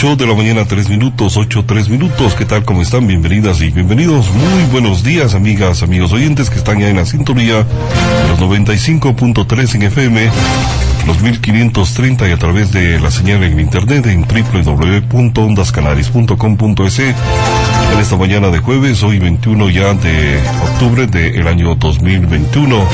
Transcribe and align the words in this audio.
8 0.00 0.14
de 0.14 0.28
la 0.28 0.34
mañana, 0.34 0.64
3 0.64 0.90
minutos, 0.90 1.36
8, 1.36 1.64
3 1.66 1.88
minutos. 1.88 2.34
¿Qué 2.34 2.44
tal? 2.44 2.64
¿Cómo 2.64 2.82
están? 2.82 3.08
Bienvenidas 3.08 3.60
y 3.60 3.70
bienvenidos. 3.70 4.30
Muy 4.30 4.62
buenos 4.70 5.02
días, 5.02 5.34
amigas, 5.34 5.82
amigos 5.82 6.12
oyentes 6.12 6.50
que 6.50 6.58
están 6.58 6.78
ya 6.78 6.88
en 6.88 6.94
la 6.94 7.04
sintonía 7.04 7.64
de 7.64 8.28
los 8.28 8.38
95.3 8.38 9.74
en 9.74 9.82
FM, 9.82 10.30
los 11.04 11.20
1530 11.20 12.28
y 12.28 12.30
a 12.30 12.38
través 12.38 12.70
de 12.70 13.00
la 13.00 13.10
señal 13.10 13.42
en 13.42 13.58
internet 13.58 14.06
en 14.06 14.22
www.ondascanaris.com.es. 14.22 16.98
En 17.00 17.98
esta 18.00 18.16
mañana 18.16 18.50
de 18.50 18.60
jueves, 18.60 19.02
hoy 19.02 19.18
21 19.18 19.68
ya 19.70 19.94
de 19.94 20.40
octubre 20.62 21.08
del 21.08 21.48
año 21.48 21.74
2021. 21.74 22.84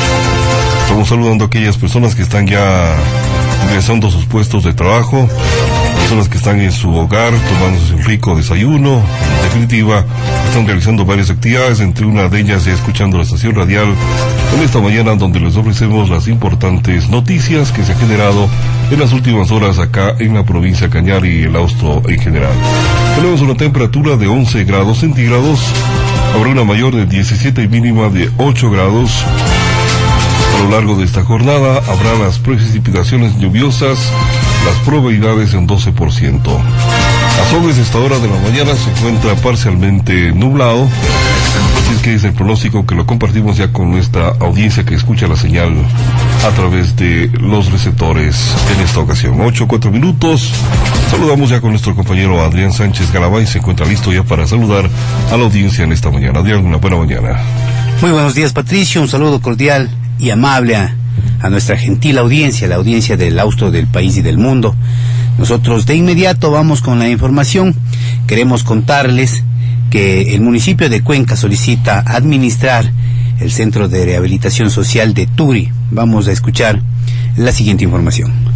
Estamos 0.84 1.06
saludando 1.06 1.44
a 1.44 1.48
aquellas 1.48 1.76
personas 1.76 2.14
que 2.14 2.22
están 2.22 2.46
ya 2.46 2.96
ingresando 3.64 4.08
a 4.08 4.10
sus 4.10 4.24
puestos 4.24 4.64
de 4.64 4.72
trabajo, 4.72 5.28
personas 6.04 6.28
que 6.28 6.36
están 6.36 6.60
en 6.60 6.70
su 6.70 6.94
hogar 6.94 7.32
tomándose 7.32 7.94
un 7.94 8.04
rico 8.04 8.36
desayuno. 8.36 9.02
En 9.36 9.42
definitiva, 9.42 10.04
están 10.48 10.66
realizando 10.66 11.06
varias 11.06 11.30
actividades, 11.30 11.80
entre 11.80 12.04
una 12.04 12.28
de 12.28 12.40
ellas 12.40 12.66
escuchando 12.66 13.16
la 13.16 13.22
estación 13.22 13.54
radial 13.54 13.86
en 14.54 14.62
esta 14.62 14.80
mañana 14.80 15.14
donde 15.14 15.40
les 15.40 15.56
ofrecemos 15.56 16.10
las 16.10 16.28
importantes 16.28 17.08
noticias 17.08 17.72
que 17.72 17.82
se 17.82 17.92
han 17.92 17.98
generado 18.00 18.50
en 18.90 19.00
las 19.00 19.14
últimas 19.14 19.50
horas 19.50 19.78
acá 19.78 20.14
en 20.18 20.34
la 20.34 20.44
provincia 20.44 20.88
de 20.88 20.92
Cañar 20.92 21.24
y 21.24 21.44
el 21.44 21.56
Austro 21.56 22.02
en 22.06 22.20
general. 22.20 22.52
Tenemos 23.16 23.40
una 23.40 23.54
temperatura 23.54 24.18
de 24.18 24.26
11 24.26 24.64
grados 24.64 24.98
centígrados, 24.98 25.60
habrá 26.34 26.50
una 26.50 26.64
mayor 26.64 26.94
de 26.94 27.06
17 27.06 27.62
y 27.62 27.68
mínima 27.68 28.10
de 28.10 28.30
8 28.36 28.70
grados. 28.70 29.24
A 30.54 30.62
lo 30.64 30.70
largo 30.70 30.96
de 30.96 31.04
esta 31.04 31.24
jornada 31.24 31.78
habrá 31.88 32.14
las 32.18 32.38
precipitaciones 32.40 33.38
lluviosas, 33.38 34.12
las 34.64 34.76
probabilidades 34.84 35.54
en 35.54 35.66
12%. 35.66 36.40
A 37.40 37.50
sobre 37.50 37.72
esta 37.72 37.98
hora 37.98 38.18
de 38.18 38.28
la 38.28 38.38
mañana 38.40 38.74
se 38.74 38.90
encuentra 38.90 39.34
parcialmente 39.36 40.32
nublado. 40.32 40.88
Así 41.78 41.94
es 41.94 42.02
que 42.02 42.14
es 42.14 42.24
el 42.24 42.32
pronóstico 42.32 42.86
que 42.86 42.94
lo 42.94 43.06
compartimos 43.06 43.56
ya 43.56 43.72
con 43.72 43.90
nuestra 43.90 44.28
audiencia 44.40 44.84
que 44.84 44.94
escucha 44.94 45.26
la 45.26 45.36
señal 45.36 45.74
a 46.46 46.50
través 46.50 46.96
de 46.96 47.30
los 47.40 47.70
receptores 47.70 48.54
en 48.74 48.80
esta 48.84 49.00
ocasión. 49.00 49.40
8, 49.40 49.66
4 49.68 49.90
minutos. 49.90 50.52
Saludamos 51.10 51.50
ya 51.50 51.60
con 51.60 51.70
nuestro 51.70 51.94
compañero 51.94 52.42
Adrián 52.42 52.72
Sánchez 52.72 53.12
Galabay. 53.12 53.46
Se 53.46 53.58
encuentra 53.58 53.86
listo 53.86 54.12
ya 54.12 54.22
para 54.22 54.46
saludar 54.46 54.88
a 55.30 55.36
la 55.36 55.44
audiencia 55.44 55.84
en 55.84 55.92
esta 55.92 56.10
mañana. 56.10 56.40
Adrián, 56.40 56.64
una 56.64 56.78
buena 56.78 56.96
mañana. 56.96 57.42
Muy 58.00 58.12
buenos 58.12 58.34
días, 58.34 58.52
Patricio. 58.52 59.02
Un 59.02 59.08
saludo 59.08 59.40
cordial 59.40 59.90
y 60.18 60.30
amable 60.30 60.76
a, 60.76 60.94
a 61.40 61.50
nuestra 61.50 61.76
gentil 61.76 62.18
audiencia, 62.18 62.68
la 62.68 62.76
audiencia 62.76 63.16
del 63.16 63.38
austro 63.38 63.70
del 63.70 63.86
país 63.86 64.16
y 64.16 64.22
del 64.22 64.38
mundo. 64.38 64.74
Nosotros 65.38 65.86
de 65.86 65.96
inmediato 65.96 66.50
vamos 66.50 66.80
con 66.80 66.98
la 66.98 67.08
información. 67.08 67.74
Queremos 68.26 68.62
contarles 68.62 69.42
que 69.90 70.34
el 70.34 70.40
municipio 70.40 70.88
de 70.88 71.02
Cuenca 71.02 71.36
solicita 71.36 72.00
administrar 72.00 72.90
el 73.40 73.50
Centro 73.50 73.88
de 73.88 74.04
Rehabilitación 74.04 74.70
Social 74.70 75.14
de 75.14 75.26
Turi. 75.26 75.70
Vamos 75.90 76.28
a 76.28 76.32
escuchar 76.32 76.80
la 77.36 77.52
siguiente 77.52 77.84
información. 77.84 78.53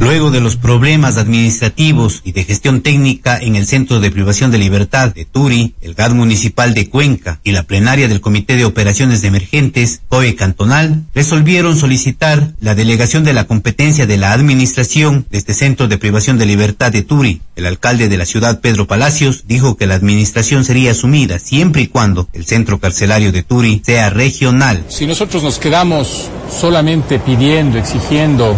Luego 0.00 0.30
de 0.30 0.40
los 0.40 0.56
problemas 0.56 1.16
administrativos 1.16 2.20
y 2.24 2.32
de 2.32 2.44
gestión 2.44 2.82
técnica 2.82 3.38
en 3.38 3.56
el 3.56 3.66
Centro 3.66 4.00
de 4.00 4.10
Privación 4.10 4.50
de 4.50 4.58
Libertad 4.58 5.14
de 5.14 5.24
Turi, 5.24 5.74
el 5.80 5.94
GAD 5.94 6.12
Municipal 6.12 6.74
de 6.74 6.90
Cuenca 6.90 7.40
y 7.44 7.52
la 7.52 7.62
plenaria 7.62 8.08
del 8.08 8.20
Comité 8.20 8.56
de 8.56 8.64
Operaciones 8.64 9.22
de 9.22 9.28
Emergentes, 9.28 10.02
COE 10.08 10.34
Cantonal, 10.34 11.04
resolvieron 11.14 11.76
solicitar 11.76 12.52
la 12.60 12.74
delegación 12.74 13.24
de 13.24 13.32
la 13.32 13.44
competencia 13.44 14.06
de 14.06 14.16
la 14.16 14.32
administración 14.32 15.26
de 15.30 15.38
este 15.38 15.54
Centro 15.54 15.88
de 15.88 15.96
Privación 15.96 16.38
de 16.38 16.46
Libertad 16.46 16.92
de 16.92 17.02
Turi. 17.02 17.40
El 17.56 17.66
alcalde 17.66 18.08
de 18.08 18.18
la 18.18 18.26
ciudad, 18.26 18.60
Pedro 18.60 18.86
Palacios, 18.86 19.44
dijo 19.46 19.76
que 19.76 19.86
la 19.86 19.94
administración 19.94 20.64
sería 20.64 20.90
asumida 20.90 21.38
siempre 21.38 21.82
y 21.82 21.86
cuando 21.86 22.28
el 22.32 22.46
centro 22.46 22.80
carcelario 22.80 23.30
de 23.30 23.42
Turi 23.42 23.80
sea 23.84 24.10
regional. 24.10 24.84
Si 24.88 25.06
nosotros 25.06 25.42
nos 25.42 25.58
quedamos 25.58 26.28
solamente 26.50 27.20
pidiendo, 27.20 27.78
exigiendo 27.78 28.56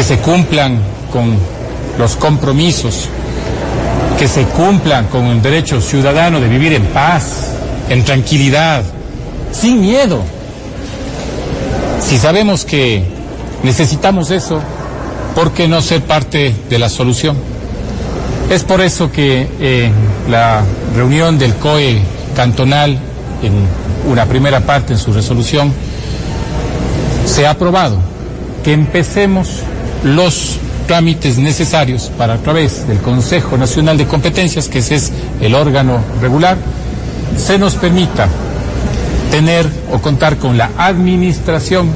que 0.00 0.04
se 0.04 0.18
cumplan 0.20 0.78
con 1.12 1.36
los 1.98 2.16
compromisos, 2.16 3.06
que 4.18 4.28
se 4.28 4.44
cumplan 4.44 5.08
con 5.08 5.26
el 5.26 5.42
derecho 5.42 5.78
ciudadano 5.82 6.40
de 6.40 6.48
vivir 6.48 6.72
en 6.72 6.86
paz, 6.86 7.50
en 7.90 8.02
tranquilidad, 8.02 8.82
sin 9.52 9.82
miedo. 9.82 10.22
Si 12.00 12.16
sabemos 12.16 12.64
que 12.64 13.04
necesitamos 13.62 14.30
eso, 14.30 14.62
¿por 15.34 15.52
qué 15.52 15.68
no 15.68 15.82
ser 15.82 16.00
parte 16.00 16.54
de 16.70 16.78
la 16.78 16.88
solución? 16.88 17.36
Es 18.48 18.64
por 18.64 18.80
eso 18.80 19.12
que 19.12 19.50
eh, 19.60 19.90
la 20.30 20.62
reunión 20.96 21.38
del 21.38 21.52
COE 21.56 22.00
cantonal, 22.34 22.98
en 23.42 23.52
una 24.10 24.24
primera 24.24 24.60
parte 24.60 24.94
en 24.94 24.98
su 24.98 25.12
resolución, 25.12 25.70
se 27.26 27.46
ha 27.46 27.50
aprobado 27.50 27.98
que 28.64 28.72
empecemos 28.72 29.62
los 30.04 30.56
trámites 30.86 31.38
necesarios 31.38 32.10
para 32.16 32.34
a 32.34 32.38
través 32.38 32.88
del 32.88 32.98
Consejo 32.98 33.56
Nacional 33.56 33.96
de 33.96 34.06
Competencias, 34.06 34.68
que 34.68 34.80
ese 34.80 34.96
es 34.96 35.12
el 35.40 35.54
órgano 35.54 36.00
regular, 36.20 36.56
se 37.36 37.58
nos 37.58 37.76
permita 37.76 38.28
tener 39.30 39.68
o 39.92 39.98
contar 40.00 40.36
con 40.36 40.58
la 40.58 40.70
administración 40.76 41.90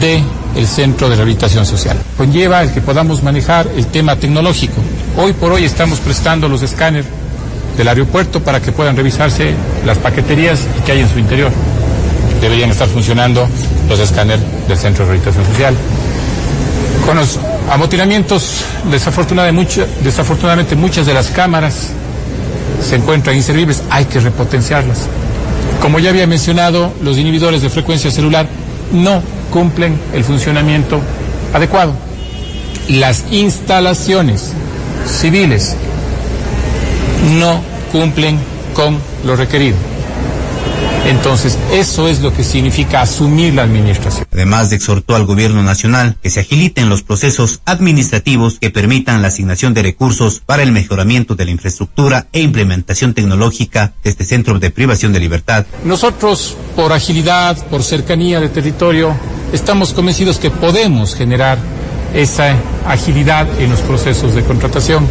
de 0.00 0.22
el 0.56 0.66
Centro 0.66 1.08
de 1.08 1.16
Rehabilitación 1.16 1.66
Social. 1.66 1.98
Conlleva 2.16 2.62
el 2.62 2.72
que 2.72 2.80
podamos 2.80 3.22
manejar 3.22 3.68
el 3.76 3.86
tema 3.86 4.16
tecnológico. 4.16 4.80
Hoy 5.18 5.34
por 5.34 5.52
hoy 5.52 5.64
estamos 5.64 6.00
prestando 6.00 6.48
los 6.48 6.62
escáneres 6.62 7.06
del 7.76 7.88
aeropuerto 7.88 8.42
para 8.42 8.60
que 8.60 8.72
puedan 8.72 8.96
revisarse 8.96 9.52
las 9.84 9.98
paqueterías 9.98 10.60
que 10.86 10.92
hay 10.92 11.00
en 11.00 11.10
su 11.10 11.18
interior. 11.18 11.50
Deberían 12.40 12.70
estar 12.70 12.88
funcionando 12.88 13.46
los 13.88 14.00
escáneres 14.00 14.42
del 14.66 14.78
Centro 14.78 15.04
de 15.04 15.12
Rehabilitación 15.12 15.44
Social. 15.52 15.74
Con 17.06 17.16
los 17.16 17.38
amotinamientos, 17.70 18.64
desafortunadamente, 18.90 19.86
desafortunadamente 20.02 20.74
muchas 20.74 21.06
de 21.06 21.14
las 21.14 21.28
cámaras 21.28 21.90
se 22.82 22.96
encuentran 22.96 23.36
inservibles, 23.36 23.82
hay 23.90 24.06
que 24.06 24.18
repotenciarlas. 24.18 25.06
Como 25.80 26.00
ya 26.00 26.10
había 26.10 26.26
mencionado, 26.26 26.92
los 27.02 27.16
inhibidores 27.16 27.62
de 27.62 27.70
frecuencia 27.70 28.10
celular 28.10 28.48
no 28.92 29.22
cumplen 29.52 29.98
el 30.14 30.24
funcionamiento 30.24 31.00
adecuado. 31.54 31.92
Las 32.88 33.24
instalaciones 33.30 34.52
civiles 35.06 35.76
no 37.38 37.60
cumplen 37.92 38.38
con 38.74 38.98
lo 39.24 39.36
requerido. 39.36 39.76
Entonces, 41.06 41.56
eso 41.70 42.08
es 42.08 42.20
lo 42.20 42.34
que 42.34 42.42
significa 42.42 43.00
asumir 43.00 43.54
la 43.54 43.62
administración. 43.62 44.26
Además, 44.32 44.72
exhortó 44.72 45.14
al 45.14 45.24
gobierno 45.24 45.62
nacional 45.62 46.16
que 46.20 46.30
se 46.30 46.40
agiliten 46.40 46.88
los 46.88 47.02
procesos 47.02 47.60
administrativos 47.64 48.58
que 48.58 48.70
permitan 48.70 49.22
la 49.22 49.28
asignación 49.28 49.72
de 49.72 49.82
recursos 49.82 50.42
para 50.44 50.64
el 50.64 50.72
mejoramiento 50.72 51.36
de 51.36 51.44
la 51.44 51.52
infraestructura 51.52 52.26
e 52.32 52.40
implementación 52.40 53.14
tecnológica 53.14 53.92
de 54.02 54.10
este 54.10 54.24
centro 54.24 54.58
de 54.58 54.70
privación 54.70 55.12
de 55.12 55.20
libertad. 55.20 55.64
Nosotros, 55.84 56.56
por 56.74 56.92
agilidad, 56.92 57.56
por 57.68 57.84
cercanía 57.84 58.40
de 58.40 58.48
territorio, 58.48 59.14
estamos 59.52 59.92
convencidos 59.92 60.38
que 60.38 60.50
podemos 60.50 61.14
generar 61.14 61.58
esa 62.14 62.56
agilidad 62.84 63.46
en 63.60 63.70
los 63.70 63.80
procesos 63.80 64.34
de 64.34 64.42
contratación 64.42 65.06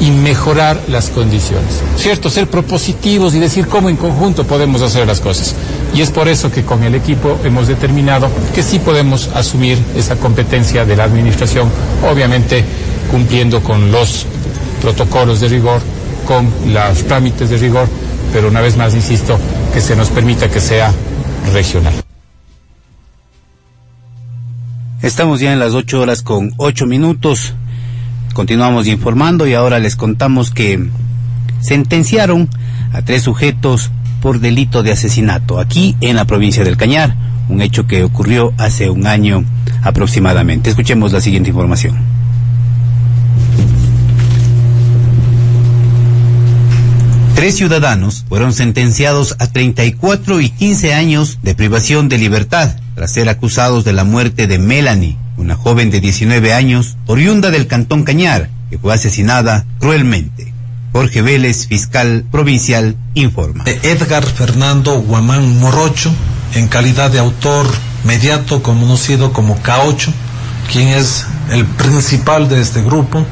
y 0.00 0.10
mejorar 0.10 0.80
las 0.88 1.10
condiciones. 1.10 1.82
¿Cierto? 1.96 2.30
Ser 2.30 2.48
propositivos 2.48 3.34
y 3.34 3.38
decir 3.38 3.66
cómo 3.66 3.88
en 3.88 3.96
conjunto 3.96 4.44
podemos 4.44 4.82
hacer 4.82 5.06
las 5.06 5.20
cosas. 5.20 5.54
Y 5.94 6.00
es 6.00 6.10
por 6.10 6.28
eso 6.28 6.50
que 6.50 6.64
con 6.64 6.82
el 6.82 6.94
equipo 6.94 7.38
hemos 7.44 7.68
determinado 7.68 8.28
que 8.54 8.62
sí 8.62 8.78
podemos 8.78 9.28
asumir 9.34 9.78
esa 9.96 10.16
competencia 10.16 10.84
de 10.84 10.96
la 10.96 11.04
administración, 11.04 11.68
obviamente 12.10 12.64
cumpliendo 13.10 13.62
con 13.62 13.92
los 13.92 14.26
protocolos 14.80 15.40
de 15.40 15.48
rigor, 15.48 15.80
con 16.26 16.50
los 16.72 17.04
trámites 17.04 17.50
de 17.50 17.58
rigor, 17.58 17.88
pero 18.32 18.48
una 18.48 18.60
vez 18.60 18.76
más 18.76 18.94
insisto, 18.94 19.38
que 19.74 19.80
se 19.80 19.96
nos 19.96 20.08
permita 20.10 20.48
que 20.48 20.60
sea 20.60 20.92
regional. 21.52 21.92
Estamos 25.02 25.40
ya 25.40 25.52
en 25.52 25.58
las 25.58 25.74
ocho 25.74 26.00
horas 26.00 26.22
con 26.22 26.52
ocho 26.58 26.86
minutos. 26.86 27.54
Continuamos 28.32 28.86
informando 28.86 29.46
y 29.46 29.54
ahora 29.54 29.78
les 29.78 29.96
contamos 29.96 30.50
que 30.50 30.88
sentenciaron 31.60 32.48
a 32.92 33.02
tres 33.02 33.22
sujetos 33.22 33.90
por 34.22 34.40
delito 34.40 34.82
de 34.82 34.92
asesinato 34.92 35.58
aquí 35.58 35.96
en 36.00 36.16
la 36.16 36.24
provincia 36.24 36.64
del 36.64 36.76
Cañar, 36.76 37.14
un 37.48 37.60
hecho 37.60 37.86
que 37.86 38.04
ocurrió 38.04 38.52
hace 38.58 38.90
un 38.90 39.06
año 39.06 39.44
aproximadamente. 39.82 40.70
Escuchemos 40.70 41.12
la 41.12 41.20
siguiente 41.20 41.50
información. 41.50 41.96
Tres 47.34 47.56
ciudadanos 47.56 48.26
fueron 48.28 48.52
sentenciados 48.52 49.34
a 49.38 49.46
34 49.46 50.42
y 50.42 50.50
15 50.50 50.92
años 50.92 51.38
de 51.42 51.54
privación 51.54 52.10
de 52.10 52.18
libertad 52.18 52.76
tras 52.94 53.12
ser 53.12 53.30
acusados 53.30 53.82
de 53.82 53.94
la 53.94 54.04
muerte 54.04 54.46
de 54.46 54.58
Melanie, 54.58 55.16
una 55.50 55.56
joven 55.56 55.90
de 55.90 56.00
19 56.00 56.52
años, 56.52 56.96
oriunda 57.06 57.50
del 57.50 57.66
Cantón 57.66 58.04
Cañar, 58.04 58.50
que 58.70 58.78
fue 58.78 58.94
asesinada 58.94 59.66
cruelmente. 59.80 60.52
Jorge 60.92 61.22
Vélez, 61.22 61.66
fiscal 61.66 62.24
provincial, 62.30 62.94
informa. 63.14 63.64
Edgar 63.66 64.24
Fernando 64.24 65.00
Guamán 65.00 65.58
Morocho, 65.58 66.12
en 66.54 66.68
calidad 66.68 67.10
de 67.10 67.18
autor 67.18 67.66
mediato 68.04 68.62
conocido 68.62 69.32
como 69.32 69.60
K8, 69.60 70.12
quien 70.70 70.86
es 70.86 71.26
el 71.50 71.64
principal 71.64 72.48
de 72.48 72.60
este 72.60 72.80
grupo. 72.80 73.26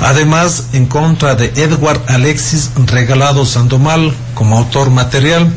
Además, 0.00 0.68
en 0.72 0.86
contra 0.86 1.34
de 1.34 1.52
Edward 1.54 2.00
Alexis 2.08 2.70
Regalado 2.86 3.44
Sandomal 3.44 4.14
como 4.32 4.56
autor 4.56 4.88
material, 4.88 5.52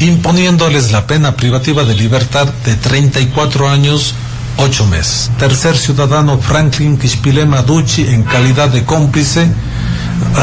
imponiéndoles 0.00 0.90
la 0.90 1.06
pena 1.06 1.36
privativa 1.36 1.84
de 1.84 1.94
libertad 1.96 2.48
de 2.64 2.76
34 2.76 3.68
años, 3.68 4.14
8 4.56 4.86
meses. 4.86 5.30
Tercer 5.38 5.76
ciudadano 5.76 6.38
Franklin 6.38 6.96
Kishpilema 6.96 7.62
Ducci 7.62 8.06
en 8.08 8.22
calidad 8.22 8.68
de 8.68 8.84
cómplice 8.84 9.48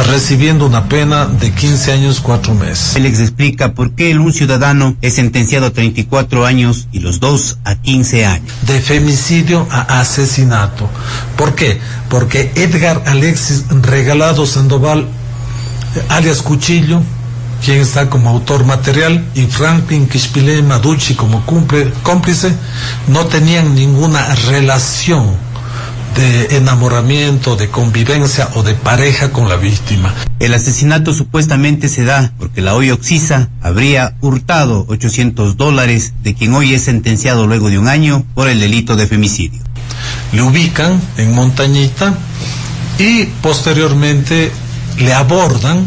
recibiendo 0.08 0.66
una 0.66 0.88
pena 0.88 1.26
de 1.26 1.52
15 1.52 1.92
años 1.92 2.20
4 2.22 2.54
meses. 2.54 2.92
Félix 2.94 3.20
explica 3.20 3.74
por 3.74 3.92
qué 3.92 4.18
un 4.18 4.34
ciudadano 4.34 4.96
es 5.02 5.16
sentenciado 5.16 5.68
a 5.68 5.72
34 5.72 6.46
años 6.46 6.88
y 6.92 7.00
los 7.00 7.20
dos 7.20 7.58
a 7.64 7.76
15 7.76 8.26
años. 8.26 8.52
De 8.64 8.80
femicidio 8.82 9.68
a 9.72 10.00
asesinato. 10.00 10.90
¿Por 11.38 11.56
qué? 11.56 11.80
Porque 12.10 12.52
Edgar 12.56 13.04
Alexis 13.08 13.66
Regalado 13.82 14.46
Sandoval, 14.46 15.08
alias 16.10 16.42
Cuchillo, 16.42 17.02
quien 17.64 17.80
está 17.80 18.10
como 18.10 18.30
autor 18.30 18.66
material, 18.66 19.26
y 19.36 19.46
Franklin 19.46 20.08
Kishpile 20.08 20.62
Maducci 20.64 21.16
como 21.16 21.44
cómplice, 21.46 22.54
no 23.08 23.26
tenían 23.26 23.76
ninguna 23.76 24.34
relación 24.36 25.50
de 26.16 26.58
enamoramiento, 26.58 27.56
de 27.56 27.70
convivencia 27.70 28.50
o 28.56 28.64
de 28.64 28.74
pareja 28.74 29.32
con 29.32 29.48
la 29.48 29.56
víctima. 29.56 30.14
El 30.40 30.54
asesinato 30.54 31.14
supuestamente 31.14 31.88
se 31.88 32.04
da 32.04 32.34
porque 32.38 32.62
la 32.62 32.74
hoy 32.74 32.92
Oxisa 32.92 33.50
habría 33.62 34.16
hurtado 34.22 34.86
800 34.88 35.58
dólares 35.58 36.14
de 36.24 36.34
quien 36.34 36.54
hoy 36.54 36.74
es 36.74 36.84
sentenciado 36.84 37.48
luego 37.48 37.70
de 37.70 37.78
un 37.78 37.88
año 37.88 38.26
por 38.34 38.50
el 38.50 38.60
delito 38.60 38.96
de 38.96 39.08
femicidio. 39.08 39.62
Le 40.32 40.42
ubican 40.42 41.00
en 41.18 41.34
Montañita 41.34 42.14
y 42.98 43.26
posteriormente 43.42 44.52
le 44.98 45.14
abordan 45.14 45.86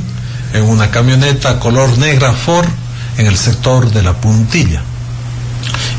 en 0.52 0.64
una 0.64 0.90
camioneta 0.90 1.58
color 1.58 1.99
negra 1.99 2.32
Ford 2.32 2.69
en 3.19 3.26
el 3.26 3.37
sector 3.37 3.90
de 3.90 4.02
la 4.02 4.14
puntilla. 4.14 4.82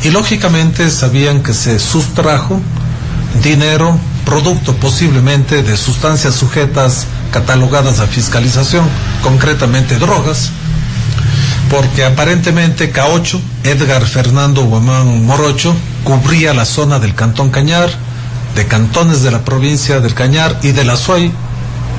Y 0.03 0.09
lógicamente 0.09 0.89
sabían 0.89 1.43
que 1.43 1.53
se 1.53 1.79
sustrajo 1.79 2.59
dinero 3.41 3.97
producto 4.25 4.75
posiblemente 4.75 5.63
de 5.63 5.77
sustancias 5.77 6.35
sujetas 6.35 7.05
catalogadas 7.31 7.99
a 7.99 8.07
fiscalización, 8.07 8.85
concretamente 9.21 9.97
drogas, 9.97 10.51
porque 11.69 12.05
aparentemente 12.05 12.93
K8, 12.93 13.39
Edgar 13.63 14.05
Fernando 14.05 14.63
Guamán 14.65 15.25
Morocho, 15.25 15.75
cubría 16.03 16.53
la 16.53 16.65
zona 16.65 16.99
del 16.99 17.15
Cantón 17.15 17.49
Cañar, 17.49 17.89
de 18.55 18.67
cantones 18.67 19.23
de 19.23 19.31
la 19.31 19.43
provincia 19.43 19.99
del 19.99 20.13
Cañar 20.13 20.59
y 20.61 20.71
de 20.71 20.85
la 20.85 20.95
Suay 20.95 21.31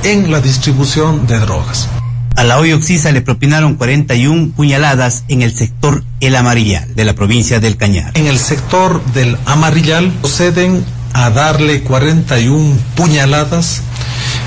en 0.03 0.31
la 0.31 0.39
distribución 0.39 1.27
de 1.27 1.39
drogas. 1.39 1.89
A 2.35 2.43
la 2.43 2.59
hoy 2.59 2.73
Oxisa 2.73 3.13
le 3.13 3.21
propinaron 3.21 3.75
41 3.75 4.51
puñaladas 4.57 5.23
en 5.29 5.41
el 5.41 5.55
sector 5.55 6.03
El 6.19 6.35
Amarillal 6.35 6.93
de 6.93 7.05
la 7.05 7.13
provincia 7.13 7.61
del 7.61 7.77
Cañar. 7.77 8.11
En 8.15 8.27
el 8.27 8.37
sector 8.37 9.01
del 9.13 9.37
Amarillal 9.45 10.11
proceden 10.19 10.83
a 11.13 11.29
darle 11.29 11.81
41 11.83 12.77
puñaladas. 12.95 13.81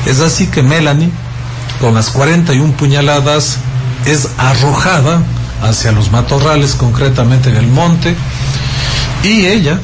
Es 0.05 0.20
así 0.20 0.49
que 0.49 0.62
Melanie, 0.62 1.11
con 1.81 1.94
las 1.94 2.11
41 2.11 2.75
puñaladas, 2.75 3.56
es 4.05 4.29
arrojada 4.37 5.23
hacia 5.62 5.90
los 5.90 6.12
matorrales, 6.12 6.75
concretamente 6.75 7.49
en 7.49 7.56
el 7.56 7.69
monte, 7.69 8.14
y 9.23 9.46
ella 9.46 9.81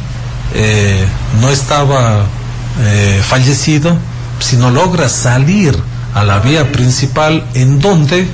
eh, 0.52 1.06
no 1.40 1.48
estaba 1.48 2.26
eh, 2.82 3.22
fallecida, 3.26 3.96
sino 4.40 4.70
logra 4.70 5.08
salir 5.08 5.74
a 6.14 6.24
la 6.24 6.38
vía 6.38 6.70
principal 6.70 7.44
en 7.54 7.80
donde 7.80 8.26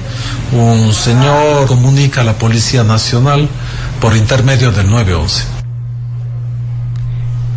un 0.53 0.93
señor 0.93 1.67
comunica 1.67 2.21
a 2.21 2.25
la 2.25 2.35
Policía 2.35 2.85
Nacional 2.85 3.49
por 4.01 4.17
intermedio 4.17 4.71
del 4.71 4.91
911. 4.91 5.45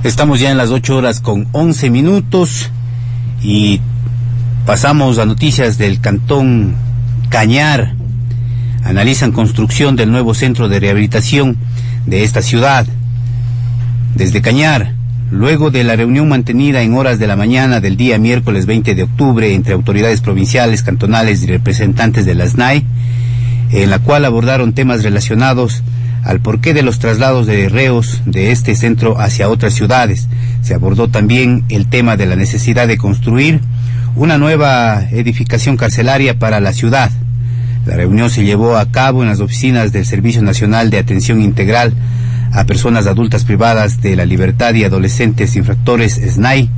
Estamos 0.03 0.39
ya 0.39 0.49
en 0.49 0.57
las 0.57 0.69
8 0.69 0.95
horas 0.95 1.19
con 1.19 1.47
11 1.51 1.89
minutos 1.89 2.69
y 3.41 3.81
pasamos 4.65 5.17
a 5.17 5.25
noticias 5.25 5.77
del 5.77 5.99
cantón 5.99 6.75
Cañar. 7.29 7.95
Analizan 8.83 9.31
construcción 9.31 9.95
del 9.95 10.11
nuevo 10.11 10.33
centro 10.33 10.69
de 10.69 10.79
rehabilitación 10.79 11.57
de 12.05 12.23
esta 12.23 12.41
ciudad. 12.41 12.85
Desde 14.15 14.41
Cañar, 14.41 14.93
luego 15.33 15.71
de 15.71 15.83
la 15.83 15.95
reunión 15.95 16.29
mantenida 16.29 16.83
en 16.83 16.93
horas 16.93 17.17
de 17.17 17.25
la 17.25 17.35
mañana 17.35 17.81
del 17.81 17.97
día 17.97 18.19
miércoles 18.19 18.67
20 18.67 18.93
de 18.93 19.03
octubre 19.03 19.53
entre 19.55 19.73
autoridades 19.73 20.21
provinciales, 20.21 20.83
cantonales 20.83 21.41
y 21.41 21.47
representantes 21.47 22.25
de 22.25 22.35
la 22.35 22.47
SNAI, 22.47 22.85
en 23.71 23.89
la 23.89 23.97
cual 23.97 24.25
abordaron 24.25 24.73
temas 24.73 25.03
relacionados 25.03 25.81
al 26.23 26.39
porqué 26.39 26.75
de 26.75 26.83
los 26.83 26.99
traslados 26.99 27.47
de 27.47 27.67
reos 27.67 28.21
de 28.27 28.51
este 28.51 28.75
centro 28.75 29.19
hacia 29.19 29.49
otras 29.49 29.73
ciudades. 29.73 30.27
Se 30.61 30.75
abordó 30.75 31.07
también 31.07 31.65
el 31.69 31.87
tema 31.87 32.15
de 32.15 32.27
la 32.27 32.35
necesidad 32.35 32.87
de 32.87 32.97
construir 32.97 33.59
una 34.15 34.37
nueva 34.37 35.01
edificación 35.09 35.77
carcelaria 35.77 36.37
para 36.37 36.59
la 36.59 36.73
ciudad. 36.73 37.09
La 37.87 37.95
reunión 37.95 38.29
se 38.29 38.45
llevó 38.45 38.77
a 38.77 38.91
cabo 38.91 39.23
en 39.23 39.29
las 39.29 39.39
oficinas 39.39 39.91
del 39.91 40.05
Servicio 40.05 40.43
Nacional 40.43 40.91
de 40.91 40.99
Atención 40.99 41.41
Integral 41.41 41.93
a 42.53 42.65
Personas 42.65 43.07
Adultas 43.07 43.43
Privadas 43.43 44.01
de 44.01 44.15
la 44.15 44.25
Libertad 44.25 44.73
y 44.75 44.83
Adolescentes 44.83 45.55
Infractores 45.55 46.13
SNAI 46.15 46.69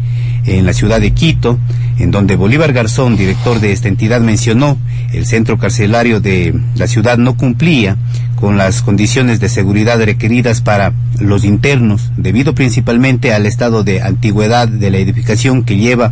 en 0.45 0.65
la 0.65 0.73
ciudad 0.73 1.01
de 1.01 1.11
Quito, 1.11 1.59
en 1.99 2.11
donde 2.11 2.35
Bolívar 2.35 2.73
Garzón, 2.73 3.17
director 3.17 3.59
de 3.59 3.71
esta 3.71 3.87
entidad, 3.87 4.21
mencionó 4.21 4.77
el 5.13 5.25
centro 5.25 5.57
carcelario 5.57 6.19
de 6.19 6.53
la 6.75 6.87
ciudad 6.87 7.17
no 7.17 7.37
cumplía 7.37 7.97
con 8.35 8.57
las 8.57 8.81
condiciones 8.81 9.39
de 9.39 9.49
seguridad 9.49 10.03
requeridas 10.03 10.61
para 10.61 10.93
los 11.19 11.45
internos, 11.45 12.11
debido 12.17 12.53
principalmente 12.53 13.33
al 13.33 13.45
estado 13.45 13.83
de 13.83 14.01
antigüedad 14.01 14.67
de 14.67 14.91
la 14.91 14.97
edificación 14.97 15.63
que 15.63 15.77
lleva 15.77 16.11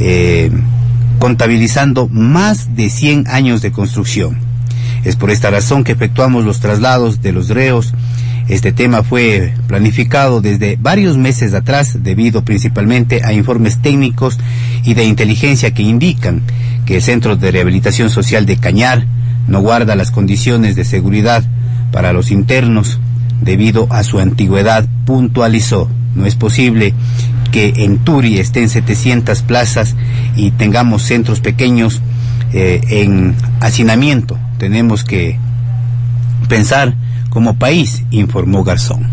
eh, 0.00 0.50
contabilizando 1.18 2.08
más 2.08 2.76
de 2.76 2.90
100 2.90 3.28
años 3.28 3.62
de 3.62 3.72
construcción. 3.72 4.38
Es 5.04 5.16
por 5.16 5.30
esta 5.30 5.50
razón 5.50 5.84
que 5.84 5.92
efectuamos 5.92 6.44
los 6.44 6.60
traslados 6.60 7.22
de 7.22 7.32
los 7.32 7.48
reos. 7.48 7.94
Este 8.48 8.70
tema 8.70 9.02
fue 9.02 9.54
planificado 9.66 10.40
desde 10.40 10.78
varios 10.80 11.16
meses 11.16 11.52
atrás 11.52 12.04
debido 12.04 12.44
principalmente 12.44 13.22
a 13.24 13.32
informes 13.32 13.82
técnicos 13.82 14.38
y 14.84 14.94
de 14.94 15.04
inteligencia 15.04 15.74
que 15.74 15.82
indican 15.82 16.42
que 16.84 16.96
el 16.96 17.02
Centro 17.02 17.36
de 17.36 17.50
Rehabilitación 17.50 18.08
Social 18.08 18.46
de 18.46 18.56
Cañar 18.56 19.04
no 19.48 19.60
guarda 19.60 19.96
las 19.96 20.12
condiciones 20.12 20.76
de 20.76 20.84
seguridad 20.84 21.42
para 21.90 22.12
los 22.12 22.30
internos 22.30 23.00
debido 23.40 23.88
a 23.90 24.04
su 24.04 24.20
antigüedad, 24.20 24.86
puntualizó. 25.04 25.90
No 26.14 26.24
es 26.24 26.36
posible 26.36 26.94
que 27.50 27.72
en 27.78 27.98
Turi 27.98 28.38
estén 28.38 28.68
700 28.68 29.42
plazas 29.42 29.96
y 30.36 30.52
tengamos 30.52 31.02
centros 31.02 31.40
pequeños 31.40 32.00
eh, 32.52 32.80
en 32.88 33.34
hacinamiento. 33.60 34.38
Tenemos 34.58 35.02
que 35.02 35.38
pensar 36.48 36.94
como 37.36 37.54
país, 37.54 38.02
informó 38.12 38.64
Garzón. 38.64 39.06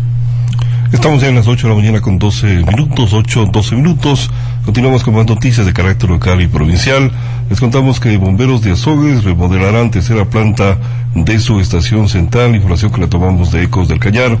Estamos 0.94 1.20
ya 1.20 1.28
en 1.28 1.34
las 1.34 1.46
8 1.46 1.66
de 1.66 1.74
la 1.74 1.78
mañana 1.78 2.00
con 2.00 2.18
12 2.18 2.64
minutos, 2.64 3.12
8, 3.12 3.50
12 3.52 3.76
minutos. 3.76 4.30
Continuamos 4.64 5.04
con 5.04 5.14
más 5.14 5.26
noticias 5.26 5.66
de 5.66 5.74
carácter 5.74 6.08
local 6.08 6.40
y 6.40 6.46
provincial. 6.46 7.12
Les 7.50 7.60
contamos 7.60 8.00
que 8.00 8.16
bomberos 8.16 8.62
de 8.62 8.72
Azogues 8.72 9.22
remodelarán 9.22 9.90
tercera 9.90 10.24
planta 10.24 10.78
de 11.14 11.38
su 11.38 11.60
estación 11.60 12.08
central, 12.08 12.54
información 12.54 12.90
que 12.90 13.02
la 13.02 13.06
tomamos 13.06 13.52
de 13.52 13.64
Ecos 13.64 13.88
del 13.88 14.00
Cañar. 14.00 14.38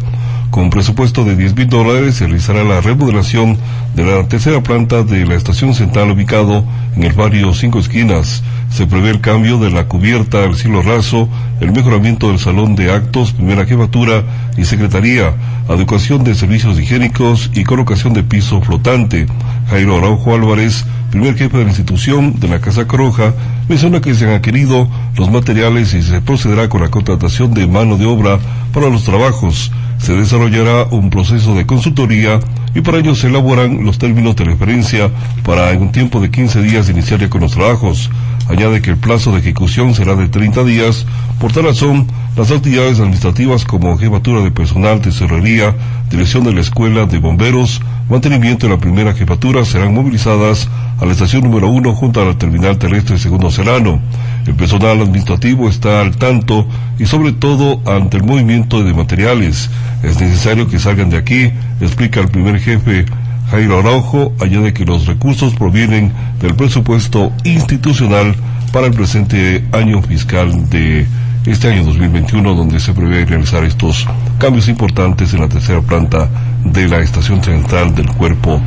Con 0.50 0.70
presupuesto 0.70 1.24
de 1.24 1.36
10 1.36 1.56
mil 1.56 1.66
dólares 1.66 2.14
se 2.14 2.26
realizará 2.26 2.64
la 2.64 2.80
remodelación 2.80 3.58
de 3.94 4.04
la 4.04 4.26
tercera 4.26 4.62
planta 4.62 5.02
de 5.02 5.26
la 5.26 5.34
estación 5.34 5.74
central 5.74 6.10
ubicado 6.10 6.64
en 6.96 7.02
el 7.02 7.12
barrio 7.12 7.52
Cinco 7.52 7.80
Esquinas. 7.80 8.42
Se 8.70 8.86
prevé 8.86 9.10
el 9.10 9.20
cambio 9.20 9.58
de 9.58 9.70
la 9.70 9.88
cubierta 9.88 10.42
al 10.42 10.54
cielo 10.56 10.80
raso, 10.80 11.28
el 11.60 11.72
mejoramiento 11.72 12.28
del 12.28 12.38
salón 12.38 12.76
de 12.76 12.90
actos, 12.90 13.32
primera 13.32 13.66
jefatura 13.66 14.22
y 14.56 14.64
secretaría, 14.64 15.34
adecuación 15.68 16.24
de 16.24 16.34
servicios 16.34 16.78
higiénicos 16.80 17.50
y 17.54 17.64
colocación 17.64 18.14
de 18.14 18.22
piso 18.22 18.60
flotante. 18.62 19.26
Jairo 19.68 20.00
Araujo 20.14 20.34
Álvarez, 20.34 20.84
primer 21.10 21.36
jefe 21.36 21.58
de 21.58 21.64
la 21.64 21.70
institución 21.70 22.38
de 22.38 22.46
la 22.46 22.60
Casa 22.60 22.86
Croja, 22.86 23.34
menciona 23.68 24.00
que 24.00 24.14
se 24.14 24.26
han 24.26 24.34
adquirido 24.34 24.88
los 25.16 25.28
materiales 25.28 25.92
y 25.92 26.02
se 26.02 26.20
procederá 26.20 26.68
con 26.68 26.82
la 26.82 26.88
contratación 26.88 27.52
de 27.52 27.66
mano 27.66 27.96
de 27.96 28.06
obra 28.06 28.38
para 28.72 28.88
los 28.88 29.02
trabajos 29.02 29.72
se 30.04 30.14
desarrollará 30.14 30.84
un 30.90 31.08
proceso 31.08 31.54
de 31.54 31.64
consultoría 31.64 32.38
y 32.74 32.82
para 32.82 32.98
ello 32.98 33.14
se 33.14 33.28
elaboran 33.28 33.84
los 33.84 33.96
términos 33.96 34.36
de 34.36 34.44
referencia 34.44 35.10
para 35.44 35.70
en 35.70 35.80
un 35.80 35.92
tiempo 35.92 36.20
de 36.20 36.30
15 36.30 36.60
días 36.60 36.90
iniciar 36.90 37.26
con 37.30 37.40
los 37.40 37.52
trabajos. 37.52 38.10
Añade 38.46 38.82
que 38.82 38.90
el 38.90 38.98
plazo 38.98 39.32
de 39.32 39.38
ejecución 39.38 39.94
será 39.94 40.14
de 40.14 40.28
30 40.28 40.62
días. 40.64 41.06
Por 41.40 41.52
tal 41.52 41.64
razón, 41.64 42.06
las 42.36 42.50
actividades 42.50 43.00
administrativas 43.00 43.64
como 43.64 43.96
jefatura 43.96 44.42
de 44.42 44.50
personal, 44.50 45.00
tesorería, 45.00 45.74
dirección 46.10 46.44
de 46.44 46.52
la 46.52 46.60
escuela 46.60 47.06
de 47.06 47.18
bomberos, 47.18 47.80
mantenimiento 48.08 48.66
de 48.66 48.74
la 48.74 48.80
primera 48.80 49.14
jefatura 49.14 49.64
serán 49.64 49.94
movilizadas 49.94 50.68
a 51.00 51.04
la 51.04 51.12
estación 51.12 51.42
número 51.42 51.68
uno 51.68 51.94
junto 51.94 52.20
a 52.20 52.24
la 52.24 52.38
terminal 52.38 52.78
terrestre 52.78 53.18
segundo 53.18 53.50
Serrano. 53.50 54.00
El 54.46 54.54
personal 54.54 55.00
administrativo 55.00 55.68
está 55.68 56.00
al 56.00 56.16
tanto 56.16 56.66
y 56.98 57.06
sobre 57.06 57.32
todo 57.32 57.80
ante 57.86 58.18
el 58.18 58.24
movimiento 58.24 58.84
de 58.84 58.92
materiales. 58.92 59.70
Es 60.02 60.20
necesario 60.20 60.68
que 60.68 60.78
salgan 60.78 61.10
de 61.10 61.16
aquí, 61.16 61.50
explica 61.80 62.20
el 62.20 62.28
primer 62.28 62.60
jefe 62.60 63.06
Jairo 63.50 63.78
Araujo 63.78 64.32
añade 64.40 64.72
que 64.72 64.84
los 64.84 65.06
recursos 65.06 65.54
provienen 65.54 66.12
del 66.40 66.54
presupuesto 66.54 67.32
institucional 67.44 68.34
para 68.72 68.86
el 68.86 68.92
presente 68.92 69.64
año 69.72 70.02
fiscal 70.02 70.68
de 70.70 71.06
este 71.46 71.68
año 71.68 71.84
2021, 71.84 72.54
donde 72.54 72.80
se 72.80 72.92
prevé 72.94 73.24
realizar 73.24 73.64
estos 73.64 74.06
cambios 74.38 74.68
importantes 74.68 75.34
en 75.34 75.40
la 75.40 75.48
tercera 75.48 75.80
planta 75.82 76.28
de 76.64 76.88
la 76.88 77.00
estación 77.00 77.42
central 77.44 77.94
del 77.94 78.08
cuerpo 78.08 78.60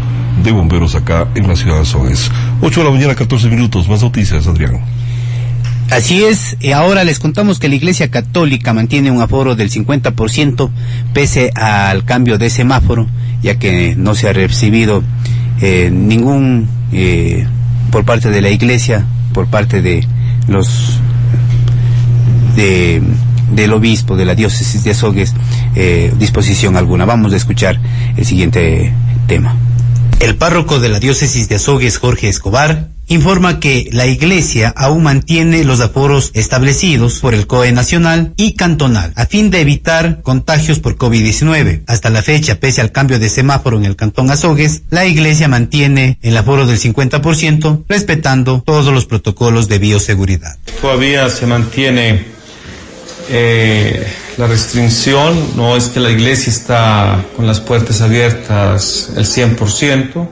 de 0.44 0.52
bomberos 0.52 0.96
acá 0.96 1.28
en 1.36 1.48
la 1.48 1.56
ciudad 1.56 1.80
de 1.80 1.86
Soes. 1.86 2.32
8 2.62 2.80
de 2.80 2.86
la 2.86 2.92
mañana, 2.92 3.16
14 3.16 3.50
minutos. 3.50 3.90
Más 3.90 4.04
noticias, 4.04 4.46
Adrián. 4.48 4.80
Así 5.90 6.24
es, 6.24 6.58
y 6.60 6.74
ahora 6.74 7.04
les 7.04 7.20
contamos 7.20 7.60
que 7.60 7.70
la 7.70 7.76
Iglesia 7.76 8.12
Católica 8.12 8.74
mantiene 8.74 9.10
un 9.10 9.22
aforo 9.22 9.56
del 9.56 9.72
50% 9.72 10.70
pese 11.14 11.52
al 11.56 12.04
cambio 12.04 12.38
de 12.38 12.50
semáforo 12.50 13.08
ya 13.42 13.60
que 13.60 13.96
no 13.96 14.16
se 14.16 14.30
ha 14.30 14.34
recibido 14.34 15.04
eh, 15.62 15.90
ningún 15.92 16.68
eh, 16.92 17.46
por 17.92 18.06
parte 18.06 18.30
de 18.30 18.42
la 18.42 18.50
iglesia, 18.50 19.06
por 19.34 19.48
parte 19.48 19.82
de 19.82 20.06
los 20.48 21.00
de, 22.56 23.02
del 23.52 23.74
obispo 23.74 24.16
de 24.16 24.26
la 24.26 24.36
diócesis 24.36 24.84
de 24.84 24.92
Azogues, 24.92 25.34
eh, 25.76 26.14
disposición 26.18 26.76
alguna. 26.76 27.06
Vamos 27.06 27.34
a 27.34 27.38
escuchar 27.38 27.80
el 28.16 28.26
siguiente 28.26 28.94
tema. 29.28 29.56
El 30.20 30.36
párroco 30.36 30.80
de 30.80 30.90
la 30.90 31.00
diócesis 31.00 31.48
de 31.48 31.56
Azogues, 31.56 32.00
Jorge 32.00 32.28
Escobar, 32.28 32.90
informa 33.08 33.60
que 33.60 33.90
la 33.92 34.06
Iglesia 34.06 34.74
aún 34.76 35.04
mantiene 35.04 35.64
los 35.64 35.80
aforos 35.80 36.32
establecidos 36.34 37.20
por 37.20 37.34
el 37.34 37.48
COE 37.48 37.72
nacional 37.72 38.34
y 38.38 38.54
cantonal 38.54 39.14
a 39.16 39.26
fin 39.26 39.50
de 39.50 39.62
evitar 39.62 40.22
contagios 40.22 40.80
por 40.80 40.98
COVID-19. 40.98 41.84
Hasta 41.88 42.10
la 42.10 42.22
fecha, 42.22 42.60
pese 42.60 42.82
al 42.82 42.92
cambio 42.92 43.20
de 43.20 43.30
semáforo 43.30 43.78
en 43.78 43.86
el 43.86 43.96
cantón 43.96 44.30
Azogues, 44.30 44.84
la 44.90 45.06
Iglesia 45.06 45.48
mantiene 45.48 46.18
el 46.22 46.38
aforo 46.38 46.66
del 46.66 46.80
50% 46.80 47.86
respetando 47.88 48.64
todos 48.66 48.94
los 48.94 49.06
protocolos 49.06 49.68
de 49.68 49.80
bioseguridad. 49.80 50.58
Todavía 50.82 51.30
se 51.30 51.46
mantiene 51.46 52.26
eh, 53.30 54.08
la 54.38 54.48
restricción, 54.48 55.56
no 55.56 55.76
es 55.76 55.88
que 55.88 56.00
la 56.00 56.12
Iglesia 56.12 56.52
está 56.52 57.26
con 57.36 57.48
las 57.48 57.60
puertas 57.60 58.02
abiertas 58.02 59.12
el 59.16 59.26
100%, 59.26 60.28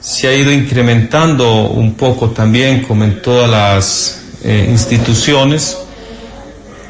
se 0.00 0.28
ha 0.28 0.34
ido 0.34 0.50
incrementando 0.50 1.64
un 1.66 1.94
poco 1.94 2.30
también, 2.30 2.82
como 2.82 3.04
en 3.04 3.20
todas 3.20 3.50
las 3.50 4.22
eh, 4.42 4.66
instituciones, 4.70 5.76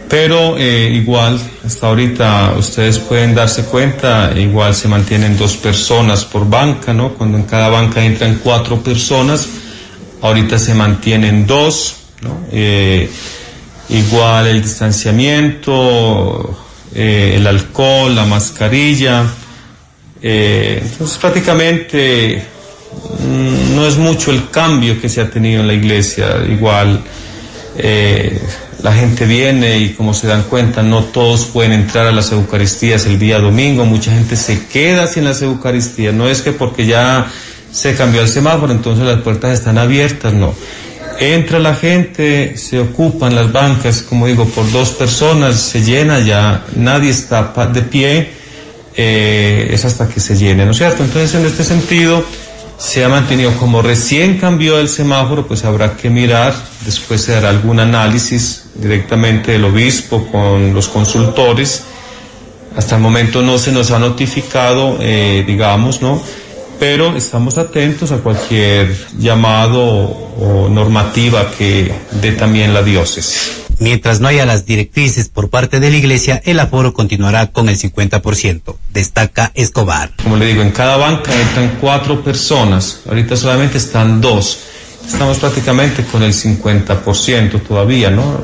pero 0.08 0.56
eh, 0.56 0.90
igual, 0.94 1.40
hasta 1.64 1.88
ahorita 1.88 2.54
ustedes 2.56 2.98
pueden 3.00 3.34
darse 3.34 3.64
cuenta, 3.64 4.32
igual 4.36 4.74
se 4.74 4.86
mantienen 4.88 5.36
dos 5.36 5.56
personas 5.56 6.24
por 6.24 6.48
banca, 6.48 6.92
¿no? 6.92 7.14
Cuando 7.14 7.36
en 7.36 7.44
cada 7.44 7.68
banca 7.68 8.04
entran 8.04 8.40
cuatro 8.42 8.80
personas, 8.80 9.48
ahorita 10.22 10.58
se 10.58 10.74
mantienen 10.74 11.46
dos, 11.46 11.96
¿no? 12.22 12.40
Eh, 12.52 13.10
igual 13.88 14.46
el 14.46 14.62
distanciamiento, 14.62 16.58
el 16.94 17.46
alcohol, 17.46 18.14
la 18.14 18.24
mascarilla, 18.24 19.24
entonces 20.22 21.18
prácticamente 21.18 22.44
no 23.74 23.86
es 23.86 23.96
mucho 23.96 24.30
el 24.30 24.50
cambio 24.50 25.00
que 25.00 25.08
se 25.08 25.20
ha 25.20 25.30
tenido 25.30 25.60
en 25.60 25.66
la 25.66 25.74
iglesia. 25.74 26.26
Igual 26.48 27.00
eh, 27.76 28.40
la 28.82 28.92
gente 28.92 29.26
viene 29.26 29.78
y 29.78 29.90
como 29.90 30.14
se 30.14 30.26
dan 30.26 30.44
cuenta, 30.44 30.82
no 30.82 31.04
todos 31.04 31.46
pueden 31.46 31.72
entrar 31.72 32.06
a 32.06 32.12
las 32.12 32.32
Eucaristías 32.32 33.06
el 33.06 33.18
día 33.18 33.38
domingo. 33.38 33.84
Mucha 33.84 34.12
gente 34.12 34.36
se 34.36 34.66
queda 34.66 35.06
sin 35.06 35.24
las 35.24 35.42
Eucaristías. 35.42 36.14
No 36.14 36.28
es 36.28 36.42
que 36.42 36.52
porque 36.52 36.86
ya 36.86 37.30
se 37.72 37.94
cambió 37.94 38.22
el 38.22 38.28
semáforo, 38.28 38.72
entonces 38.72 39.04
las 39.04 39.20
puertas 39.20 39.58
están 39.58 39.78
abiertas, 39.78 40.32
no. 40.32 40.54
Entra 41.20 41.58
la 41.58 41.74
gente, 41.74 42.56
se 42.56 42.80
ocupan 42.80 43.34
las 43.34 43.52
bancas, 43.52 44.02
como 44.02 44.26
digo, 44.26 44.46
por 44.46 44.70
dos 44.72 44.90
personas, 44.90 45.60
se 45.60 45.82
llena 45.82 46.18
ya, 46.20 46.64
nadie 46.76 47.10
está 47.10 47.52
de 47.72 47.82
pie, 47.82 48.30
eh, 48.96 49.68
es 49.70 49.84
hasta 49.84 50.08
que 50.08 50.18
se 50.18 50.34
llene, 50.34 50.64
¿no 50.64 50.70
es 50.70 50.78
cierto? 50.78 51.04
Entonces, 51.04 51.34
en 51.34 51.44
este 51.44 51.62
sentido, 51.62 52.24
se 52.80 53.04
ha 53.04 53.10
mantenido 53.10 53.54
como 53.58 53.82
recién 53.82 54.38
cambió 54.38 54.78
el 54.78 54.88
semáforo, 54.88 55.46
pues 55.46 55.66
habrá 55.66 55.98
que 55.98 56.08
mirar, 56.08 56.54
después 56.86 57.20
se 57.20 57.36
hará 57.36 57.50
algún 57.50 57.78
análisis 57.78 58.70
directamente 58.74 59.52
del 59.52 59.66
obispo 59.66 60.26
con 60.32 60.72
los 60.72 60.88
consultores. 60.88 61.84
Hasta 62.74 62.96
el 62.96 63.02
momento 63.02 63.42
no 63.42 63.58
se 63.58 63.70
nos 63.70 63.90
ha 63.90 63.98
notificado, 63.98 64.96
eh, 64.98 65.44
digamos, 65.46 66.00
¿no? 66.00 66.22
Pero 66.80 67.14
estamos 67.14 67.58
atentos 67.58 68.10
a 68.10 68.20
cualquier 68.20 68.96
llamado 69.18 69.82
o 69.82 70.68
normativa 70.70 71.50
que 71.50 71.92
dé 72.22 72.32
también 72.32 72.72
la 72.72 72.82
diócesis. 72.82 73.64
Mientras 73.78 74.20
no 74.20 74.28
haya 74.28 74.46
las 74.46 74.64
directrices 74.64 75.28
por 75.28 75.50
parte 75.50 75.78
de 75.78 75.90
la 75.90 75.98
Iglesia, 75.98 76.40
el 76.42 76.58
aforo 76.58 76.94
continuará 76.94 77.52
con 77.52 77.68
el 77.68 77.78
50%, 77.78 78.76
destaca 78.94 79.52
Escobar. 79.54 80.12
Como 80.22 80.36
le 80.36 80.46
digo, 80.46 80.62
en 80.62 80.70
cada 80.70 80.96
banca 80.96 81.38
entran 81.38 81.76
cuatro 81.82 82.24
personas, 82.24 83.02
ahorita 83.06 83.36
solamente 83.36 83.76
están 83.76 84.22
dos. 84.22 84.60
Estamos 85.06 85.38
prácticamente 85.38 86.02
con 86.04 86.22
el 86.22 86.32
50% 86.32 87.62
todavía, 87.62 88.10
¿no? 88.10 88.40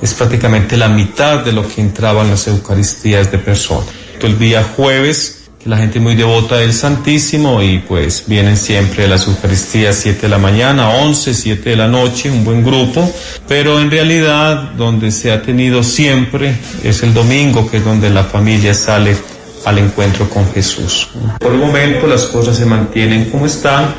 Es 0.00 0.14
prácticamente 0.14 0.76
la 0.76 0.88
mitad 0.88 1.44
de 1.44 1.52
lo 1.52 1.66
que 1.66 1.80
entraban 1.80 2.30
las 2.30 2.46
Eucaristías 2.46 3.32
de 3.32 3.38
personas. 3.38 3.88
El 4.22 4.38
día 4.38 4.62
jueves 4.76 5.37
la 5.64 5.76
gente 5.76 6.00
muy 6.00 6.14
devota 6.14 6.56
del 6.56 6.72
Santísimo 6.72 7.62
y 7.62 7.78
pues 7.78 8.24
vienen 8.26 8.56
siempre 8.56 9.04
a 9.04 9.08
las 9.08 9.26
Eucaristías 9.26 9.96
7 9.96 10.22
de 10.22 10.28
la 10.28 10.38
mañana, 10.38 10.90
11, 10.90 11.34
7 11.34 11.70
de 11.70 11.76
la 11.76 11.88
noche, 11.88 12.30
un 12.30 12.44
buen 12.44 12.64
grupo, 12.64 13.12
pero 13.46 13.80
en 13.80 13.90
realidad 13.90 14.72
donde 14.76 15.10
se 15.10 15.32
ha 15.32 15.42
tenido 15.42 15.82
siempre 15.82 16.54
es 16.82 17.02
el 17.02 17.12
domingo, 17.12 17.68
que 17.70 17.78
es 17.78 17.84
donde 17.84 18.08
la 18.10 18.24
familia 18.24 18.72
sale 18.72 19.16
al 19.64 19.78
encuentro 19.78 20.28
con 20.30 20.50
Jesús. 20.52 21.08
Por 21.40 21.52
el 21.52 21.58
momento 21.58 22.06
las 22.06 22.24
cosas 22.24 22.56
se 22.56 22.64
mantienen 22.64 23.26
como 23.26 23.46
están, 23.46 23.94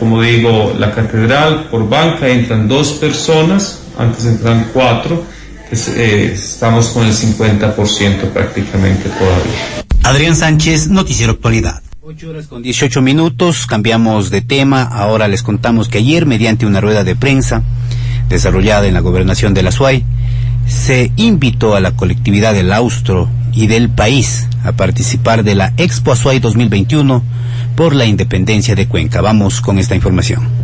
como 0.00 0.20
digo, 0.20 0.74
la 0.78 0.90
catedral 0.90 1.68
por 1.70 1.88
banca 1.88 2.28
entran 2.28 2.66
dos 2.66 2.92
personas, 2.94 3.80
antes 3.98 4.24
entran 4.24 4.70
cuatro, 4.72 5.22
eh, 5.70 6.32
estamos 6.34 6.88
con 6.88 7.04
el 7.04 7.12
50% 7.12 8.32
prácticamente 8.32 9.08
todavía. 9.10 9.83
Adrián 10.04 10.36
Sánchez, 10.36 10.88
Noticiero 10.88 11.32
Actualidad. 11.32 11.82
8 12.02 12.28
horas 12.28 12.46
con 12.46 12.62
18 12.62 13.00
minutos, 13.00 13.66
cambiamos 13.66 14.28
de 14.28 14.42
tema. 14.42 14.82
Ahora 14.82 15.28
les 15.28 15.42
contamos 15.42 15.88
que 15.88 15.96
ayer, 15.96 16.26
mediante 16.26 16.66
una 16.66 16.82
rueda 16.82 17.04
de 17.04 17.16
prensa 17.16 17.62
desarrollada 18.28 18.86
en 18.86 18.92
la 18.92 19.00
gobernación 19.00 19.54
de 19.54 19.62
la 19.62 19.72
SUAY, 19.72 20.04
se 20.66 21.10
invitó 21.16 21.74
a 21.74 21.80
la 21.80 21.96
colectividad 21.96 22.52
del 22.52 22.74
Austro 22.74 23.30
y 23.54 23.66
del 23.66 23.88
país 23.88 24.46
a 24.62 24.72
participar 24.72 25.42
de 25.42 25.54
la 25.54 25.72
Expo 25.78 26.12
Azuay 26.12 26.38
2021 26.38 27.22
por 27.74 27.94
la 27.94 28.04
independencia 28.04 28.74
de 28.74 28.86
Cuenca. 28.86 29.22
Vamos 29.22 29.62
con 29.62 29.78
esta 29.78 29.94
información. 29.94 30.63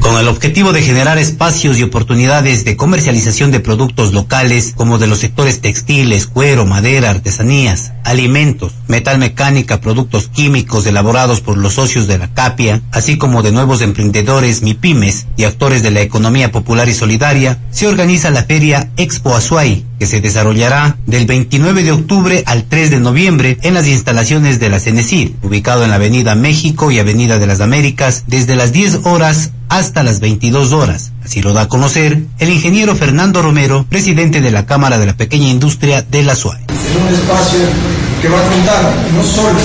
Con 0.00 0.16
el 0.16 0.28
objetivo 0.28 0.72
de 0.72 0.82
generar 0.82 1.18
espacios 1.18 1.78
y 1.78 1.82
oportunidades 1.82 2.64
de 2.64 2.74
comercialización 2.74 3.50
de 3.50 3.60
productos 3.60 4.14
locales 4.14 4.72
como 4.74 4.98
de 4.98 5.06
los 5.06 5.18
sectores 5.18 5.60
textiles, 5.60 6.26
cuero, 6.26 6.64
madera, 6.64 7.10
artesanías, 7.10 7.92
alimentos, 8.02 8.72
metal 8.88 9.18
mecánica, 9.18 9.80
productos 9.80 10.28
químicos 10.28 10.86
elaborados 10.86 11.42
por 11.42 11.58
los 11.58 11.74
socios 11.74 12.06
de 12.06 12.16
la 12.16 12.32
CAPIA, 12.32 12.80
así 12.92 13.18
como 13.18 13.42
de 13.42 13.52
nuevos 13.52 13.82
emprendedores, 13.82 14.62
MIPIMES 14.62 15.26
y 15.36 15.44
actores 15.44 15.82
de 15.82 15.90
la 15.90 16.00
economía 16.00 16.50
popular 16.50 16.88
y 16.88 16.94
solidaria, 16.94 17.58
se 17.70 17.86
organiza 17.86 18.30
la 18.30 18.44
feria 18.44 18.90
Expo 18.96 19.36
Azuay, 19.36 19.84
que 20.00 20.06
se 20.06 20.22
desarrollará 20.22 20.96
del 21.06 21.26
29 21.26 21.82
de 21.82 21.92
octubre 21.92 22.42
al 22.46 22.64
3 22.64 22.90
de 22.90 23.00
noviembre 23.00 23.58
en 23.60 23.74
las 23.74 23.86
instalaciones 23.86 24.58
de 24.58 24.70
la 24.70 24.80
CENESID, 24.80 25.32
ubicado 25.42 25.84
en 25.84 25.90
la 25.90 25.96
Avenida 25.96 26.34
México 26.34 26.90
y 26.90 26.98
Avenida 26.98 27.38
de 27.38 27.46
las 27.46 27.60
Américas, 27.60 28.24
desde 28.26 28.56
las 28.56 28.72
10 28.72 29.00
horas 29.04 29.50
hasta 29.68 30.02
las 30.02 30.20
22 30.20 30.72
horas. 30.72 31.12
Así 31.22 31.42
lo 31.42 31.52
da 31.52 31.62
a 31.62 31.68
conocer 31.68 32.22
el 32.38 32.48
ingeniero 32.48 32.96
Fernando 32.96 33.42
Romero, 33.42 33.84
presidente 33.90 34.40
de 34.40 34.50
la 34.50 34.64
Cámara 34.64 34.98
de 34.98 35.04
la 35.04 35.18
Pequeña 35.18 35.48
Industria 35.48 36.00
de 36.00 36.22
la 36.22 36.34
SUAE. 36.34 36.60
Es 36.68 36.96
un 36.96 37.14
espacio 37.14 37.60
que 38.22 38.28
va 38.30 38.40
a 38.40 38.48
contar 38.48 38.94
no 39.14 39.22
solo 39.22 39.60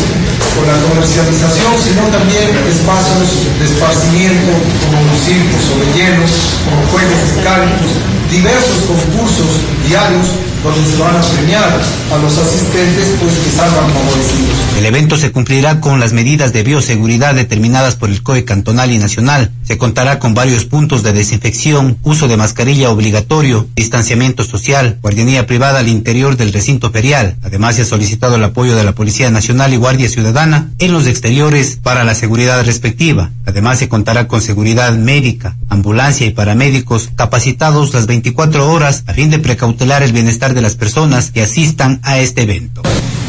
con 0.56 0.68
la 0.68 0.78
comercialización, 0.90 1.74
sino 1.82 2.02
también 2.12 2.50
espacios 2.68 3.58
de 3.58 3.66
esparcimiento 3.66 4.52
como 4.84 5.15
circos 5.24 5.64
o 5.72 5.80
rellenos, 5.80 6.32
como 6.66 6.82
juegos 6.92 7.22
mecánicos, 7.38 7.92
diversos 8.32 8.84
concursos 8.88 9.52
diarios 9.88 10.28
donde 10.64 10.90
se 10.90 10.98
van 10.98 11.16
a 11.16 11.22
premiar 11.22 11.70
a 12.12 12.18
los 12.18 12.38
asistentes 12.38 13.16
pues 13.20 13.34
que 13.36 13.52
salgan 13.52 13.92
favorecidos. 13.94 14.56
El 14.78 14.86
evento 14.86 15.16
se 15.16 15.32
cumplirá 15.32 15.80
con 15.80 16.00
las 16.00 16.12
medidas 16.12 16.54
de 16.54 16.64
bioseguridad 16.64 17.36
determinadas 17.36 17.96
por 17.96 18.10
el 18.10 18.24
COE 18.24 18.46
cantonal 18.46 18.92
y 18.92 18.98
nacional. 18.98 19.52
Se 19.66 19.78
contará 19.80 20.20
con 20.20 20.34
varios 20.34 20.66
puntos 20.66 21.02
de 21.02 21.12
desinfección, 21.12 21.98
uso 22.04 22.28
de 22.28 22.38
mascarilla 22.38 22.92
obligatorio, 22.92 23.68
distanciamiento 23.76 24.44
social, 24.44 25.00
guardianía 25.02 25.48
privada 25.48 25.80
al 25.80 25.88
interior 25.88 26.38
del 26.38 26.54
recinto 26.54 26.92
ferial. 26.92 27.36
Además, 27.42 27.76
se 27.76 27.82
ha 27.82 27.86
solicitado 27.86 28.36
el 28.36 28.44
apoyo 28.44 28.76
de 28.76 28.84
la 28.84 28.94
Policía 28.94 29.32
Nacional 29.32 29.74
y 29.74 29.78
Guardia 29.78 30.08
Ciudadana 30.08 30.72
en 30.78 30.92
los 30.92 31.08
exteriores 31.08 31.80
para 31.82 32.04
la 32.04 32.14
seguridad 32.14 32.64
respectiva. 32.64 33.32
Además, 33.46 33.80
se 33.80 33.90
contará 33.90 34.28
con 34.28 34.42
seguridad 34.42 34.96
médica, 34.96 35.58
ambulancia 35.70 36.28
y 36.28 36.32
paramédicos 36.32 37.10
capacitados 37.16 37.94
las 37.94 38.06
24 38.06 38.72
horas 38.72 39.04
a 39.08 39.14
fin 39.14 39.32
de 39.32 39.40
precautelar 39.40 40.04
el 40.04 40.14
bienestar 40.14 40.54
de 40.54 40.62
las 40.62 40.76
personas 40.76 41.32
que 41.32 41.42
asistan 41.42 42.00
a 42.04 42.20
este 42.20 42.44
evento. 42.44 42.84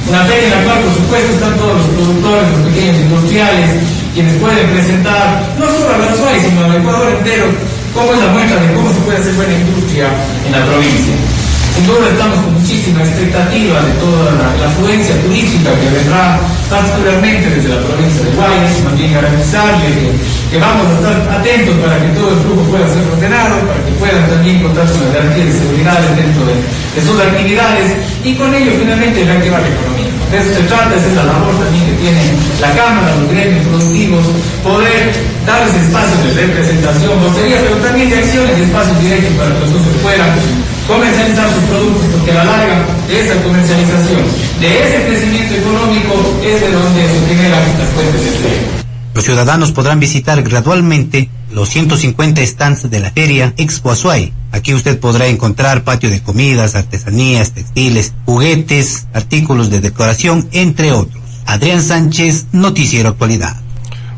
Feria 0.06 0.46
en 0.46 0.50
la 0.50 0.64
cual, 0.64 0.78
por 0.82 0.94
supuesto, 0.94 1.32
están 1.34 1.56
todos 1.58 1.76
los 1.76 1.86
productores, 1.98 2.46
los 2.52 2.62
pequeños 2.70 2.96
industriales, 2.96 3.70
quienes 4.14 4.34
pueden 4.38 4.70
presentar, 4.70 5.42
no 5.58 5.66
solo 5.66 5.94
a 5.94 5.98
la 5.98 6.14
SUAI, 6.14 6.40
sino 6.40 6.64
al 6.64 6.76
Ecuador 6.76 7.10
entero, 7.18 7.46
cómo 7.92 8.14
es 8.14 8.18
la 8.20 8.28
muestra 8.28 8.60
de 8.62 8.72
cómo 8.74 8.88
se 8.92 9.00
puede 9.00 9.18
hacer 9.18 9.34
buena 9.34 9.54
industria 9.54 10.06
en 10.46 10.52
la 10.52 10.64
provincia. 10.64 11.14
Sin 11.76 11.86
duda 11.86 12.08
estamos 12.08 12.40
con 12.40 12.54
muchísima 12.54 13.00
expectativa 13.04 13.76
de 13.84 13.92
toda 14.00 14.32
la, 14.32 14.48
afluencia 14.64 15.12
turística 15.20 15.68
que 15.76 15.90
vendrá 15.92 16.40
particularmente 16.70 17.50
desde 17.50 17.68
la 17.68 17.82
provincia 17.84 18.24
de 18.24 18.30
Guayas, 18.32 18.80
también 18.82 19.12
garantizarle 19.12 19.84
que, 19.92 20.08
que, 20.50 20.58
vamos 20.58 20.88
a 20.88 20.94
estar 20.96 21.16
atentos 21.36 21.76
para 21.84 22.00
que 22.00 22.08
todo 22.16 22.30
el 22.32 22.40
flujo 22.40 22.62
pueda 22.72 22.88
ser 22.88 23.04
ordenado, 23.12 23.60
para 23.68 23.84
que 23.84 23.92
puedan 24.00 24.24
también 24.24 24.62
contar 24.62 24.88
con 24.88 25.04
las 25.04 25.12
garantías 25.12 25.46
de 25.52 25.52
seguridad 25.52 26.00
dentro 26.16 26.42
de, 26.48 26.54
de 26.56 27.00
sus 27.04 27.20
actividades 27.20 27.92
y 28.24 28.34
con 28.34 28.54
ello 28.54 28.72
finalmente 28.80 29.24
reactivar 29.24 29.60
la 29.60 29.68
economía. 29.68 29.95
De 30.30 30.38
eso 30.38 30.50
se 30.54 30.62
trata, 30.66 30.94
esa 30.96 31.06
es 31.06 31.14
la 31.14 31.24
labor 31.24 31.54
también 31.54 31.86
que 31.86 31.92
tiene 32.02 32.20
la 32.60 32.70
Cámara, 32.74 33.14
los 33.14 33.30
gremios 33.30 33.64
productivos, 33.66 34.26
poder 34.64 35.14
darles 35.46 35.74
espacios 35.74 36.18
de 36.24 36.46
representación, 36.46 37.14
vocería, 37.22 37.62
pero 37.62 37.76
también 37.76 38.10
de 38.10 38.18
acciones 38.18 38.58
y 38.58 38.62
espacios 38.62 38.98
directos 39.00 39.32
para 39.38 39.54
que 39.54 39.60
los 39.60 40.02
puedan 40.02 40.30
comercializar 40.86 41.46
sus 41.54 41.64
productos, 41.70 42.06
porque 42.10 42.30
a 42.32 42.34
la 42.34 42.44
larga 42.44 42.76
de 43.06 43.20
esa 43.20 43.34
comercialización, 43.42 44.22
de 44.60 44.68
ese 44.82 44.98
crecimiento 45.06 45.54
económico, 45.54 46.14
es 46.42 46.60
de 46.60 46.70
donde 46.74 47.02
se 47.06 47.20
generan 47.30 47.62
las 47.78 47.88
fuentes 47.94 48.22
de 48.22 48.28
empleo. 48.28 48.86
Los 49.14 49.24
ciudadanos 49.24 49.72
podrán 49.72 50.00
visitar 50.00 50.42
gradualmente 50.42 51.30
los 51.56 51.70
150 51.70 52.44
stands 52.44 52.90
de 52.90 53.00
la 53.00 53.10
feria 53.10 53.54
Expo 53.56 53.90
Azuay. 53.90 54.30
Aquí 54.52 54.74
usted 54.74 55.00
podrá 55.00 55.26
encontrar 55.26 55.84
patio 55.84 56.10
de 56.10 56.22
comidas, 56.22 56.74
artesanías, 56.74 57.52
textiles, 57.52 58.12
juguetes, 58.26 59.06
artículos 59.14 59.70
de 59.70 59.80
decoración, 59.80 60.50
entre 60.52 60.92
otros. 60.92 61.24
Adrián 61.46 61.82
Sánchez, 61.82 62.48
Noticiero 62.52 63.08
Actualidad. 63.08 63.65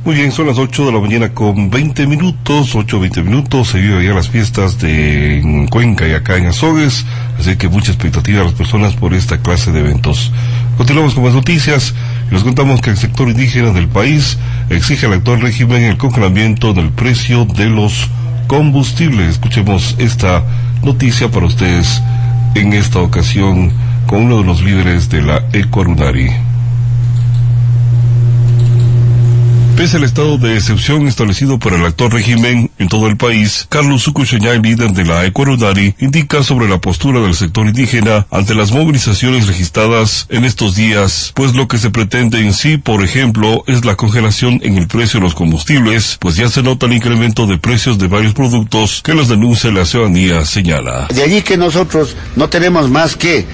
Muy 0.09 0.17
bien, 0.17 0.33
son 0.33 0.47
las 0.47 0.57
8 0.57 0.87
de 0.87 0.93
la 0.93 1.01
mañana 1.01 1.35
con 1.35 1.69
20 1.69 2.07
minutos, 2.07 2.75
8, 2.75 2.99
20 2.99 3.23
minutos, 3.25 3.69
se 3.69 3.79
viven 3.79 4.03
ya 4.03 4.15
las 4.15 4.31
fiestas 4.31 4.79
de 4.79 5.67
Cuenca 5.71 6.09
y 6.09 6.13
acá 6.13 6.39
en 6.39 6.47
Azogues, 6.47 7.05
así 7.39 7.57
que 7.57 7.69
mucha 7.69 7.93
expectativa 7.93 8.41
a 8.41 8.45
las 8.45 8.55
personas 8.55 8.95
por 8.95 9.13
esta 9.13 9.43
clase 9.43 9.71
de 9.71 9.81
eventos. 9.81 10.33
Continuamos 10.79 11.13
con 11.13 11.25
más 11.25 11.35
noticias 11.35 11.93
y 12.31 12.33
les 12.33 12.43
contamos 12.43 12.81
que 12.81 12.89
el 12.89 12.97
sector 12.97 13.29
indígena 13.29 13.73
del 13.73 13.87
país 13.87 14.39
exige 14.71 15.05
al 15.05 15.13
actual 15.13 15.43
régimen 15.43 15.83
el 15.83 15.99
congelamiento 15.99 16.73
del 16.73 16.89
precio 16.89 17.45
de 17.45 17.67
los 17.67 18.09
combustibles. 18.47 19.33
Escuchemos 19.33 19.95
esta 19.99 20.43
noticia 20.83 21.31
para 21.31 21.45
ustedes 21.45 22.01
en 22.55 22.73
esta 22.73 23.01
ocasión 23.01 23.73
con 24.07 24.23
uno 24.23 24.39
de 24.39 24.45
los 24.45 24.63
líderes 24.63 25.11
de 25.11 25.21
la 25.21 25.45
Ecuarunari. 25.53 26.48
Pese 29.79 29.97
al 29.97 30.03
estado 30.03 30.39
de 30.39 30.57
excepción 30.57 31.07
establecido 31.07 31.61
por 31.61 31.73
el 31.73 31.87
actual 31.87 32.11
régimen 32.11 32.69
en 32.81 32.89
todo 32.89 33.07
el 33.07 33.17
país, 33.17 33.65
Carlos 33.69 34.03
Sucucheñay, 34.03 34.61
líder 34.61 34.91
de 34.91 35.05
la 35.05 35.25
Ecuarudari, 35.25 35.95
indica 36.01 36.43
sobre 36.43 36.69
la 36.69 36.81
postura 36.81 37.21
del 37.21 37.37
sector 37.37 37.65
indígena 37.65 38.27
ante 38.33 38.57
las 38.57 38.73
movilizaciones 38.73 39.47
registradas 39.47 40.27
en 40.31 40.45
estos 40.45 40.75
días, 40.75 41.31
pues 41.37 41.55
lo 41.55 41.69
que 41.69 41.79
se 41.79 41.91
pretende 41.91 42.41
en 42.41 42.55
sí, 42.55 42.77
por 42.77 43.05
ejemplo, 43.05 43.63
es 43.69 43.85
la 43.85 43.95
congelación 43.95 44.59
en 44.65 44.79
el 44.79 44.89
precio 44.89 45.21
de 45.21 45.27
los 45.27 45.37
combustibles, 45.37 46.17
pues 46.19 46.35
ya 46.35 46.49
se 46.49 46.65
nota 46.65 46.87
el 46.87 46.95
incremento 46.95 47.47
de 47.47 47.59
precios 47.59 47.99
de 47.99 48.09
varios 48.09 48.35
productos 48.35 49.01
que 49.05 49.15
los 49.15 49.29
denuncia 49.29 49.71
la 49.71 49.85
ciudadanía, 49.85 50.45
señala. 50.45 51.07
De 51.07 51.23
allí 51.23 51.43
que 51.43 51.57
nosotros 51.57 52.17
no 52.35 52.49
tenemos 52.49 52.91
más 52.91 53.15
que 53.15 53.47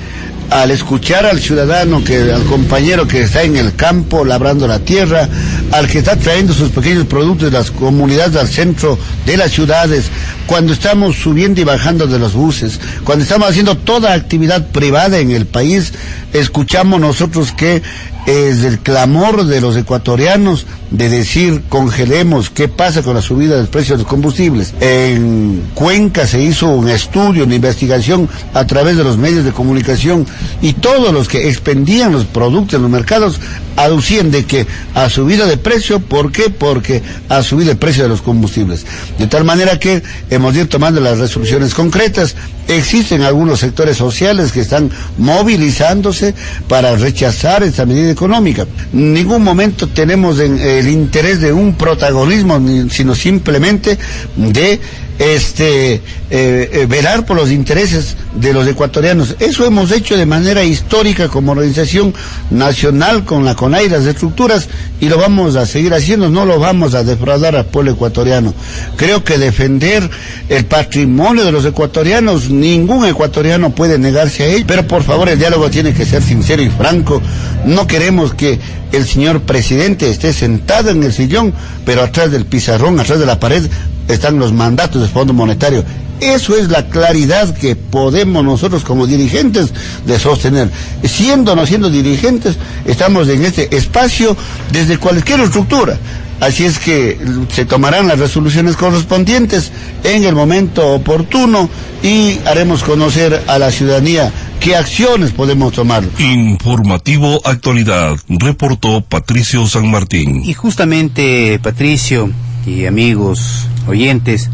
al 0.51 0.71
escuchar 0.71 1.27
al 1.27 1.41
ciudadano, 1.41 2.03
al 2.07 2.45
compañero 2.45 3.07
que 3.07 3.23
está 3.23 3.43
en 3.43 3.57
el 3.57 3.75
campo 3.75 4.25
labrando 4.25 4.67
la 4.67 4.79
tierra, 4.79 5.29
al 5.73 5.89
que 5.89 5.99
está 5.99 6.17
trayendo 6.17 6.53
sus 6.53 6.71
pequeños 6.71 7.07
productos 7.07 7.51
de 7.51 7.59
las 7.59 7.71
comunidades 7.71 8.37
al 8.37 8.49
centro 8.49 8.99
de 9.27 9.37
las 9.37 9.51
ciudades, 9.53 10.07
cuando 10.47 10.73
estamos 10.73 11.17
subiendo 11.17 11.61
y 11.61 11.65
bajando 11.65 12.07
de 12.07 12.19
los 12.19 12.35
buses, 12.35 12.79
cuando 13.05 13.25
estamos 13.25 13.49
haciendo 13.49 13.77
toda 13.77 14.13
actividad 14.13 14.67
privada 14.69 15.19
en 15.19 15.31
el 15.31 15.47
país, 15.47 15.93
escuchamos 16.33 17.01
nosotros 17.01 17.53
que 17.53 17.83
es 18.27 18.65
el 18.65 18.79
clamor 18.79 19.45
de 19.45 19.61
los 19.61 19.77
ecuatorianos 19.77 20.67
de 20.91 21.09
decir 21.09 21.63
congelemos 21.69 22.51
qué 22.51 22.69
pasa 22.69 23.03
con 23.03 23.15
la 23.15 23.23
subida 23.23 23.57
del 23.57 23.67
precio 23.67 23.97
de 23.97 24.03
los 24.03 24.11
combustibles. 24.11 24.75
En 24.81 25.63
Cuenca 25.75 26.27
se 26.27 26.41
hizo 26.41 26.69
un 26.69 26.89
estudio, 26.89 27.45
una 27.45 27.57
investigación 27.57 28.29
a 28.55 28.67
través 28.67 28.97
de 28.97 29.05
los 29.05 29.19
medios 29.19 29.45
de 29.45 29.53
comunicación 29.53 30.27
y 30.63 30.75
todos 30.75 31.13
los 31.13 31.29
que 31.29 31.49
expendían 31.49 32.13
los 32.13 32.25
productos 32.25 32.75
en 32.75 32.83
los 32.83 32.91
mercados 32.91 33.41
aducían 33.77 34.31
de 34.31 34.45
que 34.45 34.67
ha 34.95 35.09
subido 35.11 35.47
de 35.47 35.57
precio, 35.57 36.01
¿por 36.01 36.31
qué? 36.31 36.49
Porque 36.51 37.03
ha 37.29 37.43
subido 37.43 37.73
el 37.73 37.77
precio 37.77 38.05
de 38.05 38.09
los 38.09 38.23
combustibles. 38.23 38.87
De 39.19 39.27
tal 39.27 39.45
manera 39.45 39.79
que 39.79 40.03
hemos 40.31 40.55
ido 40.55 40.69
tomando 40.69 41.01
las 41.01 41.19
resoluciones 41.19 41.75
concretas. 41.75 42.37
Existen 42.69 43.23
algunos 43.23 43.61
sectores 43.61 43.97
sociales 43.97 44.53
que 44.53 44.61
están 44.61 44.91
movilizándose 45.19 46.35
para 46.69 46.97
rechazar 46.97 47.63
esta 47.63 47.85
medida 47.85 48.11
económica. 48.11 48.67
En 48.93 49.13
ningún 49.13 49.43
momento 49.43 49.89
tenemos 49.89 50.39
el 50.39 50.89
interés 50.89 51.41
de 51.41 51.53
un 51.53 51.75
protagonismo, 51.75 52.61
sino 52.91 53.15
simplemente 53.15 53.99
de 54.37 54.81
este, 55.19 55.95
eh, 55.95 56.01
eh, 56.31 56.87
velar 56.89 57.25
por 57.25 57.37
los 57.37 57.51
intereses 57.51 58.17
de 58.35 58.53
los 58.53 58.67
ecuatorianos. 58.67 59.37
Eso 59.39 59.65
hemos 59.65 59.93
hecho 59.93 60.17
de 60.17 60.27
manera 60.27 60.65
histórica 60.65 61.29
como 61.29 61.53
organización 61.53 62.15
nacional 62.51 63.25
con 63.25 63.45
la 63.45 63.55
CONAI, 63.55 63.89
las 63.89 64.07
estructuras, 64.07 64.69
y 65.01 65.09
lo 65.09 65.19
vamos 65.19 65.57
a 65.57 65.67
seguir 65.67 65.95
haciendo, 65.95 66.31
no 66.31 66.45
lo 66.45 66.59
vamos 66.59 66.95
a 66.95 67.05
defraudar 67.05 67.57
al 67.57 67.67
pueblo 67.67 67.93
ecuatoriano. 67.93 68.55
Creo 68.97 69.23
que 69.23 69.39
defender 69.39 70.09
el 70.49 70.65
patrimonio 70.65 71.45
de 71.45 71.53
los 71.53 71.65
ecuatorianos, 71.65 72.51
ningún 72.51 73.07
ecuatoriano 73.07 73.75
puede 73.75 73.99
negarse 73.99 74.43
a 74.43 74.47
ello, 74.47 74.65
pero 74.67 74.87
por 74.87 75.03
favor 75.03 75.29
el 75.29 75.39
diálogo 75.39 75.71
tiene 75.71 75.95
que 75.95 76.07
ser 76.07 76.23
sincero 76.23 76.63
y 76.63 76.71
franco. 76.71 77.23
No 77.65 77.87
queremos 77.87 78.35
que 78.35 78.59
el 78.93 79.07
señor 79.07 79.43
presidente 79.43 80.11
esté 80.11 80.33
sentado 80.33 80.91
en 80.91 81.03
el 81.03 81.13
sillón, 81.13 81.53
pero 81.85 82.03
atrás 82.03 82.31
del 82.31 82.47
pizarrón, 82.47 82.99
atrás 83.01 83.19
de 83.19 83.27
la 83.27 83.41
pared, 83.41 83.65
están 84.09 84.39
los 84.39 84.53
mandatos 84.53 85.03
del 85.03 85.11
Fondo 85.11 85.33
Monetario. 85.33 85.85
Eso 86.21 86.57
es 86.57 86.69
la 86.69 86.87
claridad 86.87 87.55
que 87.57 87.77
podemos 87.77 88.45
nosotros 88.45 88.85
como 88.85 89.07
dirigentes 89.07 89.73
de 90.07 90.19
sostener. 90.19 90.71
Siendo 91.03 91.53
o 91.53 91.57
no 91.57 91.67
siendo 91.67 91.91
dirigentes, 91.91 92.57
estamos 92.85 93.29
en 93.29 93.45
este 93.45 93.77
espacio 93.77 94.37
desde 94.73 94.99
cualquier 94.99 95.41
estructura. 95.41 95.99
Así 96.41 96.65
es 96.65 96.79
que 96.79 97.19
se 97.53 97.65
tomarán 97.65 98.09
las 98.09 98.19
resoluciones 98.19 98.77
correspondientes 98.77 99.71
en 100.03 100.25
el 100.25 100.35
momento 100.35 100.95
oportuno 100.95 101.71
y 102.03 102.39
haremos 102.45 102.83
conocer 102.83 103.45
a 103.47 103.59
la 103.59 103.71
ciudadanía 103.71 104.33
qué 104.61 104.77
acciones 104.77 105.31
podemos 105.33 105.73
tomar. 105.73 106.05
Informativo 106.19 107.41
Actualidad, 107.45 108.17
reportó 108.29 109.01
Patricio 109.01 109.67
San 109.67 109.91
Martín. 109.91 110.43
Y 110.45 110.55
justamente, 110.55 111.59
Patricio 111.63 112.31
y 112.67 112.87
amigos 112.87 113.69
oyentes, 113.87 114.51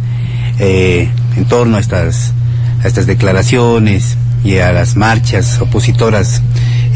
eh, 0.58 1.08
en 1.36 1.44
torno 1.46 1.76
a 1.76 1.80
estas, 1.80 2.32
a 2.82 2.88
estas 2.88 3.06
declaraciones 3.06 4.16
y 4.44 4.58
a 4.58 4.72
las 4.72 4.96
marchas 4.96 5.60
opositoras, 5.60 6.42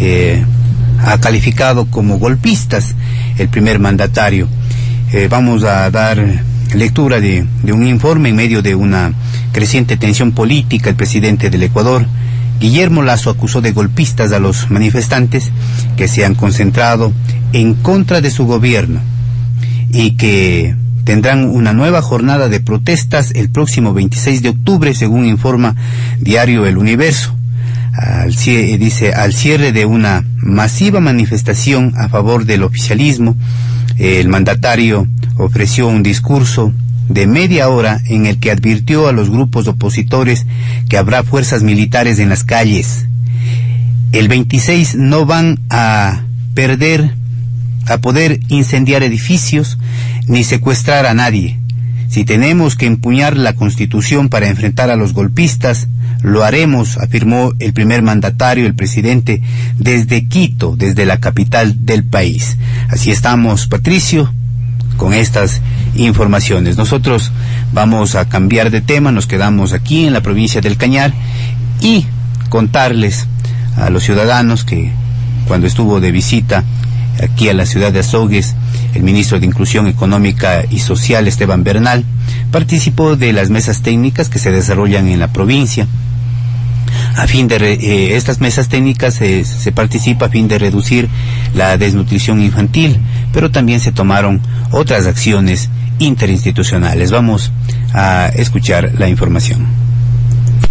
eh, 0.01 0.45
ha 0.99 1.19
calificado 1.19 1.87
como 1.87 2.19
golpistas 2.19 2.95
el 3.39 3.49
primer 3.49 3.79
mandatario. 3.79 4.49
Eh, 5.13 5.29
vamos 5.31 5.65
a 5.65 5.91
dar 5.91 6.43
lectura 6.75 7.21
de, 7.21 7.47
de, 7.63 7.73
un 7.73 7.87
informe 7.87 8.31
en 8.31 8.37
medio 8.37 8.63
de 8.63 8.75
una 8.75 9.13
creciente 9.53 9.97
tensión 9.97 10.33
política. 10.33 10.91
El 10.91 10.97
presidente 10.97 11.51
del 11.51 11.63
Ecuador, 11.63 12.07
Guillermo 12.59 13.03
Lazo, 13.03 13.31
acusó 13.31 13.61
de 13.61 13.73
golpistas 13.73 14.33
a 14.33 14.39
los 14.39 14.71
manifestantes 14.71 15.53
que 15.97 16.09
se 16.09 16.25
han 16.25 16.35
concentrado 16.35 17.13
en 17.53 17.75
contra 17.75 18.21
de 18.21 18.31
su 18.31 18.47
gobierno 18.47 19.01
y 19.91 20.13
que 20.13 20.75
tendrán 21.05 21.45
una 21.45 21.73
nueva 21.73 22.03
jornada 22.03 22.49
de 22.49 22.61
protestas 22.61 23.33
el 23.35 23.51
próximo 23.51 23.93
26 23.93 24.43
de 24.43 24.49
octubre, 24.51 24.95
según 24.95 25.27
informa 25.27 25.77
Diario 26.21 26.67
El 26.67 26.79
Universo. 26.79 27.37
Al, 27.93 28.35
dice, 28.35 29.13
al 29.13 29.33
cierre 29.33 29.71
de 29.71 29.87
una 29.87 30.25
masiva 30.37 31.01
manifestación 31.01 31.95
a 31.97 32.09
favor 32.09 32.45
del 32.45 32.65
oficialismo, 32.65 33.37
el 33.99 34.29
mandatario 34.29 35.07
ofreció 35.37 35.87
un 35.87 36.03
discurso 36.03 36.73
de 37.09 37.27
media 37.27 37.69
hora 37.69 38.01
en 38.07 38.27
el 38.27 38.41
que 38.41 38.51
advirtió 38.51 39.09
a 39.09 39.13
los 39.13 39.31
grupos 39.31 39.69
opositores 39.69 40.47
que 40.89 40.97
habrá 40.97 41.23
fuerzas 41.23 41.63
militares 41.63 42.19
en 42.19 42.31
las 42.31 42.45
calles. 42.45 43.07
El 44.13 44.29
26 44.29 44.97
no 44.97 45.27
van 45.27 45.61
a 45.71 46.23
perder, 46.55 47.15
a 47.87 47.99
poder 47.99 48.41
incendiar 48.49 49.03
edificios 49.03 49.79
ni 50.27 50.45
secuestrar 50.45 51.07
a 51.07 51.15
nadie. 51.15 51.59
Si 52.09 52.25
tenemos 52.25 52.77
que 52.77 52.87
empuñar 52.87 53.37
la 53.37 53.55
Constitución 53.55 54.29
para 54.29 54.49
enfrentar 54.49 54.91
a 54.91 54.97
los 54.97 55.15
golpistas, 55.15 55.89
lo 56.23 56.45
haremos, 56.45 56.97
afirmó 56.97 57.53
el 57.59 57.73
primer 57.73 58.03
mandatario, 58.03 58.67
el 58.67 58.75
presidente, 58.75 59.43
desde 59.79 60.27
Quito, 60.27 60.77
desde 60.77 61.07
la 61.07 61.19
capital 61.19 61.85
del 61.85 62.05
país. 62.05 62.57
Así 62.89 63.11
estamos, 63.11 63.67
Patricio, 63.67 64.33
con 64.97 65.13
estas 65.13 65.61
informaciones. 65.97 66.77
Nosotros 66.77 67.33
vamos 67.73 68.15
a 68.15 68.29
cambiar 68.29 68.71
de 68.71 68.81
tema, 68.81 69.13
nos 69.13 69.27
quedamos 69.27 69.73
aquí 69.73 70.07
en 70.07 70.13
la 70.13 70.23
provincia 70.23 70.61
del 70.61 70.77
Cañar 70.77 71.13
y 71.81 72.07
contarles 72.49 73.27
a 73.77 73.91
los 73.91 74.05
ciudadanos 74.05 74.65
que 74.65 74.93
cuando 75.47 75.67
estuvo 75.67 76.01
de 76.01 76.13
visita 76.13 76.65
aquí 77.23 77.49
a 77.49 77.55
la 77.55 77.67
ciudad 77.67 77.93
de 77.93 78.01
Azogues, 78.01 78.55
el 78.95 79.03
ministro 79.03 79.41
de 79.41 79.47
Inclusión 79.47 79.87
Económica 79.87 80.65
y 80.71 80.81
Social, 80.81 81.27
Esteban 81.27 81.65
Bernal, 81.65 82.05
participó 82.51 83.17
de 83.17 83.33
las 83.33 83.51
mesas 83.51 83.83
técnicas 83.83 84.29
que 84.29 84.39
se 84.39 84.51
desarrollan 84.53 85.09
en 85.09 85.21
la 85.21 85.33
provincia 85.33 85.87
a 87.17 87.27
fin 87.27 87.49
de 87.49 87.57
eh, 87.57 88.17
estas 88.17 88.41
mesas 88.41 88.69
técnicas 88.69 89.15
se 89.15 89.73
participa 89.73 90.27
a 90.27 90.29
fin 90.29 90.49
de 90.49 90.59
reducir 90.59 91.09
la 91.55 91.77
desnutrición 91.77 92.43
infantil, 92.43 92.99
pero 93.33 93.51
también 93.51 93.81
se 93.81 93.93
tomaron 93.93 94.41
otras 94.71 95.07
acciones 95.07 95.71
interinstitucionales. 95.99 97.11
Vamos 97.11 97.53
a 97.93 98.31
escuchar 98.35 98.93
la 98.99 99.09
información. 99.09 99.84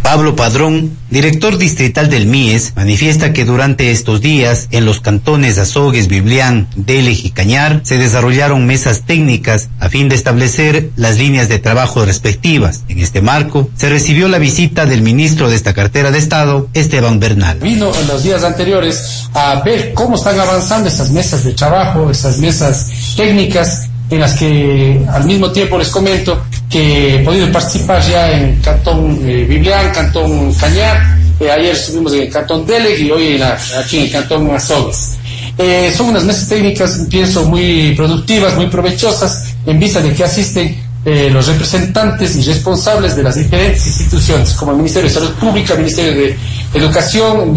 Pablo 0.04 0.36
Padrón, 0.36 0.96
director 1.10 1.58
distrital 1.58 2.10
del 2.10 2.28
MIES, 2.28 2.74
manifiesta 2.76 3.32
que 3.32 3.46
durante 3.46 3.90
estos 3.90 4.20
días 4.20 4.68
en 4.72 4.86
los 4.86 5.00
cantones 5.00 5.58
Azogues, 5.58 6.10
Biblián, 6.10 6.68
Delej 6.76 7.26
y 7.26 7.32
Cañar 7.32 7.80
se 7.84 7.98
desarrollaron 7.98 8.66
mesas 8.66 9.04
técnicas 9.06 9.70
a 9.80 9.88
fin 9.88 10.10
de 10.10 10.16
establecer 10.16 10.92
las 10.98 11.18
líneas 11.18 11.48
de 11.48 11.58
trabajo 11.58 12.06
respectivas. 12.06 12.84
En 12.90 13.00
este 13.00 13.22
marco 13.22 13.70
se 13.78 13.90
recibió 13.90 14.28
la 14.28 14.40
visita 14.40 14.86
del 14.86 15.02
ministro 15.02 15.50
de 15.50 15.56
esta 15.56 15.74
cartera 15.74 16.12
de 16.12 16.20
Estado, 16.20 16.68
Esteban 16.74 17.22
Bernal. 17.22 17.60
Vino 17.60 17.96
en 17.96 18.08
los 18.08 18.24
días 18.24 18.44
anteriores 18.44 19.30
a 19.34 19.62
ver 19.64 19.94
cómo 19.94 20.18
están 20.18 20.38
avanzando 20.38 20.90
esas 20.90 21.12
mesas 21.12 21.46
de 21.46 21.54
trabajo, 21.54 22.12
esas 22.12 22.40
mesas 22.40 22.92
técnicas 23.16 23.88
en 24.10 24.20
las 24.20 24.34
que 24.34 25.04
al 25.12 25.24
mismo 25.26 25.52
tiempo 25.52 25.78
les 25.78 25.90
comento 25.90 26.44
que 26.74 27.16
he 27.16 27.20
podido 27.20 27.52
participar 27.52 28.02
ya 28.02 28.32
en 28.32 28.60
Cantón 28.60 29.20
eh, 29.24 29.46
Biblián, 29.48 29.92
Cantón 29.94 30.52
Cañar, 30.56 31.20
eh, 31.40 31.52
ayer 31.52 31.76
estuvimos 31.76 32.14
en 32.14 32.24
el 32.24 32.30
Cantón 32.32 32.66
Deleg 32.66 33.00
y 33.00 33.12
hoy 33.12 33.40
aquí 33.78 33.98
en 33.98 34.04
el 34.06 34.12
Cantón 34.12 34.50
Azogues. 34.50 35.12
Eh, 35.56 35.94
son 35.96 36.08
unas 36.08 36.24
mesas 36.24 36.50
técnicas, 36.50 37.00
pienso, 37.12 37.46
muy 37.46 37.94
productivas, 37.96 38.56
muy 38.56 38.68
provechosas, 38.68 39.54
en 39.68 39.80
vista 39.80 40.02
de 40.02 40.14
que 40.14 40.24
asisten 40.24 40.82
los 41.06 41.48
representantes 41.48 42.38
y 42.38 42.44
responsables 42.44 43.14
de 43.18 43.24
las 43.24 43.36
diferentes 43.36 43.86
instituciones, 43.86 44.54
como 44.54 44.72
el 44.72 44.78
Ministerio 44.78 45.10
de 45.10 45.14
Salud 45.14 45.32
Pública, 45.34 45.74
el 45.74 45.80
Ministerio 45.80 46.14
de 46.14 46.38
Educación, 46.74 47.54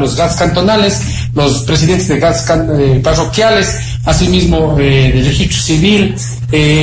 los 0.00 0.16
GATS 0.16 0.36
cantonales, 0.36 1.00
los 1.34 1.64
presidentes 1.64 2.06
de 2.06 2.20
GATS 2.20 2.44
parroquiales, 3.02 3.95
asimismo 4.06 4.76
eh, 4.78 5.12
del 5.12 5.26
registro 5.26 5.60
civil, 5.60 6.14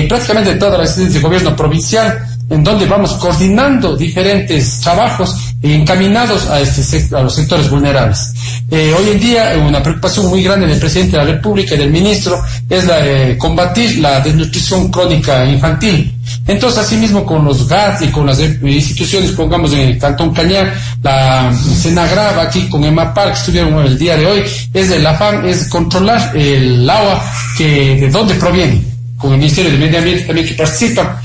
prácticamente 0.08 0.56
todas 0.56 0.78
las 0.78 0.90
instituciones 0.90 1.14
de 1.14 1.20
gobierno 1.22 1.56
provincial, 1.56 2.20
en 2.50 2.64
donde 2.64 2.86
vamos 2.86 3.14
coordinando 3.14 3.96
diferentes 3.96 4.80
trabajos 4.82 5.53
encaminados 5.64 6.48
a, 6.50 6.60
este, 6.60 7.16
a 7.16 7.22
los 7.22 7.34
sectores 7.34 7.70
vulnerables. 7.70 8.34
Eh, 8.70 8.94
hoy 8.98 9.12
en 9.12 9.20
día 9.20 9.56
una 9.66 9.82
preocupación 9.82 10.28
muy 10.28 10.44
grande 10.44 10.68
del 10.68 10.80
presidente 10.80 11.18
de 11.18 11.26
la 11.26 11.32
República 11.32 11.76
y 11.76 11.78
del 11.78 11.90
ministro 11.90 12.42
es 12.70 12.86
la 12.86 12.98
combatir 13.38 14.00
la 14.00 14.20
desnutrición 14.20 14.90
crónica 14.92 15.46
infantil. 15.46 16.14
Entonces, 16.48 16.80
asimismo, 16.80 17.26
con 17.26 17.46
los 17.46 17.68
GATS 17.68 18.04
y 18.04 18.08
con 18.08 18.26
las 18.26 18.40
instituciones, 18.40 19.32
pongamos 19.32 19.74
en 19.74 19.80
el 19.80 19.98
Cantón 19.98 20.34
Cañar, 20.34 20.74
la 21.02 21.54
Senagrava 21.54 22.44
aquí 22.44 22.68
con 22.70 22.84
EMAPAR, 22.84 23.30
que 23.30 23.40
estuvieron 23.40 23.86
el 23.86 23.98
día 23.98 24.18
de 24.18 24.26
hoy, 24.26 24.44
es 24.74 24.92
el 24.92 25.06
afán, 25.06 25.46
es 25.46 25.68
controlar 25.68 26.36
el 26.36 26.90
agua 26.90 27.24
que, 27.58 27.98
de 28.00 28.10
dónde 28.10 28.36
proviene, 28.36 28.82
con 29.18 29.34
el 29.34 29.40
Ministerio 29.40 29.72
de 29.72 29.78
Medio 29.78 30.00
Ambiente 30.00 30.24
también 30.24 30.48
que 30.48 30.54
participa, 30.54 31.22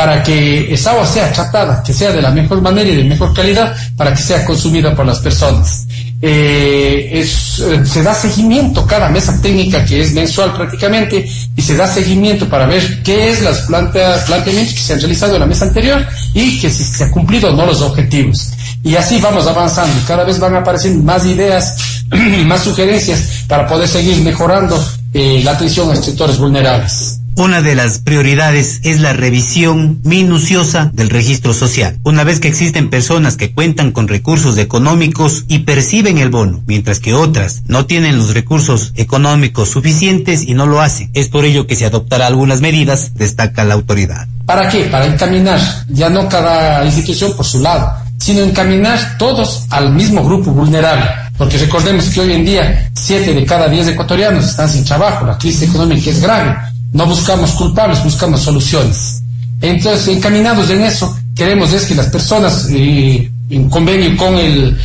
para 0.00 0.22
que 0.22 0.72
esa 0.72 0.92
agua 0.92 1.06
sea 1.06 1.30
tratada, 1.30 1.82
que 1.82 1.92
sea 1.92 2.10
de 2.10 2.22
la 2.22 2.30
mejor 2.30 2.62
manera 2.62 2.88
y 2.88 2.96
de 2.96 3.04
mejor 3.04 3.34
calidad, 3.34 3.76
para 3.98 4.14
que 4.14 4.22
sea 4.22 4.46
consumida 4.46 4.96
por 4.96 5.04
las 5.04 5.18
personas. 5.18 5.86
Eh, 6.22 7.20
eh, 7.22 7.84
se 7.84 8.02
da 8.02 8.14
seguimiento 8.14 8.86
cada 8.86 9.10
mesa 9.10 9.38
técnica 9.42 9.84
que 9.84 10.00
es 10.00 10.14
mensual 10.14 10.54
prácticamente 10.54 11.28
y 11.54 11.60
se 11.60 11.76
da 11.76 11.86
seguimiento 11.86 12.48
para 12.48 12.64
ver 12.64 13.02
qué 13.02 13.28
es 13.28 13.42
las 13.42 13.58
plantas, 13.66 14.22
planteamientos 14.22 14.72
que 14.72 14.80
se 14.80 14.94
han 14.94 15.00
realizado 15.00 15.34
en 15.34 15.40
la 15.40 15.46
mesa 15.46 15.66
anterior 15.66 16.06
y 16.32 16.58
que 16.62 16.70
si 16.70 16.82
se 16.82 17.04
han 17.04 17.10
cumplido 17.10 17.50
o 17.50 17.52
no 17.54 17.66
los 17.66 17.82
objetivos. 17.82 18.52
Y 18.82 18.96
así 18.96 19.18
vamos 19.20 19.46
avanzando. 19.46 19.94
Cada 20.08 20.24
vez 20.24 20.38
van 20.38 20.56
apareciendo 20.56 21.04
más 21.04 21.26
ideas, 21.26 21.76
más 22.46 22.64
sugerencias 22.64 23.44
para 23.46 23.66
poder 23.66 23.86
seguir 23.86 24.16
mejorando 24.22 24.82
eh, 25.12 25.42
la 25.44 25.50
atención 25.50 25.90
a 25.90 25.96
sectores 25.96 26.38
vulnerables. 26.38 27.19
Una 27.40 27.62
de 27.62 27.74
las 27.74 28.00
prioridades 28.00 28.80
es 28.82 29.00
la 29.00 29.14
revisión 29.14 29.98
minuciosa 30.04 30.90
del 30.92 31.08
registro 31.08 31.54
social. 31.54 31.98
Una 32.02 32.22
vez 32.22 32.38
que 32.38 32.48
existen 32.48 32.90
personas 32.90 33.38
que 33.38 33.54
cuentan 33.54 33.92
con 33.92 34.08
recursos 34.08 34.58
económicos 34.58 35.46
y 35.48 35.60
perciben 35.60 36.18
el 36.18 36.28
bono, 36.28 36.62
mientras 36.66 37.00
que 37.00 37.14
otras 37.14 37.62
no 37.64 37.86
tienen 37.86 38.18
los 38.18 38.34
recursos 38.34 38.92
económicos 38.94 39.70
suficientes 39.70 40.46
y 40.46 40.52
no 40.52 40.66
lo 40.66 40.82
hacen. 40.82 41.10
Es 41.14 41.28
por 41.28 41.46
ello 41.46 41.66
que 41.66 41.76
se 41.76 41.86
adoptará 41.86 42.26
algunas 42.26 42.60
medidas, 42.60 43.14
destaca 43.14 43.64
la 43.64 43.72
autoridad. 43.72 44.28
¿Para 44.44 44.68
qué? 44.68 44.84
Para 44.90 45.06
encaminar, 45.06 45.60
ya 45.88 46.10
no 46.10 46.28
cada 46.28 46.84
institución 46.84 47.32
por 47.34 47.46
su 47.46 47.60
lado, 47.60 47.90
sino 48.18 48.42
encaminar 48.42 49.16
todos 49.16 49.64
al 49.70 49.94
mismo 49.94 50.22
grupo 50.22 50.50
vulnerable. 50.50 51.06
Porque 51.38 51.56
recordemos 51.56 52.10
que 52.10 52.20
hoy 52.20 52.34
en 52.34 52.44
día, 52.44 52.90
siete 52.92 53.32
de 53.32 53.46
cada 53.46 53.66
diez 53.66 53.88
ecuatorianos 53.88 54.44
están 54.44 54.68
sin 54.68 54.84
trabajo, 54.84 55.24
la 55.24 55.38
crisis 55.38 55.70
económica 55.70 56.10
es 56.10 56.20
grave 56.20 56.54
no 56.92 57.06
buscamos 57.06 57.52
culpables, 57.52 58.02
buscamos 58.02 58.40
soluciones. 58.40 59.22
Entonces, 59.60 60.08
encaminados 60.08 60.70
en 60.70 60.82
eso, 60.82 61.16
queremos 61.34 61.72
es 61.72 61.84
que 61.84 61.94
las 61.94 62.06
personas, 62.06 62.66
eh, 62.70 63.30
en 63.50 63.68
convenio 63.68 64.16
con 64.16 64.34
eh, 64.36 64.76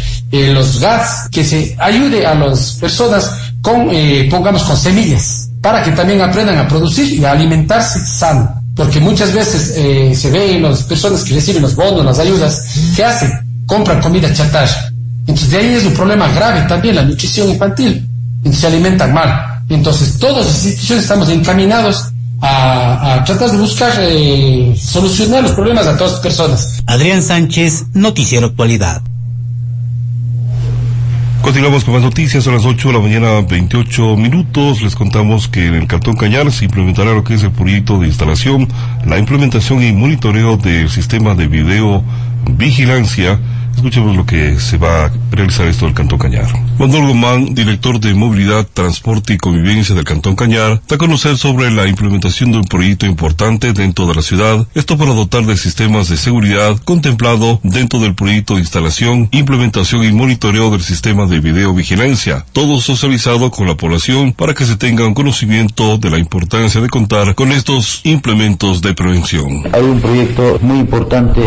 los 0.53 0.79
GATS, 0.79 1.29
que 1.31 1.43
se 1.43 1.75
ayude 1.79 2.25
a 2.25 2.35
las 2.35 2.73
personas 2.73 3.31
con, 3.61 3.89
eh, 3.91 4.27
pongamos, 4.29 4.63
con 4.63 4.77
semillas, 4.77 5.49
para 5.61 5.83
que 5.83 5.91
también 5.91 6.21
aprendan 6.21 6.57
a 6.57 6.67
producir 6.67 7.19
y 7.19 7.25
a 7.25 7.31
alimentarse 7.31 7.99
sano. 8.05 8.61
Porque 8.75 8.99
muchas 8.99 9.31
veces 9.31 9.73
se 10.19 10.31
ve 10.31 10.59
las 10.59 10.83
personas 10.83 11.23
que 11.23 11.35
reciben 11.35 11.61
los 11.61 11.75
bonos, 11.77 12.03
las 12.03 12.19
ayudas, 12.19 12.61
¿qué 12.93 13.05
hacen? 13.05 13.31
Compran 13.65 14.01
comida 14.01 14.33
chatarra. 14.33 14.91
Entonces, 15.21 15.49
de 15.49 15.57
ahí 15.57 15.73
es 15.75 15.85
un 15.85 15.93
problema 15.93 16.27
grave 16.33 16.61
también 16.67 16.95
la 16.95 17.03
nutrición 17.03 17.49
infantil. 17.49 18.05
Entonces, 18.39 18.59
se 18.59 18.67
alimentan 18.67 19.13
mal. 19.13 19.54
Entonces, 19.69 20.19
todas 20.19 20.45
las 20.45 20.65
instituciones 20.65 21.03
estamos 21.03 21.29
encaminados 21.29 22.11
a, 22.41 23.23
tratar 23.25 23.51
de 23.51 23.57
buscar 23.57 23.91
eh, 23.99 24.75
solucionar 24.79 25.43
los 25.43 25.53
problemas 25.53 25.87
a 25.87 25.97
todas 25.97 26.13
las 26.13 26.21
personas. 26.21 26.83
Adrián 26.85 27.23
Sánchez, 27.23 27.85
Noticiero 27.93 28.47
Actualidad. 28.47 29.01
Continuamos 31.41 31.83
con 31.83 31.93
más 31.93 32.01
noticias 32.01 32.47
a 32.47 32.51
las 32.51 32.65
8 32.65 32.87
de 32.87 32.93
la 32.95 32.99
mañana, 32.99 33.41
28 33.41 34.17
minutos. 34.17 34.81
Les 34.81 34.95
contamos 34.95 35.47
que 35.47 35.67
en 35.67 35.75
el 35.75 35.87
Cantón 35.87 36.15
Cañar 36.15 36.51
se 36.51 36.65
implementará 36.65 37.13
lo 37.13 37.23
que 37.23 37.35
es 37.35 37.43
el 37.43 37.51
proyecto 37.51 37.99
de 37.99 38.07
instalación, 38.07 38.67
la 39.05 39.19
implementación 39.19 39.83
y 39.83 39.91
monitoreo 39.91 40.57
del 40.57 40.89
sistema 40.89 41.35
de 41.35 41.47
video 41.47 42.03
vigilancia 42.49 43.39
Escuchemos 43.75 44.15
lo 44.15 44.25
que 44.25 44.59
se 44.59 44.77
va 44.77 45.05
a 45.05 45.11
realizar 45.31 45.67
esto 45.67 45.85
del 45.85 45.93
Cantón 45.93 46.17
Cañar. 46.17 46.47
Manuel 46.79 47.07
Gomán, 47.07 47.53
director 47.53 47.99
de 47.99 48.13
Movilidad, 48.13 48.65
Transporte 48.73 49.33
y 49.33 49.37
Convivencia 49.37 49.93
del 49.93 50.03
Cantón 50.03 50.35
Cañar, 50.35 50.81
da 50.87 50.95
a 50.95 50.97
conocer 50.97 51.37
sobre 51.37 51.69
la 51.71 51.87
implementación 51.87 52.51
de 52.51 52.59
un 52.59 52.63
proyecto 52.63 53.05
importante 53.05 53.73
dentro 53.73 54.07
de 54.07 54.15
la 54.15 54.21
ciudad, 54.21 54.65
esto 54.73 54.97
para 54.97 55.13
dotar 55.13 55.45
de 55.45 55.57
sistemas 55.57 56.09
de 56.09 56.17
seguridad 56.17 56.77
contemplado 56.83 57.59
dentro 57.63 57.99
del 57.99 58.15
proyecto 58.15 58.55
de 58.55 58.61
instalación, 58.61 59.27
implementación 59.31 60.03
y 60.03 60.11
monitoreo 60.11 60.71
del 60.71 60.81
sistema 60.81 61.25
de 61.25 61.39
videovigilancia, 61.39 62.45
todo 62.53 62.79
socializado 62.79 63.51
con 63.51 63.67
la 63.67 63.75
población 63.75 64.33
para 64.33 64.53
que 64.53 64.65
se 64.65 64.77
tenga 64.77 65.05
un 65.05 65.13
conocimiento 65.13 65.97
de 65.97 66.09
la 66.09 66.17
importancia 66.17 66.81
de 66.81 66.89
contar 66.89 67.35
con 67.35 67.51
estos 67.51 68.01
implementos 68.03 68.81
de 68.81 68.93
prevención. 68.93 69.63
Hay 69.73 69.83
un 69.83 69.99
proyecto 69.99 70.59
muy 70.61 70.79
importante 70.79 71.41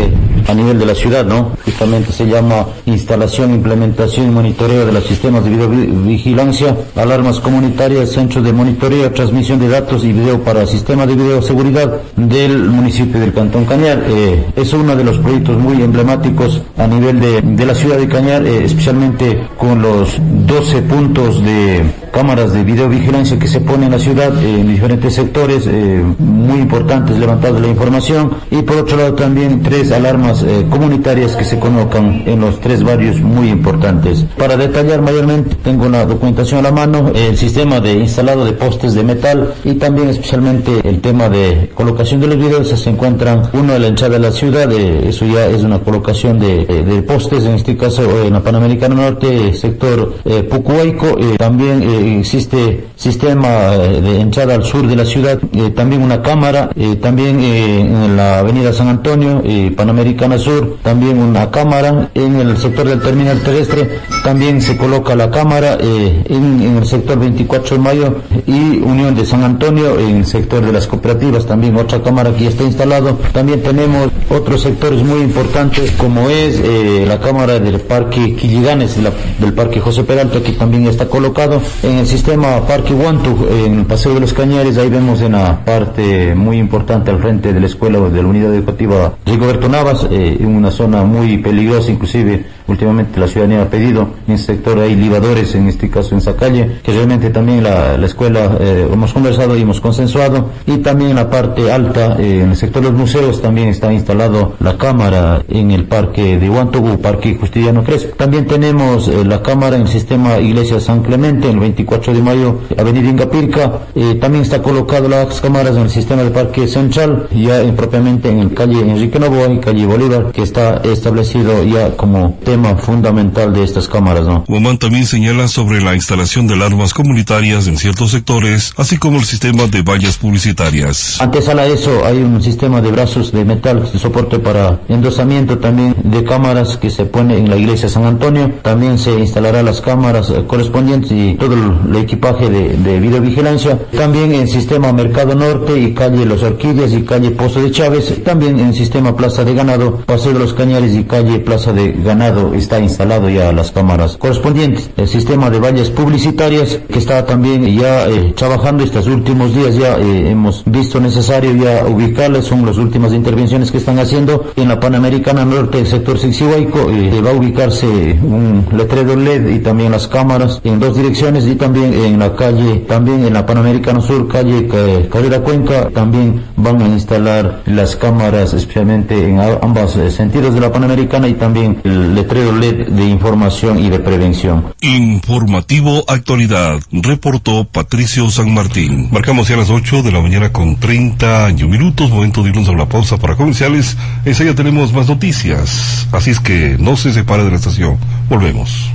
a 0.47 0.53
nivel 0.53 0.79
de 0.79 0.85
la 0.85 0.95
ciudad, 0.95 1.25
¿no? 1.25 1.57
Justamente 1.65 2.11
se 2.19 2.25
llama 2.25 2.65
instalación, 2.85 3.53
implementación 3.53 4.27
y 4.27 4.29
monitoreo 4.31 4.85
de 4.85 4.91
los 4.91 5.05
sistemas 5.05 5.45
de 5.45 5.51
videovigilancia, 5.51 6.75
alarmas 6.97 7.39
comunitarias, 7.39 8.09
centros 8.09 8.43
de 8.43 8.51
monitoreo, 8.51 9.09
transmisión 9.11 9.57
de 9.57 9.69
datos 9.69 10.03
y 10.03 10.11
video 10.11 10.41
para 10.41 10.65
sistemas 10.65 11.07
de 11.07 11.15
videoseguridad 11.15 12.01
del 12.17 12.57
municipio 12.65 13.21
del 13.21 13.31
Cantón 13.31 13.63
Cañar. 13.63 14.03
Eh, 14.09 14.47
es 14.57 14.73
uno 14.73 14.97
de 14.97 15.05
los 15.05 15.17
proyectos 15.19 15.57
muy 15.59 15.81
emblemáticos 15.81 16.61
a 16.77 16.87
nivel 16.87 17.21
de, 17.21 17.41
de 17.41 17.65
la 17.65 17.73
ciudad 17.73 17.95
de 17.95 18.09
Cañar, 18.09 18.45
eh, 18.45 18.65
especialmente 18.65 19.41
con 19.57 19.81
los 19.81 20.17
12 20.45 20.81
puntos 20.81 21.41
de 21.41 21.85
cámaras 22.11 22.51
de 22.51 22.65
videovigilancia 22.65 23.39
que 23.39 23.47
se 23.47 23.61
ponen 23.61 23.83
en 23.83 23.91
la 23.91 23.99
ciudad 23.99 24.43
eh, 24.43 24.59
en 24.59 24.67
diferentes 24.67 25.13
sectores 25.13 25.69
muy 26.17 26.59
importantes 26.59 27.17
levantados 27.17 27.61
la 27.61 27.67
información 27.67 28.31
y 28.51 28.61
por 28.63 28.77
otro 28.77 28.97
lado 28.97 29.13
también 29.13 29.61
tres 29.61 29.91
alarmas 29.91 30.43
comunitarias 30.69 31.35
que 31.35 31.45
se 31.45 31.59
colocan 31.59 32.08
en 32.25 32.39
los 32.39 32.59
tres 32.59 32.83
barrios 32.83 33.19
muy 33.21 33.49
importantes. 33.49 34.25
Para 34.37 34.57
detallar 34.57 35.01
mayormente 35.01 35.55
tengo 35.63 35.87
la 35.89 36.05
documentación 36.05 36.59
a 36.59 36.63
la 36.63 36.71
mano, 36.71 37.11
el 37.13 37.37
sistema 37.37 37.79
de 37.79 37.93
instalado 37.93 38.45
de 38.45 38.53
postes 38.53 38.93
de 38.93 39.03
metal 39.03 39.53
y 39.63 39.75
también 39.75 40.09
especialmente 40.09 40.81
el 40.83 41.01
tema 41.01 41.29
de 41.29 41.69
colocación 41.73 42.19
de 42.21 42.27
los 42.27 42.37
videos 42.37 42.69
se 42.69 42.89
encuentran 42.89 43.43
uno 43.53 43.75
en 43.75 43.81
la 43.81 43.87
hinchada 43.87 44.13
de 44.13 44.19
la 44.19 44.31
ciudad, 44.31 44.71
eso 44.71 45.25
ya 45.25 45.45
es 45.47 45.63
una 45.63 45.79
colocación 45.79 46.39
de, 46.39 46.65
de 46.65 47.01
postes, 47.01 47.43
en 47.45 47.55
este 47.55 47.75
caso 47.75 48.23
en 48.23 48.33
la 48.33 48.41
Panamericana 48.41 48.95
Norte, 48.95 49.53
sector 49.53 50.15
Pucuaico, 50.49 51.17
también 51.37 51.83
existe 52.19 52.85
sistema 52.95 53.77
de 53.77 54.21
entrada 54.21 54.55
al 54.55 54.63
sur 54.63 54.87
de 54.87 54.95
la 54.95 55.05
ciudad, 55.05 55.39
también 55.75 56.01
una 56.01 56.21
cámara, 56.21 56.69
también 57.01 57.39
en 57.39 58.15
la 58.15 58.39
avenida 58.39 58.73
San 58.73 58.87
Antonio, 58.87 59.41
Panamericana 59.75 60.37
Sur, 60.37 60.77
también 60.81 61.19
una 61.19 61.49
cámara, 61.51 61.98
en 62.13 62.35
el 62.39 62.57
sector 62.57 62.87
del 62.87 63.01
terminal 63.01 63.39
terrestre 63.41 63.99
también 64.23 64.61
se 64.61 64.77
coloca 64.77 65.15
la 65.15 65.29
cámara, 65.29 65.77
en, 65.79 66.61
en, 66.61 66.77
el 66.77 66.85
sector 66.85 67.19
24 67.19 67.77
de 67.77 67.81
mayo 67.81 68.15
y 68.45 68.79
Unión 68.79 69.15
de 69.15 69.25
San 69.25 69.43
Antonio, 69.43 69.99
en 69.99 70.17
el 70.17 70.25
sector 70.25 70.65
de 70.65 70.71
las 70.71 70.87
cooperativas 70.87 71.45
también 71.45 71.75
otra 71.77 72.01
cámara 72.01 72.31
que 72.33 72.45
ya 72.45 72.49
está 72.49 72.63
instalado. 72.63 73.17
También 73.33 73.61
tenemos 73.61 74.09
otros 74.29 74.61
sectores 74.61 75.03
muy 75.03 75.21
importantes 75.21 75.91
como 75.91 76.29
es 76.29 76.61
la 77.07 77.19
cámara 77.19 77.59
del 77.59 77.79
parque 77.79 78.35
Quilliganes, 78.35 78.97
del 79.39 79.53
parque 79.53 79.79
José 79.79 80.03
Peralta 80.03 80.41
que 80.41 80.51
también 80.53 80.87
está 80.87 81.07
colocado 81.07 81.61
en 81.83 81.97
el 81.97 82.07
sistema 82.07 82.65
Parque 82.67 82.93
Huantu, 82.93 83.47
en 83.49 83.79
el 83.79 83.85
Paseo 83.85 84.13
de 84.13 84.19
los 84.19 84.33
Cañares, 84.33 84.77
ahí 84.77 84.89
vemos 84.89 85.21
en 85.21 85.33
la 85.33 85.63
parte 85.63 86.35
muy 86.35 86.57
importante 86.57 87.11
al 87.11 87.19
frente 87.19 87.53
de 87.53 87.59
la 87.59 87.65
escuela 87.65 87.99
de 87.99 88.21
la 88.21 88.27
unidad 88.27 88.53
educativa 88.53 89.13
Rigoberto 89.25 89.69
Navas, 89.69 90.07
eh, 90.09 90.37
en 90.39 90.55
una 90.55 90.71
zona 90.71 91.03
muy 91.03 91.37
peligrosa, 91.37 91.88
inclusive 91.91 92.45
últimamente 92.67 93.19
la 93.19 93.27
ciudadanía 93.27 93.63
ha 93.63 93.69
pedido, 93.69 94.09
en 94.27 94.33
el 94.33 94.39
sector 94.39 94.79
hay 94.79 94.95
libadores, 94.95 95.55
en 95.55 95.67
este 95.67 95.89
caso 95.89 96.15
en 96.15 96.21
Zacalle, 96.21 96.79
que 96.83 96.91
realmente 96.91 97.29
también 97.29 97.63
la, 97.63 97.97
la 97.97 98.05
escuela 98.05 98.57
eh, 98.59 98.87
hemos 98.91 99.13
conversado 99.13 99.57
y 99.57 99.61
hemos 99.61 99.81
consensuado, 99.81 100.49
y 100.65 100.77
también 100.77 101.11
en 101.11 101.15
la 101.15 101.29
parte 101.29 101.71
alta, 101.71 102.15
eh, 102.19 102.41
en 102.43 102.51
el 102.51 102.55
sector 102.55 102.83
de 102.83 102.89
los 102.89 102.99
museos, 102.99 103.41
también 103.41 103.69
está 103.69 103.91
instalado 103.91 104.53
la 104.59 104.77
cámara 104.77 105.43
en 105.47 105.71
el 105.71 105.85
parque 105.85 106.37
de 106.37 106.49
Huantugu, 106.49 106.99
Parque 106.99 107.37
Justiniano 107.39 107.83
Crespo. 107.83 108.15
También 108.15 108.45
tenemos 108.45 109.07
la 109.07 109.41
cámara 109.41 109.75
en 109.75 109.83
el 109.83 109.87
sistema 109.87 110.39
Iglesia 110.39 110.79
San 110.79 111.01
Clemente, 111.01 111.47
en 111.47 111.55
el 111.55 111.59
24 111.59 112.13
de 112.13 112.21
mayo, 112.21 112.59
Avenida 112.77 113.09
Ingapirca. 113.09 113.79
Eh, 113.95 114.15
también 114.15 114.43
está 114.43 114.61
colocado 114.61 115.07
las 115.07 115.41
cámaras 115.41 115.75
en 115.75 115.83
el 115.83 115.89
sistema 115.89 116.23
de 116.23 116.31
parque 116.31 116.67
central, 116.67 117.27
ya 117.31 117.61
propiamente 117.75 118.29
en 118.29 118.39
el 118.39 118.53
calle 118.53 118.79
Enrique 118.81 119.19
Novoa 119.19 119.49
y 119.49 119.59
calle 119.59 119.85
Bolívar, 119.85 120.31
que 120.31 120.43
está 120.43 120.81
establecido 120.83 121.63
ya 121.63 121.78
como 121.95 122.37
tema 122.43 122.75
fundamental 122.75 123.53
de 123.53 123.63
estas 123.63 123.87
cámaras. 123.87 124.25
¿no? 124.25 124.43
Guamán 124.47 124.77
también 124.77 125.05
señala 125.05 125.47
sobre 125.47 125.81
la 125.81 125.95
instalación 125.95 126.47
de 126.47 126.55
alarmas 126.55 126.93
comunitarias 126.93 127.67
en 127.67 127.77
ciertos 127.77 128.11
sectores, 128.11 128.73
así 128.77 128.97
como 128.97 129.17
el 129.17 129.25
sistema 129.25 129.67
de 129.67 129.81
vallas 129.81 130.17
publicitarias. 130.17 131.19
Antes 131.21 131.47
a 131.47 131.65
eso 131.65 132.05
hay 132.05 132.17
un 132.17 132.41
sistema 132.41 132.81
de 132.81 132.91
brazos 132.91 133.31
de 133.31 133.43
metal 133.43 133.89
de 133.91 133.99
soporte 133.99 134.39
para 134.39 134.79
endosamiento 134.87 135.57
también 135.57 135.95
de 136.03 136.23
cámaras 136.23 136.77
que 136.77 136.89
se 136.89 137.05
pone 137.05 137.37
en 137.37 137.49
la 137.49 137.57
iglesia 137.57 137.89
San 137.89 138.05
Antonio. 138.05 138.51
También 138.61 138.97
se 138.97 139.11
instalará 139.11 139.61
las 139.61 139.81
cámaras 139.81 140.29
eh, 140.29 140.43
correspondientes 140.47 141.11
y 141.11 141.35
todo 141.35 141.55
el 141.55 141.95
equipaje 141.95 142.49
de, 142.49 142.77
de 142.77 142.99
videovigilancia. 142.99 143.77
También 143.95 144.33
en 144.33 144.47
sistema 144.47 144.93
Mercado 144.93 145.35
Norte 145.35 145.77
y 145.77 145.93
calle 145.93 146.25
Los 146.25 146.43
Orquídeas 146.43 146.93
y 146.93 147.03
calle 147.03 147.31
Pozo 147.31 147.61
de 147.61 147.71
Chávez. 147.71 148.23
También 148.23 148.59
en 148.59 148.73
sistema 148.73 149.15
Plaza 149.15 149.43
de 149.43 149.53
Ganado, 149.53 149.97
Paseo 150.05 150.33
de 150.33 150.39
los 150.39 150.53
Cañares 150.53 150.95
y 150.95 151.03
calle 151.03 151.39
Plaza 151.39 151.58
de 151.67 151.91
Ganado 151.91 152.53
está 152.53 152.79
instalado 152.79 153.29
ya 153.29 153.51
las 153.51 153.71
cámaras 153.71 154.15
correspondientes. 154.17 154.89
El 154.95 155.07
sistema 155.07 155.49
de 155.49 155.59
vallas 155.59 155.89
publicitarias 155.89 156.79
que 156.91 156.99
está 156.99 157.25
también 157.25 157.65
ya 157.77 158.07
eh, 158.07 158.33
trabajando 158.35 158.83
estos 158.83 159.07
últimos 159.07 159.53
días 159.53 159.75
ya 159.75 159.97
eh, 159.97 160.31
hemos 160.31 160.63
visto 160.65 160.99
necesario 161.01 161.53
ya 161.53 161.85
ubicarles 161.85 162.45
son 162.45 162.65
las 162.65 162.77
últimas 162.77 163.13
intervenciones 163.13 163.71
que 163.71 163.77
están 163.77 163.99
haciendo 163.99 164.45
en 164.55 164.69
la 164.69 164.79
Panamericana 164.79 165.43
Norte, 165.43 165.79
el 165.79 165.87
sector 165.87 166.17
Sixihuaico, 166.17 166.89
eh, 166.89 167.21
va 167.21 167.31
a 167.31 167.33
ubicarse 167.33 167.85
un 167.85 168.65
letrero 168.71 169.15
LED 169.15 169.49
y 169.49 169.59
también 169.59 169.91
las 169.91 170.07
cámaras 170.07 170.61
en 170.63 170.79
dos 170.79 170.95
direcciones 170.95 171.45
y 171.45 171.55
también 171.55 171.93
en 171.93 172.19
la 172.19 172.35
calle, 172.35 172.85
también 172.87 173.25
en 173.25 173.33
la 173.33 173.45
Panamericana 173.45 173.99
Sur, 173.99 174.27
calle 174.27 174.67
Carrera 175.11 175.41
Cuenca, 175.41 175.89
también 175.93 176.41
van 176.55 176.81
a 176.81 176.87
instalar 176.87 177.61
las 177.65 177.95
cámaras 177.95 178.53
especialmente 178.53 179.27
en 179.27 179.39
ambos 179.39 179.97
sentidos 180.09 180.53
de 180.53 180.61
la 180.61 180.71
Panamericana 180.71 181.27
y 181.27 181.33
también 181.33 181.48
el 181.55 182.15
letrero 182.15 182.51
LED 182.51 182.89
de 182.89 183.05
información 183.05 183.79
y 183.79 183.89
de 183.89 183.99
prevención. 183.99 184.73
Informativo 184.81 186.03
Actualidad, 186.07 186.79
reportó 186.91 187.65
Patricio 187.65 188.29
San 188.29 188.53
Martín. 188.53 189.09
Marcamos 189.11 189.47
ya 189.47 189.57
las 189.57 189.69
8 189.69 190.03
de 190.03 190.11
la 190.11 190.21
mañana 190.21 190.51
con 190.51 190.77
30 190.77 191.49
minutos, 191.67 192.09
momento 192.09 192.43
de 192.43 192.49
irnos 192.49 192.67
a 192.67 192.71
una 192.71 192.87
pausa 192.87 193.17
para 193.17 193.35
comerciales. 193.35 193.97
Enseguida 194.25 194.55
tenemos 194.55 194.93
más 194.93 195.07
noticias, 195.07 196.07
así 196.11 196.31
es 196.31 196.39
que 196.39 196.77
no 196.79 196.95
se 196.95 197.11
separe 197.13 197.43
de 197.43 197.51
la 197.51 197.57
estación. 197.57 197.97
Volvemos. 198.29 198.91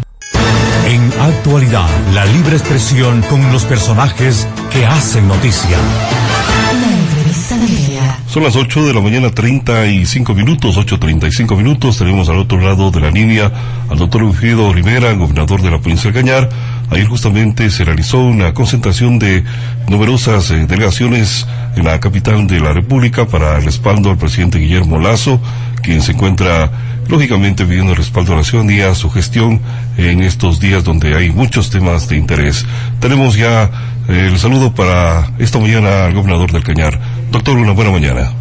En 0.86 1.12
actualidad, 1.20 1.88
la 2.12 2.26
libre 2.26 2.56
expresión 2.56 3.22
con 3.22 3.52
los 3.52 3.64
personajes 3.64 4.46
que 4.70 4.84
hacen 4.84 5.26
noticia. 5.26 5.78
Son 8.26 8.42
las 8.42 8.56
8 8.56 8.86
de 8.86 8.94
la 8.94 9.00
mañana, 9.00 9.30
35 9.30 10.34
minutos, 10.34 10.76
8.35 10.76 11.56
minutos. 11.56 11.98
Tenemos 11.98 12.28
al 12.28 12.38
otro 12.38 12.58
lado 12.60 12.90
de 12.90 13.00
la 13.00 13.10
línea 13.10 13.52
al 13.88 13.98
doctor 13.98 14.22
Eugilio 14.22 14.72
Rivera, 14.72 15.12
gobernador 15.12 15.62
de 15.62 15.70
la 15.70 15.78
provincia 15.78 16.10
de 16.10 16.20
Cañar. 16.20 16.48
Ayer 16.90 17.06
justamente 17.06 17.70
se 17.70 17.84
realizó 17.84 18.18
una 18.18 18.52
concentración 18.52 19.18
de 19.18 19.44
numerosas 19.88 20.50
eh, 20.50 20.66
delegaciones 20.66 21.46
en 21.76 21.84
la 21.84 22.00
capital 22.00 22.46
de 22.46 22.60
la 22.60 22.72
República 22.72 23.26
para 23.26 23.58
el 23.58 23.64
respaldo 23.64 24.10
al 24.10 24.18
presidente 24.18 24.58
Guillermo 24.58 24.98
Lazo, 24.98 25.40
quien 25.82 26.02
se 26.02 26.12
encuentra 26.12 26.70
lógicamente 27.08 27.64
pidiendo 27.64 27.94
respaldo 27.94 28.32
a 28.32 28.36
la 28.36 28.44
ciudadanía 28.44 28.90
a 28.90 28.94
su 28.94 29.10
gestión 29.10 29.60
en 29.96 30.20
estos 30.20 30.60
días 30.60 30.84
donde 30.84 31.14
hay 31.14 31.30
muchos 31.30 31.70
temas 31.70 32.08
de 32.08 32.16
interés. 32.16 32.66
Tenemos 33.00 33.36
ya 33.36 33.70
eh, 34.08 34.28
el 34.30 34.38
saludo 34.38 34.74
para 34.74 35.32
esta 35.38 35.58
mañana 35.58 36.06
al 36.06 36.14
gobernador 36.14 36.52
del 36.52 36.62
Cañar. 36.62 36.98
Doctor, 37.30 37.56
una 37.56 37.72
buena 37.72 37.90
mañana. 37.90 38.32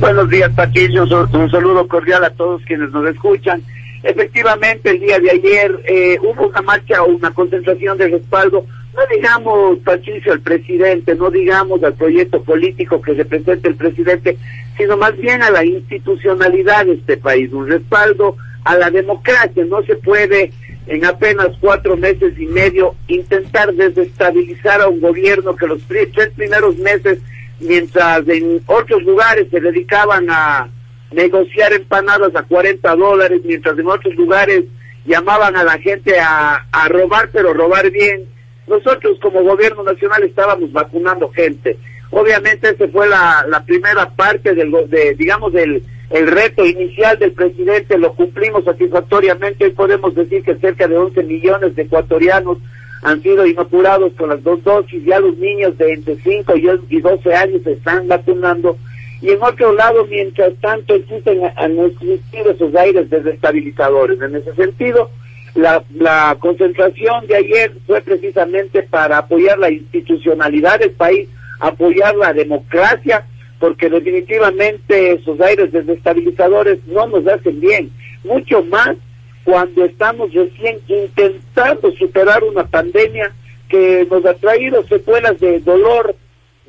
Buenos 0.00 0.28
días, 0.28 0.50
Patricio. 0.54 1.04
Un 1.04 1.50
saludo 1.50 1.88
cordial 1.88 2.22
a 2.24 2.30
todos 2.30 2.62
quienes 2.66 2.90
nos 2.90 3.08
escuchan. 3.08 3.62
Efectivamente, 4.02 4.90
el 4.90 5.00
día 5.00 5.18
de 5.18 5.30
ayer 5.30 5.80
eh, 5.84 6.18
hubo 6.22 6.48
una 6.48 6.62
marcha 6.62 7.02
o 7.02 7.08
una 7.08 7.30
concentración 7.32 7.96
de 7.98 8.08
respaldo, 8.08 8.64
no 8.94 9.00
digamos, 9.14 9.78
Patricio, 9.78 10.32
al 10.32 10.40
presidente, 10.40 11.14
no 11.14 11.30
digamos 11.30 11.82
al 11.82 11.94
proyecto 11.94 12.42
político 12.42 13.00
que 13.02 13.14
representa 13.14 13.68
el 13.68 13.74
presidente, 13.74 14.36
sino 14.76 14.96
más 14.96 15.16
bien 15.16 15.42
a 15.42 15.50
la 15.50 15.64
institucionalidad 15.64 16.86
de 16.86 16.94
este 16.94 17.16
país, 17.16 17.52
un 17.52 17.68
respaldo 17.68 18.36
a 18.64 18.76
la 18.76 18.90
democracia. 18.90 19.64
No 19.64 19.82
se 19.84 19.96
puede 19.96 20.52
en 20.86 21.04
apenas 21.04 21.48
cuatro 21.60 21.96
meses 21.96 22.34
y 22.38 22.46
medio 22.46 22.94
intentar 23.08 23.72
desestabilizar 23.74 24.80
a 24.80 24.88
un 24.88 25.00
gobierno 25.00 25.56
que 25.56 25.66
los 25.66 25.82
tres 25.88 26.30
primeros 26.34 26.76
meses, 26.76 27.18
mientras 27.60 28.26
en 28.28 28.60
otros 28.66 29.02
lugares 29.02 29.48
se 29.50 29.60
dedicaban 29.60 30.26
a 30.28 30.68
negociar 31.12 31.72
empanadas 31.72 32.34
a 32.34 32.42
40 32.42 32.96
dólares, 32.96 33.40
mientras 33.44 33.78
en 33.78 33.86
otros 33.86 34.14
lugares 34.14 34.64
llamaban 35.04 35.56
a 35.56 35.64
la 35.64 35.78
gente 35.78 36.18
a, 36.18 36.66
a 36.70 36.88
robar, 36.88 37.30
pero 37.32 37.54
robar 37.54 37.90
bien. 37.90 38.24
Nosotros 38.66 39.18
como 39.22 39.42
gobierno 39.42 39.84
nacional 39.84 40.24
estábamos 40.24 40.72
vacunando 40.72 41.30
gente. 41.30 41.78
Obviamente 42.10 42.70
esa 42.70 42.88
fue 42.88 43.08
la, 43.08 43.44
la 43.48 43.64
primera 43.64 44.10
parte 44.10 44.54
del, 44.54 44.70
de, 44.88 45.14
digamos, 45.14 45.52
del 45.52 45.82
el 46.10 46.28
reto 46.28 46.64
inicial 46.64 47.18
del 47.18 47.32
presidente, 47.32 47.98
lo 47.98 48.14
cumplimos 48.14 48.64
satisfactoriamente. 48.64 49.64
Hoy 49.64 49.70
podemos 49.72 50.14
decir 50.14 50.42
que 50.44 50.54
cerca 50.56 50.86
de 50.86 50.96
11 50.96 51.22
millones 51.24 51.74
de 51.74 51.82
ecuatorianos 51.82 52.58
han 53.02 53.22
sido 53.22 53.44
inoculados 53.44 54.12
con 54.14 54.28
las 54.28 54.42
dos 54.42 54.62
dosis. 54.62 55.04
Ya 55.04 55.18
los 55.18 55.36
niños 55.36 55.76
de 55.78 55.92
entre 55.92 56.16
5 56.16 56.54
y 56.88 57.00
12 57.00 57.34
años 57.34 57.62
se 57.62 57.72
están 57.72 58.06
vacunando. 58.06 58.76
Y 59.20 59.30
en 59.30 59.42
otro 59.42 59.72
lado, 59.72 60.06
mientras 60.06 60.54
tanto, 60.60 60.94
existen 60.94 61.40
a 61.44 61.66
existir 61.66 62.46
esos 62.46 62.74
aires 62.76 63.10
desestabilizadores. 63.10 64.20
En 64.20 64.36
ese 64.36 64.54
sentido, 64.54 65.10
la, 65.54 65.82
la 65.94 66.36
concentración 66.38 67.26
de 67.26 67.36
ayer 67.36 67.72
fue 67.86 68.00
precisamente 68.02 68.82
para 68.82 69.18
apoyar 69.18 69.58
la 69.58 69.70
institucionalidad 69.70 70.78
del 70.78 70.92
país, 70.92 71.28
apoyar 71.60 72.14
la 72.16 72.32
democracia, 72.32 73.26
porque 73.58 73.88
definitivamente 73.88 75.12
esos 75.12 75.40
aires 75.40 75.72
desestabilizadores 75.72 76.78
no 76.86 77.06
nos 77.06 77.26
hacen 77.26 77.60
bien, 77.60 77.90
mucho 78.24 78.62
más 78.64 78.96
cuando 79.44 79.84
estamos 79.84 80.32
recién 80.34 80.78
intentando 80.88 81.92
superar 81.92 82.42
una 82.42 82.66
pandemia 82.66 83.32
que 83.68 84.06
nos 84.10 84.24
ha 84.24 84.34
traído 84.34 84.84
secuelas 84.86 85.38
de 85.40 85.60
dolor, 85.60 86.16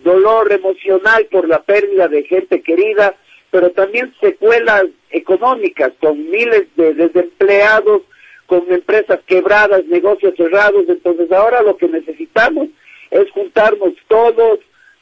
dolor 0.04 0.52
emocional 0.52 1.28
por 1.32 1.48
la 1.48 1.62
pérdida 1.64 2.08
de 2.08 2.24
gente 2.24 2.62
querida, 2.62 3.16
pero 3.52 3.72
también 3.72 4.14
secuelas 4.22 4.86
económicas 5.10 5.92
con 6.00 6.30
miles 6.30 6.68
de 6.76 6.94
desempleados, 6.94 8.04
con 8.46 8.64
empresas 8.72 9.20
quebradas, 9.26 9.86
negocios 9.86 10.34
cerrados. 10.36 10.86
Entonces 10.88 11.32
ahora 11.32 11.62
lo 11.62 11.78
que 11.78 11.88
necesitamos 11.88 12.68
es 13.12 13.30
juntarnos 13.32 13.94
todos, 14.08 14.60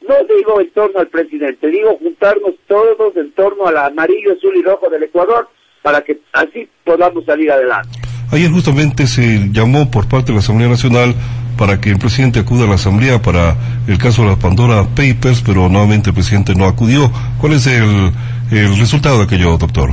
no 0.08 0.36
digo 0.36 0.60
en 0.60 0.70
torno 0.70 1.00
al 1.00 1.08
presidente, 1.08 1.68
digo 1.68 1.96
juntarnos 1.98 2.54
todos 2.66 3.16
en 3.16 3.32
torno 3.32 3.66
al 3.66 3.76
amarillo, 3.76 4.32
azul 4.32 4.56
y 4.56 4.62
rojo 4.62 4.88
del 4.88 5.04
Ecuador 5.04 5.48
para 5.82 6.02
que 6.02 6.18
así 6.32 6.68
podamos 6.84 7.24
salir 7.24 7.50
adelante. 7.50 7.88
Ayer 8.32 8.50
justamente 8.50 9.06
se 9.06 9.48
llamó 9.52 9.90
por 9.90 10.08
parte 10.08 10.28
de 10.28 10.34
la 10.34 10.40
Asamblea 10.40 10.68
Nacional 10.68 11.14
para 11.56 11.80
que 11.80 11.90
el 11.90 11.98
presidente 11.98 12.40
acuda 12.40 12.64
a 12.64 12.68
la 12.68 12.74
Asamblea 12.74 13.22
para 13.22 13.56
el 13.86 13.98
caso 13.98 14.22
de 14.22 14.28
las 14.28 14.38
Pandora 14.38 14.82
Papers, 14.96 15.42
pero 15.46 15.68
nuevamente 15.68 16.10
el 16.10 16.14
presidente 16.14 16.54
no 16.54 16.66
acudió. 16.66 17.10
¿Cuál 17.40 17.52
es 17.54 17.66
el, 17.66 18.10
el 18.50 18.76
resultado 18.78 19.18
de 19.18 19.24
aquello, 19.24 19.56
doctor? 19.56 19.90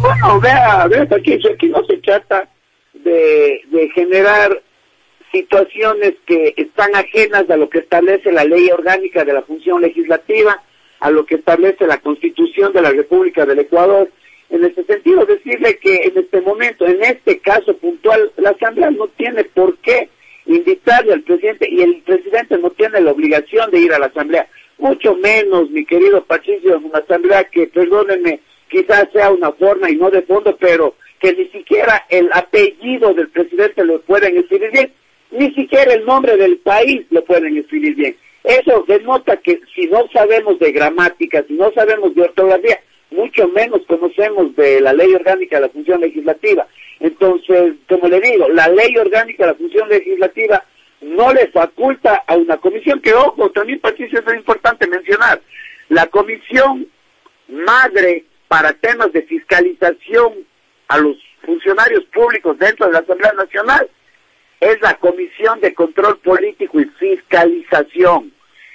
Bueno, 0.00 0.40
vea, 0.40 0.86
vea, 0.88 1.06
Patricio, 1.06 1.50
aquí 1.52 1.68
no 1.68 1.84
se 1.84 1.98
trata 1.98 2.48
de, 2.94 3.60
de 3.70 3.90
generar 3.94 4.62
situaciones 5.32 6.14
que 6.26 6.54
están 6.56 6.94
ajenas 6.94 7.48
a 7.50 7.56
lo 7.56 7.68
que 7.68 7.78
establece 7.78 8.32
la 8.32 8.44
ley 8.44 8.70
orgánica 8.70 9.24
de 9.24 9.32
la 9.32 9.42
función 9.42 9.80
legislativa, 9.82 10.62
a 11.00 11.10
lo 11.10 11.24
que 11.24 11.36
establece 11.36 11.86
la 11.86 11.98
Constitución 11.98 12.72
de 12.72 12.82
la 12.82 12.90
República 12.90 13.46
del 13.46 13.60
Ecuador. 13.60 14.10
En 14.50 14.64
este 14.64 14.84
sentido, 14.84 15.24
decirle 15.24 15.78
que 15.78 15.96
en 16.04 16.18
este 16.18 16.40
momento, 16.40 16.86
en 16.86 17.02
este 17.02 17.38
caso 17.38 17.76
puntual, 17.76 18.32
la 18.36 18.50
Asamblea 18.50 18.90
no 18.90 19.06
tiene 19.08 19.44
por 19.44 19.76
qué 19.78 20.08
invitarle 20.46 21.12
al 21.12 21.22
presidente 21.22 21.68
y 21.70 21.80
el 21.82 22.02
presidente 22.02 22.58
no 22.58 22.70
tiene 22.70 23.00
la 23.00 23.12
obligación 23.12 23.70
de 23.70 23.78
ir 23.78 23.92
a 23.92 23.98
la 23.98 24.06
Asamblea. 24.06 24.48
Mucho 24.78 25.14
menos, 25.14 25.70
mi 25.70 25.84
querido 25.84 26.24
Patricio, 26.24 26.76
en 26.76 26.86
una 26.86 26.98
Asamblea 26.98 27.44
que, 27.44 27.68
perdónenme, 27.68 28.40
quizás 28.68 29.08
sea 29.12 29.30
una 29.30 29.52
forma 29.52 29.90
y 29.90 29.96
no 29.96 30.10
de 30.10 30.22
fondo, 30.22 30.56
pero 30.58 30.96
que 31.20 31.34
ni 31.34 31.46
siquiera 31.48 32.06
el 32.08 32.30
apellido 32.32 33.12
del 33.12 33.28
presidente 33.28 33.84
lo 33.84 34.00
pueden 34.00 34.36
escribir 34.38 34.70
bien, 34.72 34.92
ni 35.30 35.52
siquiera 35.54 35.92
el 35.92 36.04
nombre 36.04 36.36
del 36.36 36.58
país 36.58 37.06
lo 37.10 37.24
pueden 37.24 37.56
escribir 37.56 37.94
bien. 37.94 38.16
Eso 38.42 38.84
denota 38.88 39.36
que 39.36 39.60
si 39.74 39.86
no 39.86 40.08
sabemos 40.12 40.58
de 40.58 40.72
gramática, 40.72 41.44
si 41.46 41.54
no 41.54 41.70
sabemos 41.72 42.14
de 42.14 42.22
ortografía, 42.22 42.80
mucho 43.10 43.48
menos 43.48 43.80
conocemos 43.86 44.54
de 44.56 44.80
la 44.80 44.92
ley 44.92 45.12
orgánica 45.14 45.56
de 45.56 45.62
la 45.62 45.72
función 45.72 46.00
legislativa. 46.00 46.66
Entonces, 47.00 47.74
como 47.88 48.08
le 48.08 48.20
digo, 48.20 48.48
la 48.48 48.68
ley 48.68 48.96
orgánica 48.96 49.44
de 49.44 49.52
la 49.52 49.58
función 49.58 49.88
legislativa 49.88 50.64
no 51.00 51.32
le 51.32 51.48
faculta 51.48 52.22
a 52.26 52.36
una 52.36 52.58
comisión 52.58 53.00
que, 53.00 53.14
ojo, 53.14 53.50
también 53.50 53.80
Patricio 53.80 54.20
es 54.26 54.34
importante 54.34 54.86
mencionar, 54.86 55.40
la 55.88 56.06
comisión 56.06 56.86
madre 57.48 58.24
para 58.48 58.72
temas 58.74 59.12
de 59.12 59.22
fiscalización 59.22 60.34
a 60.88 60.98
los 60.98 61.16
funcionarios 61.44 62.04
públicos 62.12 62.58
dentro 62.58 62.86
de 62.86 62.92
la 62.92 62.98
Asamblea 63.00 63.32
Nacional 63.32 63.88
es 64.60 64.80
la 64.82 64.94
Comisión 64.94 65.60
de 65.60 65.74
Control 65.74 66.18
Político 66.18 66.80
y 66.80 66.84
Fiscalización. 66.84 68.32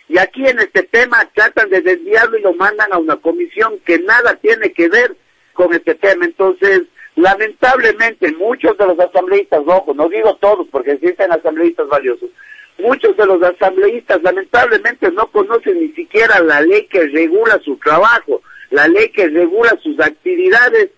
Y 0.07 0.17
aquí 0.17 0.47
en 0.47 0.59
este 0.59 0.83
tema 0.83 1.29
tratan 1.33 1.69
de 1.69 1.81
desviarlo 1.81 2.37
y 2.37 2.41
lo 2.41 2.53
mandan 2.53 2.91
a 2.91 2.97
una 2.97 3.15
comisión 3.17 3.79
que 3.85 3.99
nada 3.99 4.35
tiene 4.35 4.71
que 4.71 4.87
ver 4.87 5.15
con 5.53 5.73
este 5.73 5.95
tema. 5.95 6.25
Entonces, 6.25 6.83
lamentablemente, 7.15 8.31
muchos 8.33 8.77
de 8.77 8.85
los 8.85 8.99
asambleístas, 8.99 9.61
ojo, 9.65 9.93
no 9.93 10.09
digo 10.09 10.35
todos 10.35 10.67
porque 10.71 10.91
existen 10.91 11.31
asambleístas 11.31 11.87
valiosos, 11.87 12.29
muchos 12.77 13.15
de 13.17 13.25
los 13.25 13.41
asambleístas 13.41 14.21
lamentablemente 14.21 15.11
no 15.11 15.27
conocen 15.31 15.79
ni 15.79 15.91
siquiera 15.93 16.39
la 16.41 16.61
ley 16.61 16.87
que 16.87 17.07
regula 17.07 17.59
su 17.63 17.77
trabajo, 17.77 18.41
la 18.69 18.87
ley 18.87 19.09
que 19.09 19.27
regula 19.27 19.77
sus 19.81 19.99
actividades, 19.99 20.89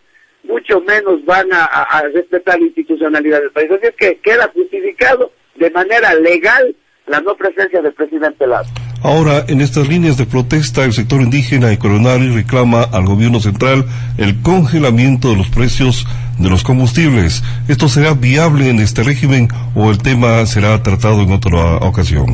mucho 0.48 0.82
menos 0.82 1.24
van 1.26 1.48
a, 1.52 2.04
respetar 2.14 2.60
la 2.60 2.66
institucionalidad 2.66 3.40
del 3.42 3.52
país. 3.52 3.70
Así 3.72 3.88
es 3.88 3.96
que 3.96 4.20
queda 4.20 4.50
justificado 4.54 5.32
de 5.56 5.70
manera 5.72 6.14
legal 6.16 6.76
la 7.08 7.22
no 7.22 7.36
presencia 7.36 7.82
del 7.82 7.94
presidente 7.94 8.46
Lazo. 8.48 8.72
Ahora, 9.04 9.46
en 9.48 9.62
estas 9.62 9.88
líneas 9.88 10.18
de 10.18 10.26
protesta, 10.26 10.84
el 10.84 10.92
sector 10.92 11.22
indígena 11.22 11.72
y 11.72 11.78
coronari 11.78 12.30
reclama 12.30 12.84
al 12.84 13.06
gobierno 13.06 13.40
central 13.40 13.86
el 14.18 14.42
congelamiento 14.42 15.30
de 15.30 15.38
los 15.38 15.50
precios 15.50 16.06
de 16.40 16.50
los 16.50 16.64
combustibles. 16.64 17.44
¿Esto 17.70 17.88
será 17.88 18.14
viable 18.14 18.70
en 18.70 18.80
este 18.80 19.04
régimen 19.04 19.48
o 19.76 19.92
el 19.92 20.00
tema 20.00 20.46
será 20.46 20.82
tratado 20.82 21.22
en 21.22 21.32
otra 21.32 21.78
ocasión? 21.78 22.26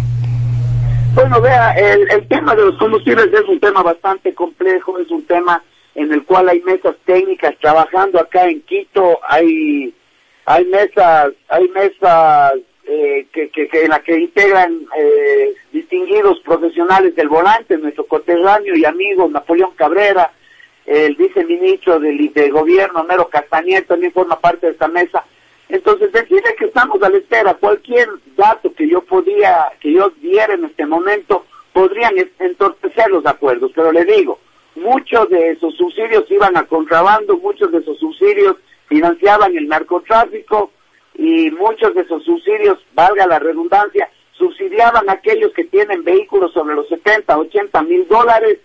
Bueno, 1.13 1.39
vea, 1.41 1.71
el, 1.73 2.09
el 2.09 2.27
tema 2.27 2.55
de 2.55 2.65
los 2.65 2.77
combustibles 2.77 3.27
es 3.31 3.47
un 3.47 3.59
tema 3.59 3.83
bastante 3.83 4.33
complejo, 4.33 4.97
es 4.97 5.11
un 5.11 5.23
tema 5.25 5.61
en 5.95 6.11
el 6.11 6.23
cual 6.23 6.49
hay 6.49 6.61
mesas 6.61 6.95
técnicas 7.05 7.55
trabajando 7.59 8.19
acá 8.19 8.47
en 8.47 8.61
Quito, 8.61 9.19
hay 9.27 9.93
hay 10.45 10.65
mesas, 10.65 11.31
hay 11.47 11.69
mesas 11.69 12.53
eh, 12.85 13.27
que, 13.31 13.49
en 13.71 13.89
la 13.89 13.99
que 13.99 14.19
integran 14.19 14.85
eh, 14.97 15.53
distinguidos 15.71 16.39
profesionales 16.39 17.15
del 17.15 17.29
volante, 17.29 17.77
nuestro 17.77 18.05
coterráneo 18.05 18.75
y 18.75 18.83
amigo 18.83 19.27
Napoleón 19.29 19.71
Cabrera, 19.75 20.31
el 20.85 21.15
viceministro 21.15 21.99
del, 21.99 22.33
del 22.33 22.51
gobierno, 22.51 23.05
Mero 23.05 23.29
Castañer, 23.29 23.85
también 23.85 24.11
forma 24.11 24.39
parte 24.39 24.65
de 24.65 24.73
esta 24.73 24.89
mesa. 24.89 25.23
Entonces, 25.69 26.11
decirle 26.11 26.55
que 26.57 26.65
estamos 26.65 27.01
a 27.01 27.09
la 27.09 27.17
espera, 27.17 27.53
cualquier 27.53 28.09
dato 28.35 28.73
que 28.73 28.87
yo 28.87 29.01
podía, 29.01 29.71
que 29.79 29.93
yo 29.93 30.09
diera 30.21 30.53
en 30.55 30.65
este 30.65 30.85
momento, 30.85 31.45
podrían 31.71 32.13
entorpecer 32.37 33.09
los 33.09 33.25
acuerdos, 33.25 33.71
pero 33.73 33.93
le 33.93 34.03
digo, 34.03 34.39
muchos 34.75 35.29
de 35.29 35.51
esos 35.51 35.75
subsidios 35.75 36.29
iban 36.29 36.57
a 36.57 36.65
contrabando, 36.65 37.37
muchos 37.37 37.71
de 37.71 37.79
esos 37.79 37.97
subsidios 37.99 38.55
financiaban 38.87 39.55
el 39.55 39.67
narcotráfico 39.67 40.71
y 41.15 41.51
muchos 41.51 41.93
de 41.93 42.01
esos 42.01 42.23
subsidios, 42.23 42.79
valga 42.93 43.27
la 43.27 43.39
redundancia, 43.39 44.09
subsidiaban 44.37 45.09
a 45.09 45.13
aquellos 45.13 45.53
que 45.53 45.65
tienen 45.65 46.03
vehículos 46.03 46.51
sobre 46.53 46.75
los 46.75 46.87
70, 46.89 47.37
80 47.37 47.83
mil 47.83 48.07
dólares 48.07 48.59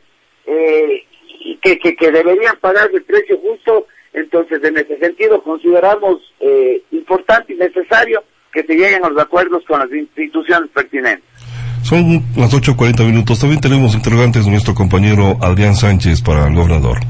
eh, 0.47 1.05
y 1.41 1.57
que, 1.57 1.79
que, 1.79 2.11
deberían 2.11 2.57
pagar 2.61 2.91
el 2.93 3.03
precio 3.05 3.39
justo. 3.39 3.87
Entonces, 4.15 4.65
en 4.65 4.79
ese 4.79 4.99
sentido, 4.99 5.43
consideramos 5.43 6.21
eh, 6.41 6.83
importante 6.91 7.53
y 7.53 7.57
necesario 7.57 8.25
que 8.53 8.63
se 8.63 8.75
lleguen 8.75 9.05
a 9.05 9.11
los 9.11 9.23
acuerdos 9.23 9.63
con 9.67 9.79
las 9.81 9.93
instituciones 9.93 10.71
pertinentes. 10.71 11.48
Son 11.89 12.23
las 12.37 12.53
8.40 12.53 13.07
minutos. 13.07 13.39
También 13.39 13.63
tenemos 13.63 13.95
interrogantes 13.95 14.45
de 14.45 14.51
nuestro 14.51 14.75
compañero 14.75 15.39
Adrián 15.41 15.75
Sánchez 15.75 16.21
para 16.21 16.47
el 16.47 16.55
gobernador. 16.55 17.01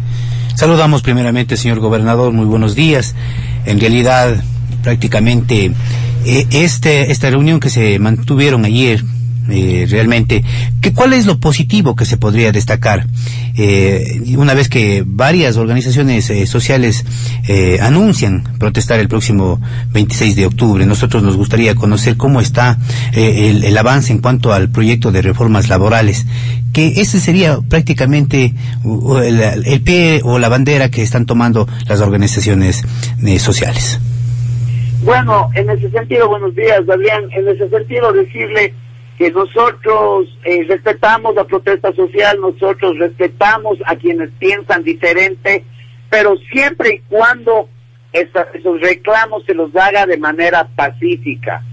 Saludamos 0.54 1.02
primeramente, 1.02 1.56
señor 1.56 1.80
gobernador. 1.80 2.32
Muy 2.32 2.46
buenos 2.46 2.76
días. 2.76 3.16
En 3.64 3.80
realidad, 3.80 4.40
prácticamente 4.84 5.72
eh, 6.24 6.46
este 6.52 7.10
esta 7.10 7.28
reunión 7.28 7.58
que 7.58 7.70
se 7.70 7.98
mantuvieron 7.98 8.64
ayer 8.64 9.02
eh, 9.48 9.86
realmente. 9.88 10.44
¿Qué, 10.80 10.92
¿Cuál 10.92 11.12
es 11.12 11.26
lo 11.26 11.38
positivo 11.40 11.96
que 11.96 12.04
se 12.04 12.16
podría 12.16 12.52
destacar? 12.52 13.06
Eh, 13.56 14.20
una 14.36 14.54
vez 14.54 14.68
que 14.68 15.02
varias 15.04 15.56
organizaciones 15.56 16.30
eh, 16.30 16.46
sociales 16.46 17.04
eh, 17.48 17.78
anuncian 17.80 18.44
protestar 18.58 19.00
el 19.00 19.08
próximo 19.08 19.60
26 19.92 20.36
de 20.36 20.46
octubre, 20.46 20.86
nosotros 20.86 21.22
nos 21.22 21.36
gustaría 21.36 21.74
conocer 21.74 22.16
cómo 22.16 22.40
está 22.40 22.78
eh, 23.12 23.50
el, 23.50 23.64
el 23.64 23.76
avance 23.76 24.12
en 24.12 24.20
cuanto 24.20 24.52
al 24.52 24.70
proyecto 24.70 25.10
de 25.10 25.22
reformas 25.22 25.68
laborales, 25.68 26.26
que 26.72 27.00
ese 27.00 27.18
sería 27.18 27.58
prácticamente 27.68 28.54
el, 29.24 29.40
el 29.40 29.80
pie 29.80 30.20
o 30.22 30.38
la 30.38 30.48
bandera 30.48 30.90
que 30.90 31.02
están 31.02 31.26
tomando 31.26 31.66
las 31.88 32.00
organizaciones 32.00 32.84
eh, 33.24 33.38
sociales. 33.38 33.98
Bueno, 35.02 35.50
en 35.54 35.70
ese 35.70 35.90
sentido, 35.90 36.28
buenos 36.28 36.54
días, 36.54 36.80
Adrián. 36.88 37.24
En 37.32 37.48
ese 37.48 37.68
sentido, 37.68 38.12
decirle 38.12 38.74
que 39.18 39.32
nosotros 39.32 40.28
eh, 40.44 40.64
respetamos 40.68 41.34
la 41.34 41.42
protesta 41.42 41.92
social, 41.92 42.40
nosotros 42.40 42.96
respetamos 42.98 43.76
a 43.84 43.96
quienes 43.96 44.30
piensan 44.38 44.84
diferente, 44.84 45.64
pero 46.08 46.36
siempre 46.52 46.94
y 46.94 46.98
cuando 47.08 47.68
esos 48.12 48.80
reclamos 48.80 49.44
se 49.44 49.54
los 49.54 49.74
haga 49.74 50.06
de 50.06 50.18
manera 50.18 50.68
pacífica, 50.76 51.64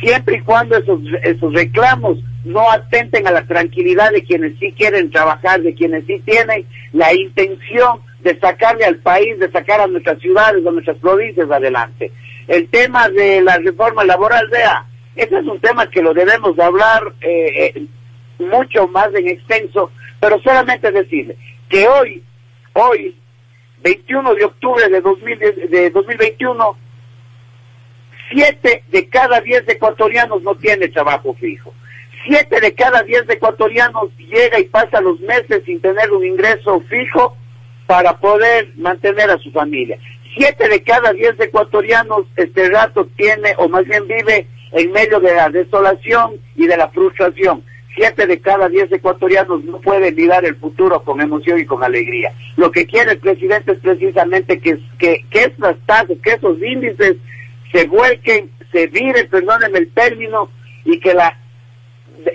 siempre 0.00 0.36
y 0.36 0.40
cuando 0.42 0.76
esos, 0.76 1.00
esos 1.24 1.52
reclamos 1.52 2.18
no 2.44 2.70
atenten 2.70 3.26
a 3.26 3.32
la 3.32 3.46
tranquilidad 3.46 4.12
de 4.12 4.22
quienes 4.22 4.56
sí 4.60 4.72
quieren 4.72 5.10
trabajar, 5.10 5.60
de 5.60 5.74
quienes 5.74 6.06
sí 6.06 6.20
tienen 6.24 6.64
la 6.92 7.12
intención 7.12 7.98
de 8.20 8.38
sacarle 8.38 8.84
al 8.84 8.98
país, 8.98 9.38
de 9.40 9.50
sacar 9.50 9.80
a 9.80 9.88
nuestras 9.88 10.20
ciudades, 10.20 10.64
a 10.64 10.70
nuestras 10.70 10.98
provincias 10.98 11.50
adelante. 11.50 12.12
El 12.46 12.68
tema 12.68 13.08
de 13.08 13.42
la 13.42 13.58
reforma 13.58 14.04
laboral, 14.04 14.48
vea, 14.50 14.86
ese 15.16 15.38
es 15.38 15.46
un 15.46 15.60
tema 15.60 15.90
que 15.90 16.02
lo 16.02 16.14
debemos 16.14 16.58
hablar 16.58 17.12
eh, 17.20 17.72
eh, 17.74 17.86
mucho 18.38 18.88
más 18.88 19.08
en 19.14 19.28
extenso, 19.28 19.90
pero 20.20 20.40
solamente 20.42 20.90
decirle 20.90 21.36
que 21.68 21.86
hoy, 21.86 22.22
hoy, 22.74 23.16
21 23.82 24.34
de 24.34 24.44
octubre 24.44 24.88
de, 24.88 25.00
2010 25.00 25.70
de 25.70 25.90
2021, 25.90 26.76
siete 28.30 28.84
de 28.88 29.08
cada 29.08 29.40
diez 29.40 29.64
ecuatorianos 29.68 30.42
no 30.42 30.54
tiene 30.54 30.88
trabajo 30.88 31.34
fijo. 31.34 31.74
Siete 32.26 32.60
de 32.60 32.74
cada 32.74 33.02
diez 33.02 33.28
ecuatorianos 33.28 34.10
llega 34.16 34.60
y 34.60 34.64
pasa 34.64 35.00
los 35.00 35.20
meses 35.20 35.62
sin 35.66 35.80
tener 35.80 36.10
un 36.12 36.24
ingreso 36.24 36.80
fijo 36.88 37.36
para 37.86 38.18
poder 38.18 38.72
mantener 38.76 39.28
a 39.30 39.38
su 39.38 39.50
familia. 39.50 39.98
Siete 40.36 40.68
de 40.68 40.82
cada 40.82 41.12
diez 41.12 41.38
ecuatorianos 41.38 42.22
este 42.36 42.70
rato 42.70 43.08
tiene, 43.16 43.54
o 43.58 43.68
más 43.68 43.84
bien 43.84 44.06
vive 44.06 44.46
en 44.72 44.92
medio 44.92 45.20
de 45.20 45.34
la 45.34 45.48
desolación 45.48 46.32
y 46.56 46.66
de 46.66 46.76
la 46.76 46.88
frustración. 46.88 47.62
Siete 47.94 48.26
de 48.26 48.40
cada 48.40 48.68
diez 48.68 48.90
ecuatorianos 48.90 49.64
no 49.64 49.78
pueden 49.80 50.14
mirar 50.14 50.44
el 50.46 50.56
futuro 50.56 51.02
con 51.02 51.20
emoción 51.20 51.58
y 51.58 51.66
con 51.66 51.84
alegría. 51.84 52.32
Lo 52.56 52.70
que 52.70 52.86
quiere 52.86 53.12
el 53.12 53.18
presidente 53.18 53.72
es 53.72 53.78
precisamente 53.80 54.58
que, 54.60 54.78
que, 54.98 55.24
que 55.30 55.54
tasas, 55.84 56.16
que 56.22 56.30
esos 56.30 56.62
índices 56.62 57.16
se 57.70 57.86
vuelquen, 57.86 58.50
se 58.72 58.86
viren, 58.86 59.28
perdónenme 59.28 59.80
el 59.80 59.92
término, 59.92 60.48
y 60.84 60.98
que 60.98 61.14
la 61.14 61.36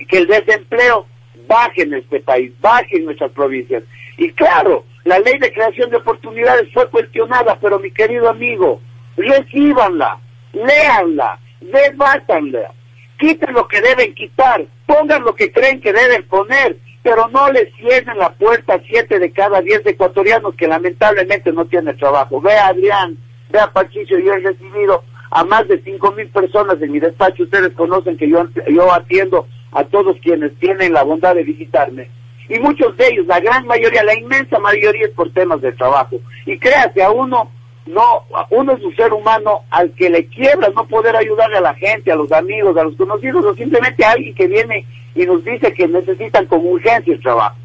que 0.09 0.17
el 0.17 0.27
desempleo 0.27 1.05
baje 1.47 1.83
en 1.83 1.93
este 1.93 2.19
país, 2.19 2.51
baje 2.59 2.97
en 2.97 3.05
nuestras 3.05 3.31
provincias. 3.31 3.83
Y 4.17 4.31
claro, 4.31 4.85
la 5.05 5.19
ley 5.19 5.37
de 5.39 5.53
creación 5.53 5.89
de 5.89 5.97
oportunidades 5.97 6.67
fue 6.73 6.89
cuestionada, 6.89 7.57
pero 7.61 7.79
mi 7.79 7.91
querido 7.91 8.29
amigo, 8.29 8.81
recíbanla, 9.15 10.19
léanla, 10.53 11.39
debátanla, 11.61 12.73
quiten 13.17 13.53
lo 13.53 13.67
que 13.67 13.81
deben 13.81 14.13
quitar, 14.13 14.65
pongan 14.85 15.23
lo 15.23 15.35
que 15.35 15.51
creen 15.51 15.81
que 15.81 15.93
deben 15.93 16.27
poner, 16.27 16.77
pero 17.03 17.27
no 17.29 17.51
le 17.51 17.71
cierren 17.77 18.17
la 18.17 18.33
puerta 18.33 18.75
a 18.75 18.81
siete 18.81 19.19
de 19.19 19.31
cada 19.31 19.61
diez 19.61 19.81
ecuatorianos 19.85 20.55
que 20.55 20.67
lamentablemente 20.67 21.51
no 21.53 21.65
tienen 21.65 21.97
trabajo. 21.97 22.41
Vea 22.41 22.67
Adrián, 22.67 23.17
vea 23.49 23.71
Patricio, 23.71 24.19
yo 24.19 24.33
he 24.33 24.39
recibido 24.39 25.03
a 25.31 25.43
más 25.43 25.67
de 25.67 25.81
cinco 25.83 26.11
mil 26.11 26.27
personas 26.29 26.81
en 26.81 26.91
mi 26.91 26.99
despacho. 26.99 27.43
Ustedes 27.43 27.73
conocen 27.73 28.17
que 28.17 28.29
yo, 28.29 28.47
yo 28.69 28.93
atiendo 28.93 29.47
a 29.71 29.83
todos 29.85 30.17
quienes 30.21 30.57
tienen 30.59 30.93
la 30.93 31.03
bondad 31.03 31.35
de 31.35 31.43
visitarme. 31.43 32.09
Y 32.49 32.59
muchos 32.59 32.95
de 32.95 33.07
ellos, 33.07 33.25
la 33.27 33.39
gran 33.41 33.65
mayoría, 33.67 34.03
la 34.03 34.17
inmensa 34.17 34.57
mayoría 34.59 35.05
es 35.05 35.11
por 35.11 35.31
temas 35.33 35.61
de 35.61 35.73
trabajo. 35.73 36.17
Y 36.45 36.57
créase, 36.57 37.03
a 37.03 37.11
uno, 37.11 37.51
no, 37.87 38.23
uno 38.49 38.73
es 38.73 38.83
un 38.83 38.95
ser 38.95 39.13
humano 39.13 39.61
al 39.69 39.91
que 39.93 40.09
le 40.09 40.25
quiebra 40.27 40.69
no 40.75 40.87
poder 40.87 41.15
ayudarle 41.15 41.57
a 41.57 41.61
la 41.61 41.73
gente, 41.75 42.11
a 42.11 42.15
los 42.15 42.31
amigos, 42.31 42.77
a 42.77 42.83
los 42.83 42.95
conocidos, 42.95 43.45
o 43.45 43.55
simplemente 43.55 44.03
a 44.05 44.11
alguien 44.11 44.35
que 44.35 44.47
viene 44.47 44.85
y 45.15 45.25
nos 45.25 45.43
dice 45.43 45.73
que 45.73 45.87
necesitan 45.87 46.45
con 46.45 46.65
urgencia 46.65 47.13
el 47.13 47.21
trabajo. 47.21 47.55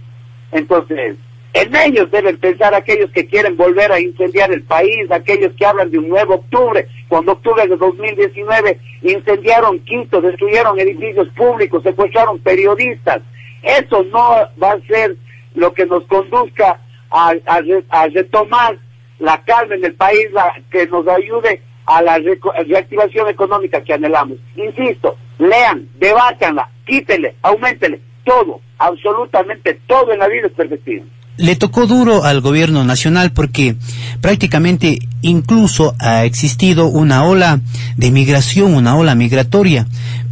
Entonces, 0.53 1.17
en 1.55 1.77
ellos 1.77 2.11
deben 2.11 2.39
pensar 2.39 2.75
aquellos 2.75 3.11
que 3.11 3.27
quieren 3.27 3.57
volver 3.57 3.93
a 3.93 4.01
incendiar 4.01 4.51
el 4.53 4.63
país, 4.63 5.11
aquellos 5.11 5.53
que 5.55 5.67
hablan 5.67 5.91
de 5.91 5.99
un 5.99 6.09
nuevo 6.09 6.37
octubre, 6.37 6.89
cuando 7.09 7.33
octubre 7.33 7.67
de 7.67 7.77
2019 7.77 8.81
incendiaron 9.03 9.79
Quito, 9.81 10.23
destruyeron 10.23 10.81
edificios 10.81 11.29
públicos, 11.37 11.83
secuestraron 11.83 12.39
periodistas. 12.39 13.21
Eso 13.63 14.03
no 14.05 14.35
va 14.63 14.73
a 14.73 14.81
ser 14.87 15.17
lo 15.55 15.75
que 15.75 15.85
nos 15.85 16.05
conduzca 16.07 16.81
a, 17.11 17.35
a 17.47 17.61
a 17.91 18.09
retomar 18.09 18.79
la 19.23 19.43
calma 19.45 19.75
en 19.77 19.85
el 19.85 19.95
país, 19.95 20.31
la- 20.33 20.53
que 20.71 20.87
nos 20.89 21.07
ayude 21.09 21.63
a 21.87 22.03
la 22.03 22.19
reactivación 22.19 23.29
económica 23.29 23.83
que 23.83 23.95
anhelamos. 23.95 24.39
Insisto, 24.57 25.17
lean, 25.39 25.89
debátanla, 25.99 26.69
quítele, 26.85 27.37
aumentele, 27.43 28.01
todo, 28.25 28.61
absolutamente 28.79 29.81
todo 29.87 30.13
en 30.13 30.19
la 30.19 30.29
vida 30.29 30.47
es 30.49 30.53
perfectible. 30.53 31.07
Le 31.37 31.57
tocó 31.57 31.87
duro 31.87 32.25
al 32.25 32.41
gobierno 32.41 32.85
nacional 32.85 33.33
porque 33.33 33.77
prácticamente 34.21 34.99
incluso 35.23 35.95
ha 35.99 36.25
existido 36.25 36.87
una 36.87 37.25
ola 37.25 37.61
de 37.97 38.11
migración, 38.11 38.75
una 38.75 38.97
ola 38.97 39.15
migratoria, 39.15 39.87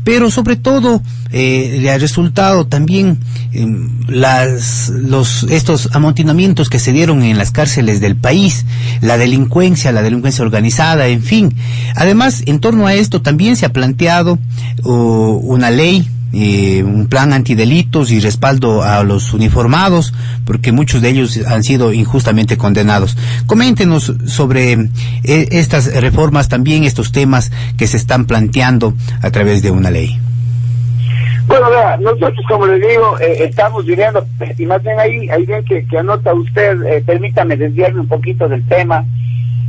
pero 0.05 0.31
sobre 0.31 0.57
todo 0.57 1.03
eh, 1.33 1.79
le 1.81 1.91
ha 1.91 1.99
resultado 1.99 2.67
también 2.67 3.19
eh, 3.53 3.67
las, 4.09 4.89
los, 4.89 5.45
estos 5.45 5.91
amontinamientos 5.93 6.69
que 6.69 6.79
se 6.79 6.93
dieron 6.93 7.23
en 7.23 7.39
las 7.39 7.51
cárceles 7.51 8.01
del 8.01 8.17
país, 8.17 8.65
la 9.01 9.19
delincuencia, 9.19 9.93
la 9.93 10.03
delincuencia 10.03 10.45
organizada, 10.45 11.09
en 11.09 11.23
fin. 11.23 11.55
Además, 11.95 12.43
en 12.47 12.61
torno 12.61 12.87
a 12.87 12.95
esto 12.95 13.23
también 13.23 13.57
se 13.57 13.67
ha 13.67 13.73
planteado 13.73 14.39
uh, 14.83 14.93
una 14.93 15.71
ley 15.71 16.09
eh, 16.33 16.83
un 16.83 17.09
plan 17.09 17.33
antidelitos 17.33 18.11
y 18.11 18.21
respaldo 18.21 18.83
a 18.83 19.03
los 19.03 19.33
uniformados, 19.33 20.15
porque 20.45 20.73
muchos 20.73 21.03
de 21.03 21.11
ellos 21.11 21.41
han 21.47 21.63
sido 21.65 21.93
injustamente 21.93 22.57
condenados. 22.57 23.17
Coméntenos 23.47 24.13
sobre 24.27 24.73
eh, 24.73 25.49
estas 25.51 25.93
reformas, 26.01 26.49
también 26.49 26.85
estos 26.85 27.13
temas 27.13 27.51
que 27.77 27.87
se 27.87 27.97
están 27.97 28.27
planteando 28.27 28.95
a 29.23 29.31
través 29.31 29.63
de 29.63 29.71
una 29.71 29.91
ley. 29.91 30.19
Bueno, 31.47 31.67
nosotros, 32.01 32.45
como 32.49 32.67
le 32.67 32.79
digo, 32.79 33.19
eh, 33.19 33.45
estamos 33.45 33.85
viviendo, 33.85 34.25
y 34.57 34.67
más 34.67 34.83
bien 34.85 35.01
ahí, 35.01 35.29
ahí 35.31 35.45
bien 35.47 35.65
que, 35.65 35.85
anota 35.99 36.33
usted, 36.33 36.81
eh, 36.85 37.03
permítame 37.05 37.57
desviarme 37.57 38.01
un 38.01 38.09
poquito 38.09 38.49
del 38.49 38.65
tema. 38.69 39.05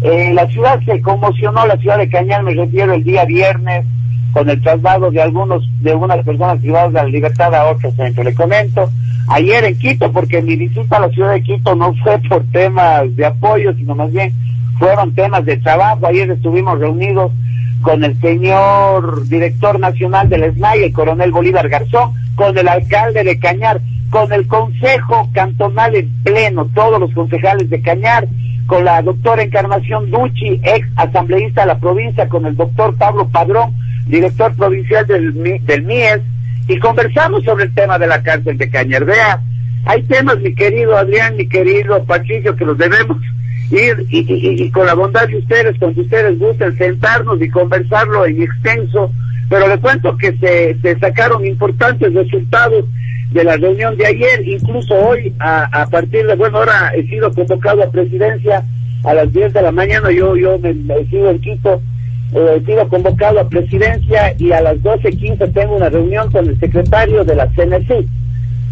La 0.04 0.48
ciudad 0.48 0.80
se 0.84 1.00
conmocionó, 1.00 1.68
la 1.68 1.78
ciudad 1.78 2.00
de 2.00 2.10
Cañar, 2.10 2.42
me 2.42 2.56
refiero 2.56 2.94
el 2.94 3.04
día 3.04 3.24
viernes, 3.24 3.86
con 4.32 4.50
el 4.50 4.62
traslado 4.62 5.12
de 5.12 5.22
algunos, 5.22 5.64
de 5.82 5.92
algunas 5.92 6.24
personas 6.26 6.60
privadas 6.60 6.94
de 6.94 7.00
la 7.00 7.08
libertad 7.08 7.54
a 7.54 7.70
otro 7.70 7.92
centro. 7.92 8.24
Le 8.24 8.34
comento, 8.34 8.90
ayer 9.28 9.64
en 9.66 9.78
Quito, 9.78 10.12
porque 10.12 10.42
mi 10.42 10.56
visita 10.56 10.98
a 10.98 11.02
la 11.02 11.10
ciudad 11.10 11.34
de 11.34 11.44
Quito 11.44 11.76
no 11.76 11.94
fue 12.04 12.20
por 12.30 12.44
temas 12.52 13.16
de 13.16 13.26
apoyo, 13.26 13.74
sino 13.74 13.96
más 13.96 14.12
bien 14.12 14.34
fueron 14.80 15.14
temas 15.14 15.46
de 15.46 15.58
trabajo. 15.58 16.08
Ayer 16.08 16.30
estuvimos 16.32 16.80
reunidos 16.80 17.32
con 17.82 18.04
el 18.04 18.20
señor 18.20 19.28
director 19.28 19.80
nacional 19.80 20.30
del 20.30 20.54
SNAI, 20.54 20.84
el 20.84 20.94
coronel 20.94 21.32
Bolívar 21.32 21.68
Garzón, 21.70 22.14
con 22.36 22.58
el 22.58 22.68
alcalde 22.68 23.24
de 23.24 23.40
Cañar, 23.40 23.82
con 24.10 24.32
el 24.34 24.48
consejo 24.48 25.30
cantonal 25.34 25.96
en 25.96 26.10
pleno, 26.24 26.68
todos 26.74 27.00
los 27.00 27.14
concejales 27.14 27.70
de 27.70 27.82
Cañar, 27.82 28.28
con 28.68 28.86
la 28.86 29.02
doctora 29.02 29.44
Encarnación 29.44 30.12
Ducci, 30.12 30.62
ex 30.64 30.88
asambleísta 30.96 31.62
de 31.62 31.68
la 31.68 31.80
provincia, 31.80 32.30
con 32.30 32.46
el 32.46 32.56
doctor 32.56 32.96
Pablo 32.98 33.28
Padrón, 33.30 33.74
director 34.12 34.56
provincial 34.56 35.08
del, 35.08 35.34
del 35.66 35.84
MIES, 35.84 36.22
y 36.68 36.80
conversamos 36.80 37.44
sobre 37.44 37.66
el 37.66 37.74
tema 37.74 37.98
de 37.98 38.08
la 38.08 38.22
cárcel 38.22 38.58
de 38.58 38.70
Cañar. 38.70 39.06
Vea, 39.06 39.42
hay 39.86 40.04
temas, 40.04 40.40
mi 40.40 40.54
querido 40.54 40.96
Adrián, 40.96 41.36
mi 41.36 41.48
querido 41.48 42.04
Patricio, 42.06 42.56
que 42.56 42.66
los 42.66 42.78
debemos 42.78 43.18
ir 43.72 44.06
y, 44.10 44.70
con 44.72 44.86
la 44.86 44.94
bondad 44.94 45.28
de 45.28 45.38
ustedes, 45.38 45.78
cuando 45.80 46.02
ustedes 46.02 46.38
gusten, 46.38 46.78
sentarnos 46.78 47.42
y 47.42 47.50
conversarlo 47.50 48.26
en 48.26 48.42
extenso, 48.42 49.12
pero 49.50 49.68
le 49.68 49.78
cuento 49.80 50.18
que 50.18 50.34
se, 50.38 51.00
sacaron 51.00 51.46
importantes 51.46 52.14
resultados 52.14 52.86
de 53.32 53.44
la 53.44 53.56
reunión 53.56 53.96
de 53.98 54.06
ayer, 54.06 54.46
incluso 54.46 54.94
hoy, 54.94 55.34
a, 55.40 55.64
a 55.82 55.88
partir 55.88 56.28
de, 56.28 56.36
bueno, 56.36 56.58
ahora 56.58 56.92
he 56.96 57.08
sido 57.08 57.32
convocado 57.34 57.82
a 57.82 57.92
presidencia 57.92 58.64
a 59.06 59.14
las 59.14 59.32
10 59.32 59.54
de 59.54 59.62
la 59.62 59.72
mañana, 59.72 60.12
yo, 60.12 60.36
yo 60.36 60.60
me, 60.60 60.74
me 60.74 61.00
he 61.00 61.06
sido 61.08 61.30
en 61.32 61.40
Quito, 61.40 61.82
eh, 62.34 62.58
he 62.58 62.66
sido 62.66 62.88
convocado 62.88 63.40
a 63.40 63.50
presidencia 63.50 64.34
y 64.38 64.52
a 64.52 64.62
las 64.62 64.78
12.15 64.78 65.54
tengo 65.54 65.76
una 65.76 65.90
reunión 65.90 66.32
con 66.32 66.48
el 66.48 66.60
secretario 66.60 67.24
de 67.24 67.36
la 67.36 67.48
CNC, 67.48 68.06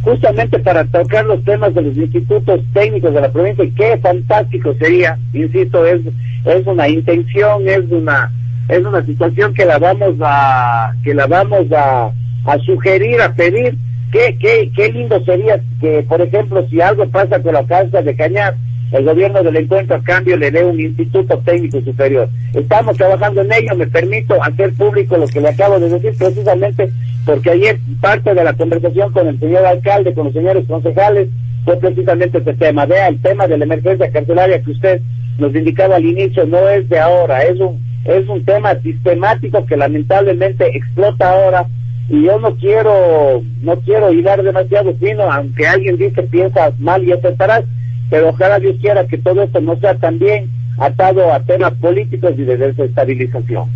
justamente 0.03 0.59
para 0.59 0.85
tocar 0.85 1.25
los 1.25 1.43
temas 1.43 1.73
de 1.73 1.81
los 1.81 1.97
institutos 1.97 2.61
técnicos 2.73 3.13
de 3.13 3.21
la 3.21 3.31
provincia 3.31 3.65
qué 3.75 3.97
fantástico 3.97 4.73
sería, 4.79 5.17
insisto, 5.33 5.85
es, 5.85 6.01
es 6.45 6.65
una 6.65 6.87
intención, 6.87 7.67
es 7.67 7.83
una 7.91 8.31
es 8.69 8.85
una 8.85 9.03
situación 9.03 9.53
que 9.53 9.65
la 9.65 9.79
vamos 9.79 10.15
a 10.21 10.93
que 11.03 11.13
la 11.13 11.25
vamos 11.25 11.71
a, 11.71 12.11
a 12.45 12.59
sugerir, 12.65 13.19
a 13.21 13.33
pedir. 13.33 13.75
Qué, 14.11 14.37
qué, 14.39 14.71
qué 14.75 14.91
lindo 14.91 15.23
sería 15.23 15.61
que, 15.79 16.03
por 16.07 16.19
ejemplo, 16.21 16.67
si 16.67 16.81
algo 16.81 17.07
pasa 17.09 17.41
con 17.43 17.53
la 17.53 17.65
casa 17.65 18.01
de 18.01 18.15
Cañar, 18.15 18.55
el 18.91 19.05
gobierno 19.05 19.43
del 19.43 19.57
encuentro 19.57 19.95
a 19.95 20.03
cambio 20.03 20.37
le 20.37 20.51
dé 20.51 20.63
un 20.63 20.79
instituto 20.79 21.37
técnico 21.39 21.81
superior. 21.81 22.29
Estamos 22.53 22.97
trabajando 22.97 23.41
en 23.41 23.53
ello, 23.53 23.75
me 23.75 23.87
permito 23.87 24.41
hacer 24.43 24.73
público 24.73 25.17
lo 25.17 25.27
que 25.27 25.41
le 25.41 25.49
acabo 25.49 25.79
de 25.79 25.89
decir 25.89 26.13
precisamente 26.17 26.89
porque 27.25 27.51
ayer 27.51 27.79
parte 28.01 28.33
de 28.33 28.43
la 28.43 28.53
conversación 28.53 29.11
con 29.11 29.27
el 29.27 29.39
señor 29.39 29.65
alcalde, 29.65 30.13
con 30.13 30.25
los 30.25 30.33
señores 30.33 30.65
concejales, 30.67 31.29
fue 31.65 31.77
precisamente 31.77 32.39
este 32.39 32.53
tema. 32.55 32.85
Vea, 32.85 33.07
el 33.07 33.21
tema 33.21 33.47
de 33.47 33.57
la 33.57 33.65
emergencia 33.65 34.11
carcelaria 34.11 34.61
que 34.61 34.71
usted 34.71 35.01
nos 35.37 35.53
indicaba 35.53 35.97
al 35.97 36.05
inicio 36.05 36.45
no 36.45 36.67
es 36.69 36.87
de 36.89 36.99
ahora, 36.99 37.43
es 37.43 37.59
un 37.59 37.87
es 38.05 38.27
un 38.27 38.43
tema 38.45 38.73
sistemático 38.81 39.65
que 39.65 39.77
lamentablemente 39.77 40.65
explota 40.75 41.31
ahora 41.31 41.67
y 42.07 42.23
yo 42.23 42.39
no 42.39 42.55
quiero 42.55 43.43
no 43.61 43.79
quiero 43.81 44.11
hilar 44.11 44.41
demasiado 44.41 44.95
fino, 44.95 45.31
aunque 45.31 45.67
alguien 45.67 45.97
dice 45.97 46.23
piensa 46.23 46.71
mal 46.79 47.03
y 47.03 47.11
aceptarás, 47.11 47.63
pero 48.09 48.29
ojalá 48.29 48.59
Dios 48.59 48.75
quiera 48.81 49.05
que 49.07 49.17
todo 49.17 49.43
esto 49.43 49.61
no 49.61 49.79
sea 49.79 49.95
también 49.95 50.49
atado 50.77 51.31
a 51.33 51.41
temas 51.41 51.73
políticos 51.73 52.33
y 52.37 52.43
de 52.43 52.57
desestabilización. 52.57 53.69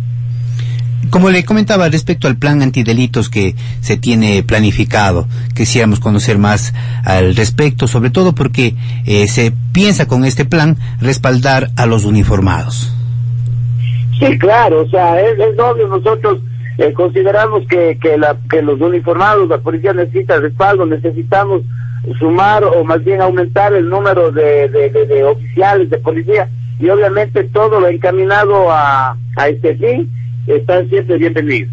Como 1.10 1.30
le 1.30 1.44
comentaba 1.44 1.88
respecto 1.88 2.26
al 2.26 2.36
plan 2.36 2.62
antidelitos 2.62 3.28
que 3.28 3.54
se 3.80 3.96
tiene 3.96 4.42
planificado, 4.42 5.28
quisiéramos 5.54 6.00
conocer 6.00 6.38
más 6.38 6.74
al 7.04 7.36
respecto, 7.36 7.86
sobre 7.86 8.10
todo 8.10 8.34
porque 8.34 8.74
eh, 9.06 9.28
se 9.28 9.52
piensa 9.72 10.08
con 10.08 10.24
este 10.24 10.44
plan 10.44 10.76
respaldar 11.00 11.68
a 11.76 11.86
los 11.86 12.04
uniformados. 12.04 12.92
Sí, 14.18 14.38
claro, 14.38 14.82
o 14.82 14.88
sea, 14.88 15.20
es, 15.20 15.38
es 15.38 15.58
obvio, 15.58 15.88
nosotros 15.88 16.40
eh, 16.78 16.92
consideramos 16.92 17.66
que, 17.68 17.98
que, 18.00 18.16
la, 18.16 18.36
que 18.50 18.62
los 18.62 18.80
uniformados, 18.80 19.48
la 19.48 19.58
policía 19.58 19.92
necesita 19.92 20.38
respaldo, 20.40 20.86
necesitamos 20.86 21.62
sumar 22.18 22.64
o 22.64 22.84
más 22.84 23.02
bien 23.04 23.20
aumentar 23.20 23.72
el 23.72 23.88
número 23.88 24.30
de, 24.30 24.68
de, 24.68 25.24
oficiales 25.24 25.90
de 25.90 25.98
policía 25.98 26.48
y 26.78 26.88
obviamente 26.88 27.44
todo 27.44 27.80
lo 27.80 27.88
encaminado 27.88 28.70
a, 28.70 29.16
a 29.36 29.48
este 29.48 29.76
fin 29.76 30.10
están 30.46 30.88
siempre 30.88 31.18
bienvenidos. 31.18 31.72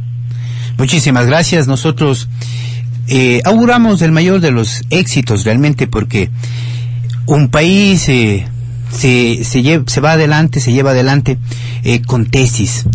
Muchísimas 0.78 1.28
gracias. 1.28 1.68
Nosotros 1.68 2.30
eh, 3.08 3.42
auguramos 3.46 4.02
el 4.02 4.12
mayor 4.12 4.40
de 4.40 4.52
los 4.52 4.84
éxitos 4.90 5.44
realmente 5.44 5.88
porque 5.88 6.30
un 7.26 7.50
país 7.50 8.08
eh, 8.10 8.46
se, 8.90 9.44
se, 9.44 9.84
se 9.86 10.02
va 10.02 10.14
adelante, 10.14 10.60
se 10.60 10.74
lleva 10.74 10.92
adelante 10.92 11.38
eh, 11.84 12.02
con 12.02 12.26
tesis, 12.26 12.86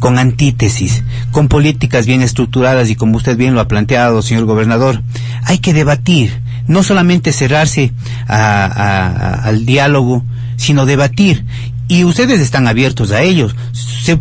con 0.00 0.18
antítesis, 0.18 1.04
con 1.30 1.48
políticas 1.48 2.06
bien 2.06 2.22
estructuradas 2.22 2.90
y 2.90 2.96
como 2.96 3.16
usted 3.16 3.36
bien 3.36 3.54
lo 3.54 3.60
ha 3.60 3.68
planteado, 3.68 4.22
señor 4.22 4.44
gobernador, 4.44 5.02
hay 5.44 5.58
que 5.58 5.72
debatir, 5.72 6.40
no 6.66 6.82
solamente 6.82 7.32
cerrarse 7.32 7.92
al 8.28 9.66
diálogo, 9.66 10.24
sino 10.56 10.86
debatir. 10.86 11.44
Y 11.88 12.04
ustedes 12.04 12.40
están 12.40 12.68
abiertos 12.68 13.10
a 13.12 13.22
ellos. 13.22 13.56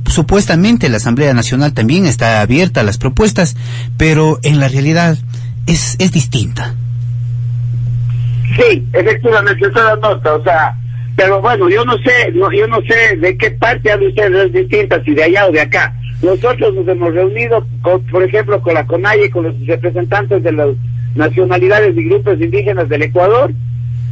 supuestamente 0.07 0.89
la 0.89 0.97
Asamblea 0.97 1.33
Nacional 1.33 1.73
también 1.73 2.05
está 2.05 2.41
abierta 2.41 2.81
a 2.81 2.83
las 2.83 2.97
propuestas, 2.97 3.55
pero 3.97 4.39
en 4.43 4.59
la 4.59 4.67
realidad 4.67 5.17
es, 5.67 5.95
es 5.99 6.11
distinta. 6.11 6.73
Sí, 8.57 8.83
efectivamente, 8.93 9.67
esa 9.67 9.79
es 9.79 9.85
la 9.85 9.95
nota. 9.97 10.33
O 10.33 10.43
sea, 10.43 10.75
pero 11.15 11.41
bueno, 11.41 11.69
yo 11.69 11.83
no 11.85 11.97
sé, 11.97 12.31
no, 12.33 12.51
yo 12.51 12.65
no 12.67 12.81
sé 12.81 13.17
de 13.17 13.37
qué 13.37 13.51
parte 13.51 13.91
hablan 13.91 14.09
ustedes 14.09 14.53
distintas, 14.53 15.03
si 15.03 15.13
de 15.13 15.23
allá 15.23 15.47
o 15.47 15.51
de 15.51 15.61
acá. 15.61 15.93
Nosotros 16.21 16.73
nos 16.73 16.87
hemos 16.87 17.13
reunido, 17.13 17.65
con, 17.81 18.01
por 18.07 18.23
ejemplo, 18.23 18.61
con 18.61 18.73
la 18.73 18.85
CONAIE, 18.85 19.29
con 19.29 19.43
los 19.43 19.67
representantes 19.67 20.43
de 20.43 20.51
las 20.51 20.69
nacionalidades 21.16 21.97
y 21.97 22.03
grupos 22.03 22.39
indígenas 22.39 22.89
del 22.89 23.03
Ecuador, 23.03 23.51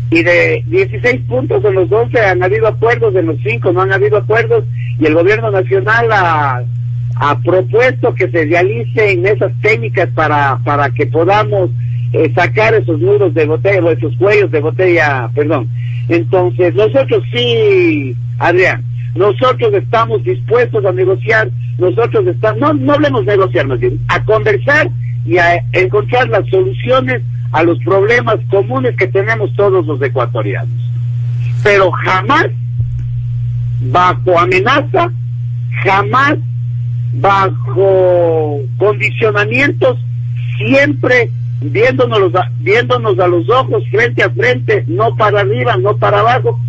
y 0.10 0.24
de 0.24 0.64
16 0.68 1.22
puntos 1.28 1.62
de 1.64 1.74
los 1.74 1.92
11 1.92 2.20
han 2.20 2.42
habido 2.42 2.68
acuerdos, 2.68 3.14
de 3.14 3.24
los 3.24 3.38
5 3.46 3.74
no 3.74 3.82
han 3.82 3.92
habido 3.92 4.18
acuerdos, 4.18 4.64
y 5.00 5.06
el 5.06 5.14
gobierno 5.14 5.52
nacional 5.52 6.08
ha, 6.12 6.64
propuesto 7.44 8.14
que 8.14 8.30
se 8.30 8.46
realicen 8.46 9.26
esas 9.26 9.52
técnicas 9.62 10.08
para, 10.14 10.60
para 10.64 10.92
que 10.92 11.08
podamos 11.08 11.72
eh, 12.14 12.32
sacar 12.36 12.76
esos 12.76 13.00
nudos 13.00 13.34
de 13.34 13.46
botella, 13.46 13.84
o 13.84 13.92
esos 13.92 14.16
cuellos 14.18 14.52
de 14.52 14.60
botella, 14.60 15.30
perdón, 15.34 15.68
entonces, 16.10 16.74
nosotros 16.76 17.24
sí, 17.34 18.16
Adrián, 18.40 18.84
nosotros 19.16 19.74
estamos 19.74 20.24
dispuestos 20.24 20.86
a 20.86 20.92
negociar, 20.92 21.50
nosotros 21.80 22.28
estamos, 22.28 22.60
no, 22.60 22.74
no 22.74 22.94
hablemos 22.94 23.26
de 23.26 23.32
negociar 23.36 23.66
a 24.08 24.24
conversar 24.24 24.90
y 25.28 25.38
a 25.38 25.62
encontrar 25.74 26.30
las 26.30 26.48
soluciones 26.50 27.22
a 27.52 27.64
los 27.64 27.78
problemas 27.80 28.38
comunes 28.50 28.96
que 28.96 29.08
tenemos 29.08 29.54
todos 29.56 29.86
los 29.86 30.02
ecuatorianos. 30.02 30.80
Pero 31.64 31.92
jamás 31.92 32.48
bajo 33.82 34.40
amenaza, 34.40 35.12
jamás 35.84 36.36
bajo 37.14 38.60
condicionamientos, 38.78 39.98
siempre 40.58 41.30
viéndonos, 41.62 42.32
viéndonos 42.60 43.20
a 43.20 43.28
los 43.28 43.50
ojos 43.50 43.84
frente 43.92 44.24
a 44.24 44.30
frente, 44.30 44.86
no 44.88 45.16
para 45.16 45.42
arriba, 45.42 45.78
no 45.78 45.98
para 45.98 46.20
abajo, 46.20 46.60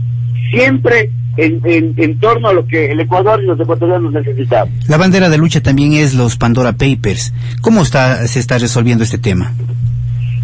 siempre 0.50 1.10
en, 1.38 1.94
en, 1.96 2.18
torno 2.18 2.48
a 2.48 2.52
lo 2.52 2.66
que 2.66 2.90
el 2.90 3.00
Ecuador 3.00 3.40
y 3.42 3.46
los 3.46 3.58
ecuatorianos 3.60 4.12
necesitamos. 4.12 4.88
La 4.88 4.96
bandera 4.96 5.28
de 5.28 5.38
lucha 5.38 5.62
también 5.62 5.92
es 5.92 6.14
los 6.14 6.36
Pandora 6.36 6.72
Papers. 6.72 7.32
¿Cómo 7.60 7.82
está, 7.82 8.26
se 8.26 8.40
está 8.40 8.58
resolviendo 8.58 9.04
este 9.04 9.18
tema? 9.18 9.52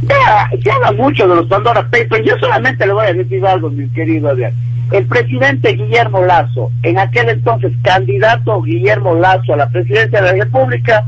Ya, 0.02 0.48
se 0.62 0.70
habla 0.70 0.92
mucho 0.92 1.26
de 1.26 1.34
los 1.34 1.46
Pandora 1.46 1.82
Papers. 1.82 2.24
Yo 2.24 2.38
solamente 2.38 2.86
le 2.86 2.92
voy 2.92 3.06
a 3.06 3.12
decir 3.12 3.44
algo, 3.44 3.70
mi 3.70 3.88
querido 3.88 4.28
Adrián. 4.28 4.52
El 4.92 5.06
presidente 5.06 5.72
Guillermo 5.72 6.22
Lazo, 6.24 6.70
en 6.84 6.98
aquel 6.98 7.28
entonces 7.30 7.72
candidato 7.82 8.62
Guillermo 8.62 9.16
Lazo 9.16 9.54
a 9.54 9.56
la 9.56 9.68
presidencia 9.70 10.20
de 10.20 10.26
la 10.26 10.44
República, 10.44 11.04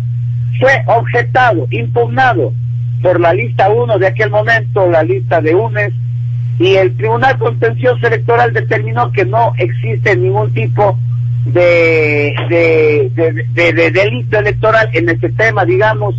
fue 0.59 0.83
objetado, 0.87 1.69
impugnado 1.71 2.53
por 3.03 3.21
la 3.21 3.33
lista 3.33 3.69
1 3.69 3.99
de 3.99 4.07
aquel 4.09 4.31
momento, 4.31 4.91
la 4.91 5.05
lista 5.05 5.41
de 5.41 5.55
UNES, 5.55 5.93
y 6.59 6.75
el 6.77 6.97
Tribunal 6.97 7.39
Contencioso 7.39 8.07
Electoral 8.07 8.53
determinó 8.53 9.13
que 9.13 9.25
no 9.25 9.53
existe 9.59 10.17
ningún 10.17 10.53
tipo 10.55 10.99
de, 11.45 12.35
de, 12.49 13.91
delito 13.93 14.39
electoral 14.39 14.89
en 14.93 15.09
este 15.09 15.29
tema, 15.31 15.65
digamos, 15.65 16.15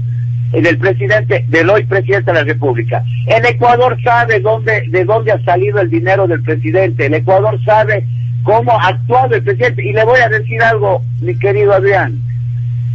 del 0.51 0.77
presidente, 0.77 1.45
del 1.49 1.69
hoy 1.69 1.85
presidente 1.85 2.31
de 2.31 2.39
la 2.39 2.43
República. 2.43 3.03
El 3.25 3.45
Ecuador 3.45 3.97
sabe 4.03 4.39
dónde, 4.39 4.83
de 4.89 5.05
dónde 5.05 5.31
ha 5.31 5.43
salido 5.43 5.79
el 5.79 5.89
dinero 5.89 6.27
del 6.27 6.41
presidente, 6.43 7.07
el 7.07 7.15
Ecuador 7.15 7.59
sabe 7.65 8.05
cómo 8.43 8.79
ha 8.79 8.89
actuado 8.89 9.35
el 9.35 9.43
presidente, 9.43 9.83
y 9.83 9.91
le 9.91 10.05
voy 10.05 10.19
a 10.21 10.29
decir 10.29 10.61
algo, 10.63 11.01
mi 11.21 11.38
querido 11.38 11.73
Adrián, 11.73 12.21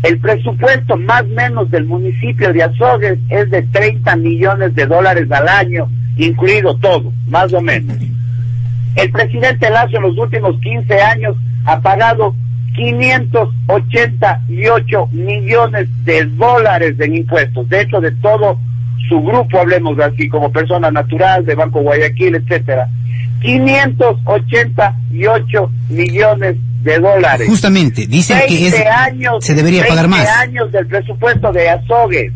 el 0.03 0.19
presupuesto 0.19 0.97
más 0.97 1.27
menos 1.27 1.71
del 1.71 1.85
municipio 1.85 2.53
de 2.53 2.63
Azogues 2.63 3.19
es 3.29 3.51
de 3.51 3.63
30 3.63 4.17
millones 4.17 4.75
de 4.75 4.87
dólares 4.87 5.31
al 5.31 5.49
año, 5.49 5.89
incluido 6.17 6.75
todo, 6.77 7.13
más 7.29 7.53
o 7.53 7.61
menos. 7.61 7.99
El 8.97 9.11
presidente 9.11 9.69
Lazo 9.71 9.97
en 9.97 10.03
los 10.03 10.19
últimos 10.19 10.61
15 10.61 11.01
años 11.01 11.37
ha 11.65 11.81
pagado 11.81 12.35
588 12.75 15.09
millones 15.13 15.89
de 16.05 16.27
dólares 16.27 17.01
en 17.01 17.17
impuestos, 17.17 17.69
de 17.69 17.81
hecho 17.83 18.01
de 18.01 18.13
todo 18.13 18.59
su 19.09 19.21
grupo, 19.21 19.59
hablemos 19.59 19.99
así, 19.99 20.29
como 20.29 20.53
persona 20.53 20.89
natural, 20.91 21.45
de 21.45 21.55
Banco 21.55 21.81
Guayaquil, 21.81 22.37
etcétera. 22.37 22.89
588 23.41 25.71
millones 25.91 26.57
de 26.83 26.99
dólares. 26.99 27.47
Justamente, 27.49 28.07
dicen 28.07 28.39
que 28.49 28.69
es, 28.69 28.75
años, 28.87 29.45
se 29.45 29.55
debería 29.55 29.87
pagar 29.87 30.09
más. 30.09 30.27
años 30.39 30.73
del 30.73 30.87
presupuesto 30.87 31.53
de 31.53 31.69
Azogues. 31.69 32.33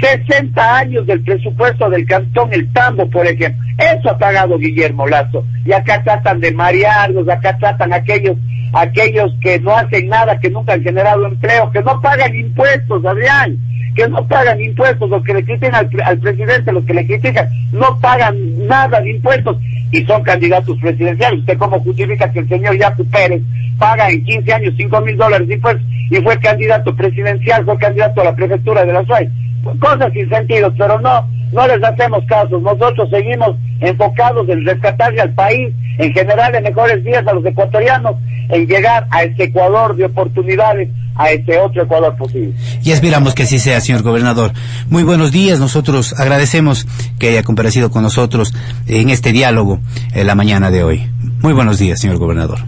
60 0.00 0.76
años 0.76 1.06
del 1.06 1.22
presupuesto 1.22 1.88
del 1.90 2.06
Cantón 2.06 2.52
El 2.52 2.72
Tambo, 2.72 3.08
por 3.08 3.26
ejemplo. 3.26 3.62
Eso 3.78 4.10
ha 4.10 4.18
pagado 4.18 4.58
Guillermo 4.58 5.06
Lazo. 5.06 5.44
Y 5.64 5.72
acá 5.72 6.02
tratan 6.02 6.40
de 6.40 6.52
marearlos, 6.52 7.28
acá 7.28 7.56
tratan 7.58 7.92
aquellos, 7.92 8.36
aquellos 8.72 9.32
que 9.40 9.58
no 9.60 9.76
hacen 9.76 10.08
nada, 10.08 10.38
que 10.38 10.50
nunca 10.50 10.74
han 10.74 10.82
generado 10.82 11.26
empleo, 11.26 11.70
que 11.70 11.82
no 11.82 12.00
pagan 12.00 12.34
impuestos, 12.34 13.04
Adrián, 13.04 13.58
que 13.94 14.08
no 14.08 14.26
pagan 14.26 14.60
impuestos, 14.60 15.08
los 15.08 15.22
que 15.24 15.34
le 15.34 15.44
critican 15.44 15.74
al, 15.74 16.18
presidente, 16.18 16.72
los 16.72 16.84
que 16.84 16.94
le 16.94 17.06
critican, 17.06 17.48
no 17.72 17.98
pagan 18.00 18.66
nada 18.66 19.00
de 19.00 19.10
impuestos 19.10 19.56
y 19.92 20.04
son 20.04 20.22
candidatos 20.22 20.76
presidenciales. 20.80 21.40
¿Usted 21.40 21.58
cómo 21.58 21.80
justifica 21.80 22.30
que 22.32 22.40
el 22.40 22.48
señor 22.48 22.76
Yacu 22.76 23.04
Pérez 23.06 23.42
paga 23.78 24.10
en 24.10 24.24
15 24.24 24.52
años 24.52 24.74
5 24.76 25.00
mil 25.02 25.16
dólares 25.16 25.48
y, 25.50 25.56
pues, 25.56 25.76
y 26.10 26.16
fue 26.16 26.38
candidato 26.38 26.94
presidencial, 26.96 27.64
fue 27.64 27.78
candidato 27.78 28.20
a 28.20 28.24
la 28.24 28.34
prefectura 28.34 28.84
de 28.84 28.92
la 28.92 29.04
SUAY? 29.04 29.30
Cosas 29.78 30.12
sin 30.12 30.28
sentido, 30.28 30.72
pero 30.76 31.00
no, 31.00 31.28
no 31.52 31.66
les 31.66 31.82
hacemos 31.82 32.24
caso. 32.26 32.58
Nosotros 32.58 33.08
seguimos 33.10 33.56
enfocados 33.80 34.48
en 34.48 34.64
rescatarle 34.64 35.20
al 35.20 35.34
país, 35.34 35.72
en 35.98 36.12
general 36.12 36.54
en 36.54 36.64
mejores 36.64 37.04
días 37.04 37.26
a 37.26 37.32
los 37.32 37.44
ecuatorianos, 37.44 38.16
en 38.48 38.66
llegar 38.66 39.06
a 39.10 39.22
este 39.22 39.44
Ecuador 39.44 39.96
de 39.96 40.06
oportunidades, 40.06 40.88
a 41.16 41.30
este 41.30 41.58
otro 41.58 41.82
Ecuador 41.82 42.16
posible. 42.16 42.54
Y 42.82 42.90
esperamos 42.90 43.34
que 43.34 43.44
así 43.44 43.58
sea, 43.58 43.80
señor 43.80 44.02
gobernador. 44.02 44.52
Muy 44.88 45.02
buenos 45.02 45.32
días. 45.32 45.60
Nosotros 45.60 46.18
agradecemos 46.18 46.86
que 47.18 47.28
haya 47.28 47.42
comparecido 47.42 47.90
con 47.90 48.02
nosotros 48.02 48.52
en 48.86 49.10
este 49.10 49.32
diálogo 49.32 49.80
en 50.12 50.26
la 50.26 50.34
mañana 50.34 50.70
de 50.70 50.82
hoy. 50.82 51.08
Muy 51.40 51.52
buenos 51.52 51.78
días, 51.78 52.00
señor 52.00 52.18
gobernador. 52.18 52.58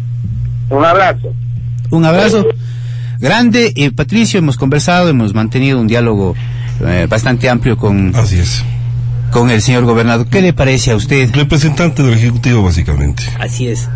Un 0.70 0.84
abrazo. 0.84 1.32
Un 1.90 2.05
abrazo 2.05 2.47
grande. 3.18 3.72
Y 3.74 3.90
Patricio, 3.90 4.38
hemos 4.38 4.57
conversado, 4.57 5.09
hemos 5.09 5.34
mantenido 5.34 5.80
un 5.80 5.86
diálogo 5.86 6.34
eh, 6.85 7.07
bastante 7.09 7.49
amplio 7.49 7.77
con... 7.77 8.14
Así 8.14 8.39
es. 8.39 8.64
Con 9.31 9.51
el 9.51 9.61
señor 9.61 9.85
gobernador. 9.85 10.27
¿Qué 10.29 10.41
le 10.41 10.53
parece 10.53 10.93
a 10.93 10.97
usted? 10.97 11.35
Representante 11.35 12.03
del 12.03 12.14
Ejecutivo, 12.14 12.62
básicamente. 12.62 13.24
Así 13.39 13.68
es. 13.68 13.89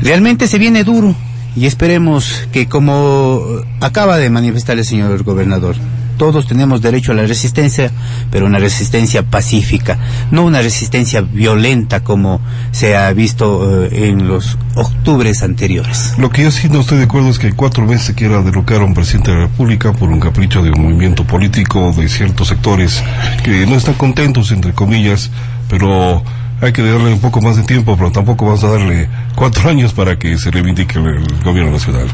Realmente 0.00 0.48
se 0.48 0.58
viene 0.58 0.84
duro 0.84 1.14
y 1.54 1.66
esperemos 1.66 2.48
que 2.52 2.68
como 2.68 3.42
acaba 3.80 4.16
de 4.16 4.30
manifestar 4.30 4.78
el 4.78 4.84
señor 4.84 5.22
gobernador, 5.22 5.76
todos 6.22 6.46
tenemos 6.46 6.80
derecho 6.80 7.10
a 7.10 7.16
la 7.16 7.26
resistencia, 7.26 7.90
pero 8.30 8.46
una 8.46 8.60
resistencia 8.60 9.24
pacífica, 9.24 9.98
no 10.30 10.44
una 10.44 10.62
resistencia 10.62 11.20
violenta 11.20 12.04
como 12.04 12.40
se 12.70 12.96
ha 12.96 13.12
visto 13.12 13.86
eh, 13.86 14.08
en 14.08 14.28
los 14.28 14.56
octubres 14.76 15.42
anteriores. 15.42 16.14
Lo 16.18 16.30
que 16.30 16.44
yo 16.44 16.52
sí 16.52 16.68
no 16.68 16.78
estoy 16.78 16.98
de 16.98 17.04
acuerdo 17.06 17.28
es 17.28 17.40
que 17.40 17.52
cuatro 17.54 17.88
veces 17.88 18.06
se 18.06 18.14
quiera 18.14 18.40
derrocar 18.40 18.82
a 18.82 18.84
un 18.84 18.94
presidente 18.94 19.32
de 19.32 19.36
la 19.38 19.42
República 19.48 19.92
por 19.94 20.10
un 20.10 20.20
capricho 20.20 20.62
de 20.62 20.70
un 20.70 20.82
movimiento 20.82 21.24
político 21.24 21.92
de 21.92 22.08
ciertos 22.08 22.46
sectores 22.46 23.02
que 23.42 23.66
no 23.66 23.74
están 23.74 23.94
contentos, 23.94 24.52
entre 24.52 24.72
comillas, 24.74 25.28
pero 25.68 26.22
hay 26.62 26.72
que 26.72 26.80
darle 26.80 27.12
un 27.12 27.18
poco 27.18 27.40
más 27.40 27.56
de 27.56 27.64
tiempo, 27.64 27.96
pero 27.96 28.12
tampoco 28.12 28.46
vamos 28.46 28.62
a 28.62 28.68
darle 28.68 29.08
cuatro 29.34 29.68
años 29.68 29.92
para 29.92 30.16
que 30.18 30.38
se 30.38 30.50
reivindique 30.50 30.98
el, 30.98 31.24
gobierno 31.42 31.72
nacional. 31.72 32.06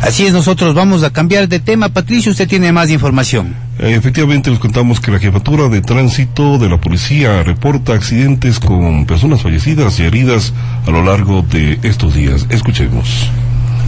Así 0.00 0.24
es, 0.26 0.32
nosotros 0.32 0.74
vamos 0.74 1.02
a 1.02 1.10
cambiar 1.10 1.48
de 1.48 1.58
tema. 1.58 1.88
Patricio, 1.88 2.30
usted 2.30 2.48
tiene 2.48 2.72
más 2.72 2.88
información. 2.90 3.56
Eh, 3.80 3.94
efectivamente, 3.94 4.50
les 4.50 4.60
contamos 4.60 5.00
que 5.00 5.10
la 5.10 5.18
jefatura 5.18 5.68
de 5.68 5.82
tránsito 5.82 6.56
de 6.58 6.68
la 6.68 6.80
policía 6.80 7.42
reporta 7.42 7.94
accidentes 7.94 8.60
con 8.60 9.06
personas 9.06 9.42
fallecidas 9.42 9.98
y 9.98 10.04
heridas 10.04 10.52
a 10.86 10.90
lo 10.90 11.02
largo 11.02 11.42
de 11.42 11.80
estos 11.82 12.14
días. 12.14 12.46
Escuchemos 12.48 13.28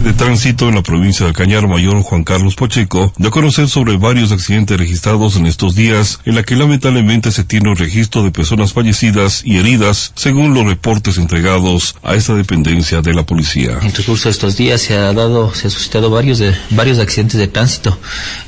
de 0.03 0.13
tránsito 0.13 0.69
en 0.69 0.75
la 0.75 0.81
provincia 0.81 1.25
de 1.25 1.33
Cañar 1.33 1.67
Mayor 1.67 2.01
Juan 2.03 2.23
Carlos 2.23 2.55
Pacheco 2.55 3.11
dio 3.17 3.27
a 3.27 3.31
conocer 3.31 3.67
sobre 3.67 3.97
varios 3.97 4.31
accidentes 4.31 4.77
registrados 4.77 5.35
en 5.35 5.45
estos 5.45 5.75
días 5.75 6.19
en 6.23 6.35
la 6.35 6.43
que 6.43 6.55
lamentablemente 6.55 7.31
se 7.31 7.43
tiene 7.43 7.69
un 7.69 7.75
registro 7.75 8.23
de 8.23 8.31
personas 8.31 8.71
fallecidas 8.71 9.41
y 9.43 9.57
heridas 9.57 10.13
según 10.15 10.53
los 10.53 10.65
reportes 10.65 11.17
entregados 11.17 11.95
a 12.01 12.15
esta 12.15 12.33
dependencia 12.33 13.01
de 13.01 13.13
la 13.13 13.25
policía. 13.25 13.77
En 13.81 13.87
el 13.87 13.93
transcurso 13.93 14.29
de 14.29 14.31
estos 14.31 14.55
días 14.55 14.79
se 14.79 14.95
ha 14.95 15.11
dado, 15.11 15.53
se 15.53 15.67
ha 15.67 15.69
suscitado 15.69 16.09
varios 16.09 16.39
de, 16.39 16.55
varios 16.69 16.99
accidentes 16.99 17.37
de 17.37 17.49
tránsito, 17.49 17.97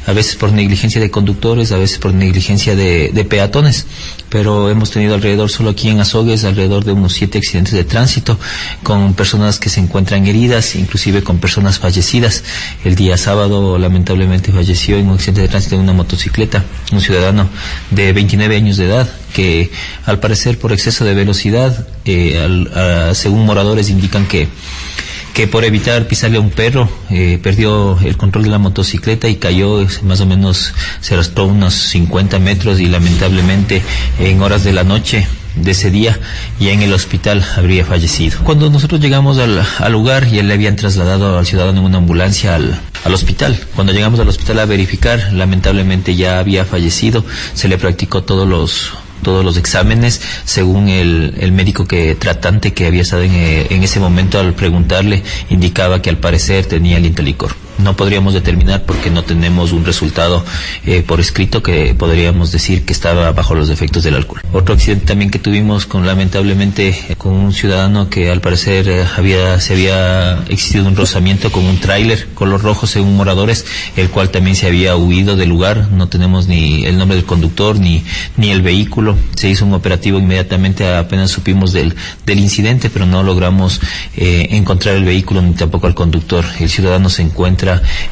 a 0.08 0.14
veces 0.14 0.38
por 0.38 0.54
negligencia 0.54 1.02
de 1.02 1.12
conductores, 1.12 1.74
a 1.74 1.78
veces 1.78 1.97
por 1.97 2.14
negligencia 2.14 2.78
de, 2.78 3.10
de 3.10 3.26
peatones, 3.26 3.88
pero 4.30 4.70
hemos 4.70 4.91
tenido 4.91 5.16
alrededor 5.16 5.49
solo 5.49 5.72
aquí 5.72 5.89
en 5.89 5.99
Azogues 5.99 6.45
alrededor 6.45 6.86
de 6.86 6.93
unos 6.93 7.12
siete 7.12 7.39
accidentes 7.39 7.74
de 7.74 7.84
tránsito 7.84 8.39
con 8.84 9.14
personas 9.16 9.60
que 9.60 9.70
se 9.70 9.82
encuentran 9.82 10.26
heridas, 10.26 10.76
inclusive 10.76 11.22
con 11.24 11.41
personas 11.42 11.80
fallecidas. 11.80 12.44
El 12.86 12.96
día 12.96 13.18
sábado, 13.18 13.78
lamentablemente, 13.78 14.54
falleció 14.54 14.98
en 14.98 15.08
un 15.08 15.16
accidente 15.16 15.42
de 15.42 15.50
tránsito 15.50 15.76
en 15.76 15.82
una 15.82 15.94
motocicleta 15.94 16.64
un 16.94 17.02
ciudadano 17.02 17.50
de 17.89 18.14
29 18.14 18.56
años 18.56 18.78
de 18.78 18.86
edad 18.86 19.10
que, 19.34 19.72
al 20.06 20.20
parecer, 20.20 20.58
por 20.58 20.72
exceso 20.72 21.04
de 21.04 21.14
velocidad, 21.14 21.88
eh, 22.06 23.12
según 23.14 23.46
moradores 23.46 23.89
indican 23.89 24.26
que 24.26 24.48
que 25.34 25.48
por 25.48 25.64
evitar 25.64 26.08
pisarle 26.08 26.38
a 26.38 26.42
un 26.42 26.50
perro 26.50 26.89
eh, 27.10 27.39
perdió 27.42 27.98
el 28.02 28.18
control 28.18 28.44
de 28.44 28.50
la 28.50 28.58
motocicleta 28.58 29.30
y 29.30 29.38
cayó 29.38 29.88
más 30.04 30.20
o 30.20 30.26
menos 30.26 30.74
se 31.00 31.14
arrastró 31.14 31.46
unos 31.46 31.74
50 31.74 32.38
metros 32.39 32.80
y 32.82 32.88
lamentablemente 32.88 33.82
en 34.20 34.42
horas 34.42 34.64
de 34.64 34.74
la 34.74 34.84
noche 34.84 35.26
de 35.56 35.72
ese 35.72 35.91
día 35.91 36.18
y 36.60 36.70
en 36.70 36.82
el 36.82 36.93
hospital 36.93 37.43
habría 37.56 37.86
fallecido. 37.86 38.39
Cuando 38.43 38.70
nosotros 38.70 39.02
llegamos 39.02 39.38
al, 39.38 39.91
lugar 39.91 40.28
y 40.28 40.39
él 40.39 40.47
le 40.47 40.54
habían 40.54 40.76
trasladado 40.76 41.38
al 41.38 41.45
ciudadano 41.45 41.80
en 41.80 41.86
una 41.86 41.97
ambulancia 41.97 42.56
al, 42.56 42.80
al 43.04 43.14
hospital. 43.14 43.60
Cuando 43.76 43.93
llegamos 43.93 44.20
al 44.20 44.30
hospital 44.30 44.60
a 44.60 44.66
verificar, 44.66 45.34
lamentablemente 45.34 46.16
ya 46.16 46.39
había 46.39 46.66
fallecido, 46.66 47.26
se 47.54 47.68
le 47.68 47.78
practicó 47.78 48.24
todos 48.24 48.47
los 48.47 48.91
todos 49.22 49.45
los 49.45 49.56
exámenes 49.56 50.20
según 50.45 50.89
el, 50.89 51.36
el 51.39 51.52
médico 51.52 51.86
que 51.86 52.16
tratante 52.16 52.74
que 52.74 52.88
había 52.88 53.04
estado 53.04 53.22
en, 53.22 53.36
eh, 53.36 53.68
en, 53.70 53.84
ese 53.84 53.99
momento 53.99 54.39
al 54.39 54.54
preguntarle 54.54 55.22
indicaba 55.52 56.02
que 56.02 56.10
al 56.10 56.18
parecer 56.18 56.66
tenía 56.66 56.97
el 56.97 57.06
intelicor 57.06 57.52
no 57.78 57.96
podríamos 57.96 58.34
determinar 58.34 58.84
porque 58.86 59.10
no 59.10 59.24
tenemos 59.24 59.72
un 59.72 59.86
resultado 59.86 60.44
eh, 60.86 61.04
por 61.06 61.20
escrito 61.20 61.64
que 61.64 61.96
podríamos 61.96 62.52
decir 62.52 62.86
que 62.86 62.94
estaba 62.94 63.32
bajo 63.32 63.56
los 63.56 63.70
efectos 63.70 64.04
del 64.04 64.16
alcohol. 64.16 64.42
Otro 64.54 64.76
accidente 64.76 65.06
también 65.06 65.32
que 65.32 65.40
tuvimos 65.40 65.86
con 65.86 66.06
lamentablemente 66.06 66.96
con 67.18 67.34
un 67.34 67.54
ciudadano 67.54 68.10
que 68.10 68.30
al 68.30 68.42
parecer 68.42 68.88
eh, 68.90 69.06
había 69.18 69.60
se 69.60 69.74
había 69.74 70.44
existido 70.50 70.88
un 70.88 70.96
rozamiento 70.96 71.52
con 71.52 71.66
un 71.66 71.78
tráiler 71.80 72.28
color 72.34 72.62
rojo 72.62 72.88
según 72.88 73.16
moradores, 73.16 73.66
el 73.96 74.10
cual 74.10 74.30
también 74.30 74.56
se 74.56 74.68
había 74.68 74.96
huido 74.96 75.36
del 75.36 75.50
lugar. 75.50 75.90
No 75.92 76.08
tenemos 76.08 76.48
ni 76.48 76.86
el 76.86 76.98
nombre 76.98 77.16
del 77.16 77.26
conductor 77.26 77.80
ni 77.80 78.04
ni 78.38 78.52
el 78.52 78.62
vehículo. 78.62 79.18
Se 79.36 79.50
hizo 79.50 79.66
un 79.66 79.74
operativo 79.74 80.20
inmediatamente 80.20 80.88
apenas 80.94 81.32
supimos 81.32 81.74
del 81.74 81.96
del 82.26 82.40
incidente, 82.40 82.90
pero 82.90 83.06
no 83.06 83.24
logramos 83.24 83.80
eh, 84.16 84.48
encontrar 84.52 84.96
el 84.96 85.04
vehículo 85.04 85.42
ni 85.42 85.54
tampoco 85.54 85.88
al 85.88 85.96
conductor. 85.96 86.46
El 86.60 86.70
ciudadano 86.70 87.10
se 87.10 87.22
encuentra 87.22 87.61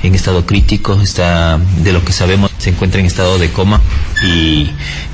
en 0.03 0.15
estado 0.15 0.45
crítico, 0.45 0.99
está, 1.01 1.57
de 1.57 1.93
lo 1.93 2.03
que 2.03 2.11
sabemos, 2.11 2.48
se 2.59 2.69
encuentra 2.69 2.99
en 2.99 3.07
estado 3.07 3.39
de 3.39 3.49
coma 3.49 3.81
y, 4.23 4.69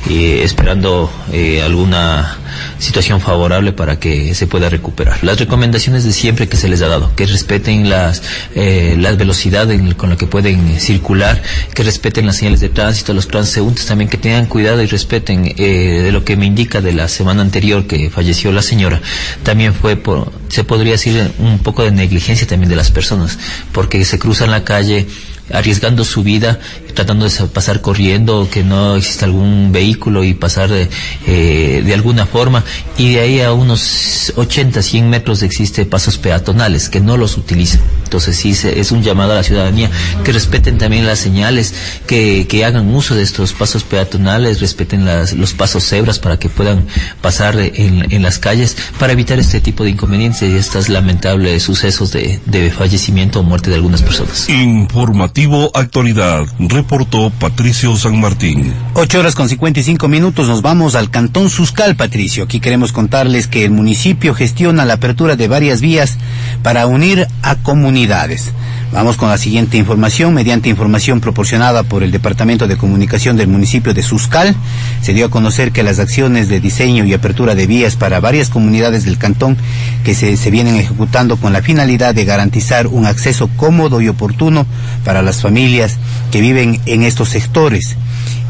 esperando 0.07 1.11
eh, 1.31 1.63
alguna 1.63 2.37
situación 2.77 3.21
favorable 3.21 3.73
para 3.73 3.99
que 3.99 4.35
se 4.35 4.45
pueda 4.45 4.69
recuperar. 4.69 5.23
Las 5.23 5.39
recomendaciones 5.39 6.03
de 6.03 6.11
siempre 6.11 6.47
que 6.47 6.57
se 6.57 6.67
les 6.67 6.81
ha 6.81 6.87
dado, 6.87 7.15
que 7.15 7.25
respeten 7.25 7.89
las, 7.89 8.21
eh, 8.53 8.95
las 8.99 9.17
velocidades 9.17 9.81
con 9.95 10.09
la 10.09 10.17
que 10.17 10.27
pueden 10.27 10.79
circular, 10.79 11.41
que 11.73 11.83
respeten 11.83 12.25
las 12.25 12.37
señales 12.37 12.59
de 12.59 12.69
tránsito, 12.69 13.13
los 13.13 13.27
transeúntes 13.27 13.85
también 13.85 14.09
que 14.09 14.17
tengan 14.17 14.45
cuidado 14.45 14.81
y 14.81 14.87
respeten 14.87 15.53
eh, 15.57 16.01
de 16.03 16.11
lo 16.11 16.23
que 16.23 16.35
me 16.35 16.45
indica 16.45 16.81
de 16.81 16.93
la 16.93 17.07
semana 17.07 17.41
anterior 17.41 17.87
que 17.87 18.09
falleció 18.09 18.51
la 18.51 18.61
señora, 18.61 19.01
también 19.43 19.73
fue 19.73 19.95
por, 19.95 20.31
se 20.49 20.63
podría 20.63 20.93
decir 20.93 21.31
un 21.39 21.59
poco 21.59 21.83
de 21.83 21.91
negligencia 21.91 22.47
también 22.47 22.69
de 22.69 22.75
las 22.75 22.91
personas, 22.91 23.37
porque 23.71 24.03
se 24.05 24.19
cruzan 24.19 24.51
la 24.51 24.63
calle 24.63 25.07
arriesgando 25.51 26.03
su 26.03 26.23
vida, 26.23 26.59
tratando 26.93 27.27
de 27.27 27.47
pasar 27.47 27.81
corriendo, 27.81 28.47
que 28.49 28.63
no 28.63 28.95
exista 28.95 29.25
algún 29.25 29.71
vehículo 29.71 30.23
y 30.23 30.33
pasar 30.33 30.69
de, 30.69 30.89
eh, 31.27 31.83
de 31.85 31.93
alguna 31.93 32.25
forma. 32.25 32.63
Y 32.97 33.13
de 33.13 33.19
ahí 33.19 33.41
a 33.41 33.53
unos 33.53 34.33
80, 34.35 34.81
100 34.81 35.09
metros 35.09 35.43
existe 35.43 35.85
pasos 35.85 36.17
peatonales, 36.17 36.89
que 36.89 37.01
no 37.01 37.17
los 37.17 37.37
utilizan. 37.37 37.81
Entonces 38.03 38.37
sí 38.37 38.55
es 38.63 38.91
un 38.91 39.03
llamado 39.03 39.33
a 39.33 39.35
la 39.35 39.43
ciudadanía 39.43 39.89
que 40.23 40.31
respeten 40.31 40.77
también 40.77 41.05
las 41.05 41.19
señales, 41.19 41.73
que, 42.07 42.47
que 42.47 42.63
hagan 42.63 42.93
uso 42.93 43.13
de 43.13 43.23
estos 43.23 43.53
pasos 43.53 43.83
peatonales, 43.83 44.61
respeten 44.61 45.05
las, 45.05 45.33
los 45.33 45.53
pasos 45.53 45.83
cebras 45.83 46.19
para 46.19 46.39
que 46.39 46.49
puedan 46.49 46.85
pasar 47.21 47.59
en, 47.59 48.11
en, 48.11 48.23
las 48.23 48.39
calles, 48.39 48.77
para 48.99 49.13
evitar 49.13 49.39
este 49.39 49.59
tipo 49.59 49.83
de 49.83 49.91
inconvenientes 49.91 50.41
y 50.41 50.55
estos 50.55 50.87
lamentables 50.87 51.63
sucesos 51.63 52.11
de, 52.11 52.39
de 52.45 52.71
fallecimiento 52.71 53.41
o 53.41 53.43
muerte 53.43 53.69
de 53.69 53.75
algunas 53.75 54.01
personas. 54.01 54.47
Informativo 54.49 55.34
Actualidad, 55.73 56.45
reportó 56.59 57.29
Patricio 57.29 57.97
San 57.97 58.21
Martín. 58.21 58.73
Ocho 58.93 59.19
horas 59.19 59.35
con 59.35 59.49
55 59.49 60.07
minutos 60.07 60.47
nos 60.47 60.61
vamos 60.61 60.95
al 60.95 61.09
Cantón 61.09 61.49
Suscal, 61.49 61.97
Patricio. 61.97 62.45
Aquí 62.45 62.61
queremos 62.61 62.93
contarles 62.93 63.47
que 63.47 63.65
el 63.65 63.71
municipio 63.71 64.33
gestiona 64.33 64.85
la 64.85 64.93
apertura 64.93 65.35
de 65.35 65.49
varias 65.49 65.81
vías 65.81 66.17
para 66.63 66.87
unir 66.87 67.27
a 67.41 67.55
comunidades 67.57 68.53
Vamos 68.95 69.17
con 69.17 69.29
la 69.29 69.37
siguiente 69.37 69.75
información. 69.75 70.33
Mediante 70.33 70.69
información 70.69 71.19
proporcionada 71.19 71.83
por 71.83 72.01
el 72.01 72.11
Departamento 72.11 72.65
de 72.65 72.77
Comunicación 72.77 73.35
del 73.35 73.49
municipio 73.49 73.93
de 73.93 74.01
Suscal, 74.01 74.55
se 75.01 75.13
dio 75.13 75.25
a 75.25 75.29
conocer 75.29 75.73
que 75.73 75.83
las 75.83 75.99
acciones 75.99 76.47
de 76.47 76.61
diseño 76.61 77.03
y 77.03 77.13
apertura 77.13 77.55
de 77.55 77.67
vías 77.67 77.97
para 77.97 78.21
varias 78.21 78.49
comunidades 78.49 79.03
del 79.03 79.17
cantón 79.17 79.57
que 80.05 80.15
se, 80.15 80.37
se 80.37 80.49
vienen 80.49 80.77
ejecutando 80.77 81.35
con 81.35 81.51
la 81.51 81.61
finalidad 81.61 82.15
de 82.15 82.23
garantizar 82.23 82.87
un 82.87 83.05
acceso 83.05 83.49
cómodo 83.57 83.99
y 83.99 84.07
oportuno 84.07 84.65
para 85.03 85.21
las 85.25 85.41
familias 85.41 85.97
que 86.31 86.41
viven 86.41 86.79
en 86.85 87.03
estos 87.03 87.29
sectores 87.29 87.97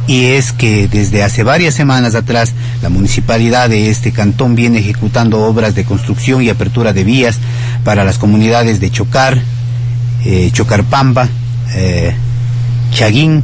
y 0.08 0.26
es 0.26 0.52
que 0.52 0.88
desde 0.88 1.24
hace 1.24 1.44
varias 1.44 1.74
semanas 1.74 2.16
atrás 2.16 2.54
la 2.82 2.90
municipalidad 2.90 3.70
de 3.70 3.90
este 3.90 4.12
cantón 4.12 4.56
viene 4.56 4.80
ejecutando 4.80 5.42
obras 5.42 5.74
de 5.76 5.86
construcción 5.86 6.44
y 6.44 6.50
apertura 6.50 6.94
de 6.94 7.04
vías 7.04 7.40
para 7.84 8.04
las 8.04 8.18
comunidades 8.18 8.80
de 8.80 8.92
Chocar, 8.92 9.42
eh, 10.24 10.50
Chocarpamba, 10.52 11.28
eh, 11.74 12.16
Chaguín 12.92 13.44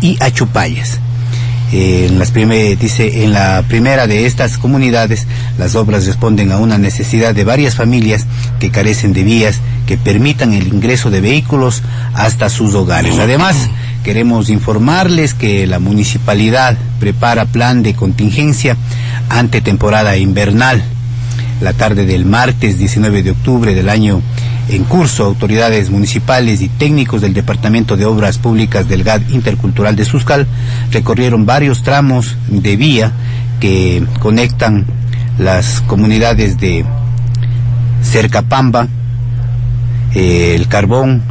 y 0.00 0.16
Achupayas. 0.20 1.00
Eh, 1.72 2.06
en, 2.08 2.18
las 2.18 2.30
primer- 2.30 2.78
dice, 2.78 3.24
en 3.24 3.32
la 3.32 3.64
primera 3.66 4.06
de 4.06 4.26
estas 4.26 4.56
comunidades, 4.56 5.26
las 5.58 5.74
obras 5.74 6.06
responden 6.06 6.52
a 6.52 6.58
una 6.58 6.78
necesidad 6.78 7.34
de 7.34 7.42
varias 7.44 7.74
familias 7.74 8.24
que 8.60 8.70
carecen 8.70 9.12
de 9.12 9.24
vías 9.24 9.60
que 9.86 9.96
permitan 9.98 10.52
el 10.52 10.68
ingreso 10.68 11.10
de 11.10 11.20
vehículos 11.20 11.82
hasta 12.14 12.48
sus 12.50 12.74
hogares. 12.74 13.18
Además, 13.18 13.56
queremos 14.04 14.48
informarles 14.48 15.34
que 15.34 15.66
la 15.66 15.80
municipalidad 15.80 16.76
prepara 17.00 17.46
plan 17.46 17.82
de 17.82 17.94
contingencia 17.94 18.76
ante 19.28 19.60
temporada 19.60 20.16
invernal. 20.16 20.82
La 21.60 21.72
tarde 21.72 22.06
del 22.06 22.24
martes 22.26 22.78
19 22.78 23.22
de 23.24 23.30
octubre 23.32 23.74
del 23.74 23.88
año 23.88 24.22
en 24.68 24.84
curso, 24.84 25.24
autoridades 25.24 25.90
municipales 25.90 26.60
y 26.60 26.68
técnicos 26.68 27.20
del 27.20 27.34
Departamento 27.34 27.96
de 27.96 28.04
Obras 28.04 28.38
Públicas 28.38 28.88
del 28.88 29.04
GAD 29.04 29.28
Intercultural 29.30 29.94
de 29.94 30.04
Suscal 30.04 30.46
recorrieron 30.90 31.46
varios 31.46 31.82
tramos 31.82 32.36
de 32.48 32.76
vía 32.76 33.12
que 33.60 34.04
conectan 34.18 34.84
las 35.38 35.82
comunidades 35.82 36.58
de 36.58 36.84
Cercapamba, 38.02 38.88
eh, 40.14 40.54
el 40.56 40.66
Carbón, 40.68 41.22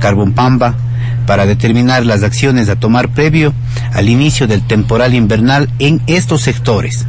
Carbón 0.00 0.32
Pamba, 0.32 0.74
para 1.28 1.44
determinar 1.44 2.06
las 2.06 2.22
acciones 2.22 2.70
a 2.70 2.76
tomar 2.76 3.10
previo 3.10 3.52
al 3.92 4.08
inicio 4.08 4.46
del 4.46 4.66
temporal 4.66 5.12
invernal 5.12 5.68
en 5.78 6.00
estos 6.06 6.40
sectores. 6.40 7.04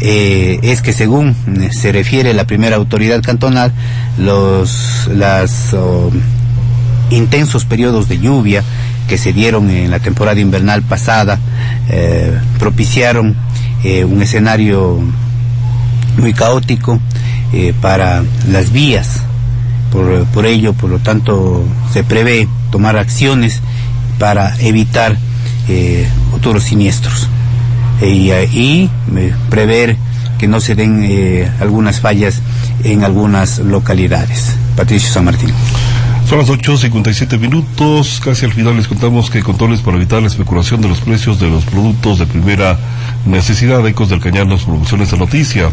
Eh, 0.00 0.60
es 0.62 0.82
que 0.82 0.92
según 0.92 1.30
eh, 1.30 1.70
se 1.72 1.90
refiere 1.90 2.32
la 2.32 2.46
primera 2.46 2.76
autoridad 2.76 3.20
cantonal, 3.22 3.72
los 4.18 5.08
oh, 5.72 6.12
intensos 7.10 7.64
periodos 7.64 8.08
de 8.08 8.20
lluvia 8.20 8.62
que 9.08 9.18
se 9.18 9.32
dieron 9.32 9.68
en 9.68 9.90
la 9.90 9.98
temporada 9.98 10.38
invernal 10.38 10.82
pasada 10.82 11.40
eh, 11.90 12.38
propiciaron 12.60 13.34
un 13.84 14.20
escenario 14.22 15.00
muy 16.18 16.32
caótico 16.34 17.00
para 17.80 18.24
las 18.50 18.72
vías. 18.72 19.20
Por, 19.96 20.26
por 20.26 20.44
ello, 20.44 20.74
por 20.74 20.90
lo 20.90 20.98
tanto, 20.98 21.64
se 21.90 22.04
prevé 22.04 22.48
tomar 22.70 22.98
acciones 22.98 23.62
para 24.18 24.54
evitar 24.60 25.16
eh, 25.68 26.06
futuros 26.30 26.64
siniestros 26.64 27.28
Eh, 28.00 28.10
y, 28.10 28.30
y, 28.58 28.90
eh, 29.16 29.34
prever 29.48 29.96
que 30.38 30.46
no 30.46 30.60
se 30.60 30.74
den 30.74 31.02
eh, 31.04 31.50
algunas 31.60 32.00
fallas 32.00 32.42
en 32.84 33.04
algunas 33.04 33.58
localidades. 33.58 34.54
Patricio 34.76 35.10
San 35.10 35.24
Martín. 35.24 35.50
Son 36.28 36.38
las 36.38 36.48
8.57 36.48 37.38
minutos, 37.38 38.20
casi 38.22 38.46
al 38.46 38.52
final 38.52 38.76
les 38.76 38.88
contamos 38.88 39.30
que 39.30 39.44
controles 39.44 39.80
para 39.80 39.96
evitar 39.96 40.20
la 40.20 40.26
especulación 40.26 40.80
de 40.80 40.88
los 40.88 41.00
precios 41.00 41.38
de 41.38 41.48
los 41.48 41.64
productos 41.64 42.18
de 42.18 42.26
primera 42.26 42.76
necesidad, 43.26 43.86
Ecos 43.86 44.08
del 44.08 44.18
Cañar 44.18 44.44
nos 44.44 44.64
proporciona 44.64 45.04
esta 45.04 45.16
noticia. 45.16 45.70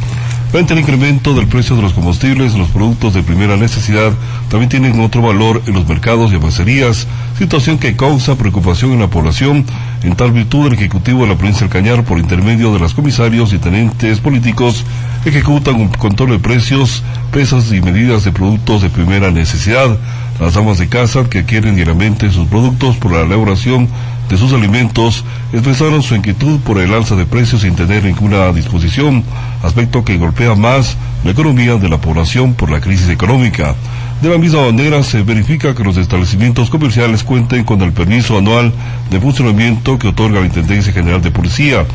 Frente 0.52 0.74
al 0.74 0.80
incremento 0.80 1.34
del 1.34 1.48
precio 1.48 1.76
de 1.76 1.82
los 1.82 1.94
combustibles, 1.94 2.54
los 2.54 2.68
productos 2.68 3.16
de 3.16 3.24
primera 3.24 3.58
necesidad 3.58 4.14
también 4.50 4.70
tienen 4.70 5.00
otro 5.00 5.24
valor 5.24 5.64
en 5.66 5.74
los 5.74 5.88
mercados 5.88 6.32
y 6.32 6.36
almacerías, 6.36 7.08
situación 7.40 7.80
que 7.80 7.96
causa 7.96 8.38
preocupación 8.38 8.92
en 8.92 9.00
la 9.00 9.10
población. 9.10 9.66
En 10.04 10.16
tal 10.16 10.34
virtud, 10.34 10.68
el 10.68 10.74
Ejecutivo 10.74 11.24
de 11.24 11.30
la 11.30 11.38
provincia 11.38 11.62
del 11.62 11.72
Cañar, 11.72 12.04
por 12.04 12.20
intermedio 12.20 12.72
de 12.72 12.78
los 12.78 12.94
comisarios 12.94 13.54
y 13.54 13.58
tenentes 13.58 14.20
políticos, 14.20 14.86
ejecutan 15.26 15.76
un 15.76 15.88
control 15.88 16.30
de 16.30 16.40
precios, 16.40 17.02
pesas 17.32 17.72
y 17.72 17.82
medidas 17.82 18.24
de 18.24 18.32
productos 18.32 18.84
de 18.84 18.92
primera 18.92 19.32
necesidad. 19.32 19.98
Las 20.40 20.58
amas 20.58 20.78
de 20.80 20.88
casa 20.90 21.30
que 21.30 21.40
adquieren 21.40 21.76
diariamente 21.76 22.32
sus 22.32 22.48
productos 22.48 22.98
por 22.98 23.12
la 23.12 23.22
elaboración 23.22 23.88
de 24.30 24.38
sus 24.38 24.54
alimentos 24.54 25.24
expresaron 25.52 26.02
su 26.02 26.16
inquietud 26.16 26.60
por 26.62 26.80
el 26.80 26.94
alza 26.94 27.16
de 27.16 27.26
precios 27.26 27.62
sin 27.62 27.76
tener 27.76 28.04
ninguna 28.04 28.52
disposición, 28.52 29.24
aspecto 29.62 30.04
que 30.04 30.18
golpea 30.18 30.56
más 30.56 30.98
la 31.24 31.32
economía 31.32 31.76
de 31.76 31.90
la 31.90 32.02
población 32.02 32.54
por 32.54 32.72
la 32.72 32.82
crisis 32.82 33.10
económica. 33.10 33.76
De 34.22 34.30
la 34.30 34.38
misma 34.38 34.66
manera, 34.68 35.04
se 35.04 35.22
verifica 35.22 35.76
que 35.76 35.84
los 35.84 35.98
establecimientos 35.98 36.70
comerciales 36.70 37.24
cuenten 37.24 37.66
con 37.66 37.82
el 37.82 37.92
permiso 37.92 38.38
anual 38.38 38.72
de 39.12 39.20
funcionamiento 39.20 40.00
que 40.00 40.08
otorga 40.08 40.40
la 40.40 40.46
Intendencia 40.46 40.94
General 40.94 41.22
de 41.22 41.30
Policía, 41.30 41.86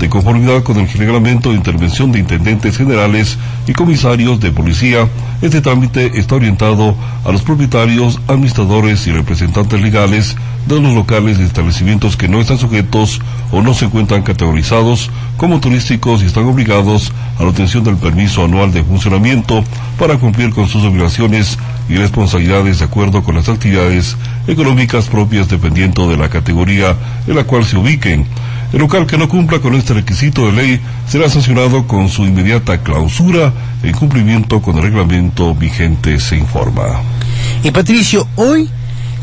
de 0.00 0.08
conformidad 0.08 0.62
con 0.62 0.78
el 0.78 0.88
reglamento 0.88 1.50
de 1.50 1.56
intervención 1.56 2.10
de 2.12 2.18
intendentes 2.18 2.76
generales 2.76 3.38
y 3.66 3.72
comisarios 3.72 4.40
de 4.40 4.50
policía. 4.50 5.08
Este 5.40 5.60
trámite 5.60 6.18
está 6.18 6.34
orientado 6.34 6.96
a 7.24 7.32
los 7.32 7.42
propietarios, 7.42 8.20
administradores 8.26 9.06
y 9.06 9.12
representantes 9.12 9.80
legales 9.80 10.36
de 10.66 10.80
los 10.80 10.92
locales 10.92 11.38
y 11.38 11.42
establecimientos 11.42 11.75
que 12.16 12.28
no 12.28 12.40
están 12.40 12.58
sujetos 12.58 13.20
o 13.52 13.60
no 13.60 13.74
se 13.74 13.84
encuentran 13.84 14.22
categorizados 14.22 15.10
como 15.36 15.60
turísticos 15.60 16.22
y 16.22 16.26
están 16.26 16.44
obligados 16.44 17.12
a 17.38 17.42
la 17.42 17.50
obtención 17.50 17.84
del 17.84 17.96
permiso 17.96 18.44
anual 18.44 18.72
de 18.72 18.82
funcionamiento 18.82 19.62
para 19.98 20.16
cumplir 20.16 20.50
con 20.50 20.68
sus 20.68 20.84
obligaciones 20.84 21.58
y 21.88 21.96
responsabilidades 21.96 22.78
de 22.78 22.86
acuerdo 22.86 23.22
con 23.22 23.34
las 23.34 23.48
actividades 23.48 24.16
económicas 24.46 25.08
propias 25.08 25.48
dependiendo 25.48 26.08
de 26.08 26.16
la 26.16 26.30
categoría 26.30 26.96
en 27.26 27.36
la 27.36 27.44
cual 27.44 27.64
se 27.64 27.76
ubiquen. 27.76 28.26
El 28.72 28.80
local 28.80 29.06
que 29.06 29.18
no 29.18 29.28
cumpla 29.28 29.58
con 29.58 29.74
este 29.74 29.94
requisito 29.94 30.46
de 30.46 30.52
ley 30.52 30.80
será 31.06 31.28
sancionado 31.28 31.86
con 31.86 32.08
su 32.08 32.24
inmediata 32.24 32.82
clausura 32.82 33.52
en 33.82 33.92
cumplimiento 33.92 34.62
con 34.62 34.76
el 34.78 34.84
reglamento 34.84 35.54
vigente, 35.54 36.18
se 36.20 36.36
informa. 36.36 37.02
Y 37.62 37.70
Patricio, 37.70 38.26
hoy 38.36 38.68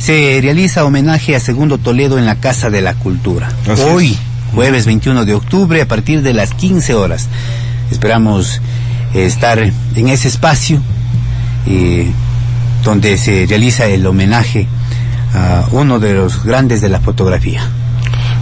se 0.04 0.40
realiza 0.42 0.84
homenaje 0.84 1.34
a 1.34 1.40
Segundo 1.40 1.78
Toledo 1.78 2.18
en 2.18 2.26
la 2.26 2.36
Casa 2.36 2.70
de 2.70 2.82
la 2.82 2.94
Cultura. 2.94 3.48
Así 3.72 3.84
hoy, 3.84 4.08
es. 4.12 4.20
jueves 4.54 4.86
21 4.86 5.24
de 5.24 5.34
octubre, 5.34 5.82
a 5.82 5.88
partir 5.88 6.22
de 6.22 6.34
las 6.34 6.54
15 6.54 6.94
horas. 6.94 7.30
Esperamos 7.90 8.60
eh, 9.14 9.26
estar 9.26 9.60
en 9.60 10.10
ese 10.10 10.28
espacio 10.28 10.82
eh, 11.68 12.12
donde 12.84 13.18
se 13.18 13.46
realiza 13.48 13.86
el 13.86 14.06
homenaje 14.06 14.68
a 15.34 15.68
uno 15.72 16.00
de 16.00 16.16
los 16.16 16.44
grandes 16.44 16.82
de 16.82 16.90
la 16.90 17.00
fotografía. 17.00 17.66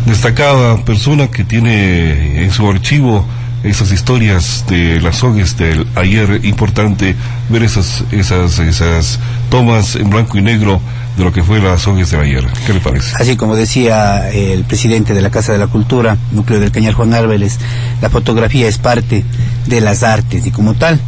Destacada 0.07 0.83
persona 0.83 1.27
que 1.27 1.43
tiene 1.43 2.43
en 2.43 2.49
su 2.49 2.67
archivo 2.67 3.23
esas 3.63 3.91
historias 3.91 4.65
de 4.67 4.99
las 5.01 5.23
OGES 5.23 5.57
del 5.57 5.87
ayer, 5.95 6.41
importante 6.43 7.15
ver 7.49 7.63
esas, 7.63 8.03
esas, 8.11 8.59
esas 8.59 9.19
tomas 9.49 9.95
en 9.95 10.09
blanco 10.09 10.37
y 10.37 10.41
negro 10.41 10.81
de 11.17 11.23
lo 11.23 11.31
que 11.31 11.43
fue 11.43 11.59
las 11.59 11.87
OGES 11.87 12.11
del 12.11 12.21
ayer. 12.21 12.47
¿Qué 12.65 12.73
le 12.73 12.79
parece? 12.79 13.15
Así 13.15 13.35
como 13.35 13.55
decía 13.55 14.29
el 14.31 14.63
presidente 14.63 15.13
de 15.13 15.21
la 15.21 15.29
Casa 15.29 15.51
de 15.51 15.59
la 15.59 15.67
Cultura, 15.67 16.17
Núcleo 16.31 16.59
del 16.59 16.71
Cañar 16.71 16.93
Juan 16.93 17.13
Álvarez, 17.13 17.59
la 18.01 18.09
fotografía 18.09 18.67
es 18.67 18.77
parte 18.77 19.23
de 19.67 19.81
las 19.81 20.03
artes 20.03 20.45
y 20.45 20.51
como 20.51 20.73
tal 20.73 20.99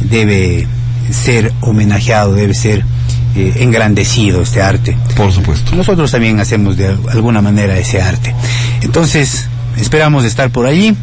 debe 0.00 0.66
ser 1.10 1.52
homenajeado, 1.60 2.34
debe 2.34 2.54
ser 2.54 2.84
eh, 3.36 3.54
engrandecido 3.60 4.42
este 4.42 4.60
arte. 4.60 4.96
Por 5.16 5.32
supuesto. 5.32 5.74
Nosotros 5.76 6.10
también 6.10 6.40
hacemos 6.40 6.76
de 6.76 6.96
alguna 7.10 7.40
manera 7.40 7.78
ese 7.78 8.00
arte. 8.00 8.34
Entonces, 8.82 9.46
esperamos 9.76 10.24
estar 10.24 10.50
por 10.50 10.66
allí. 10.66 10.96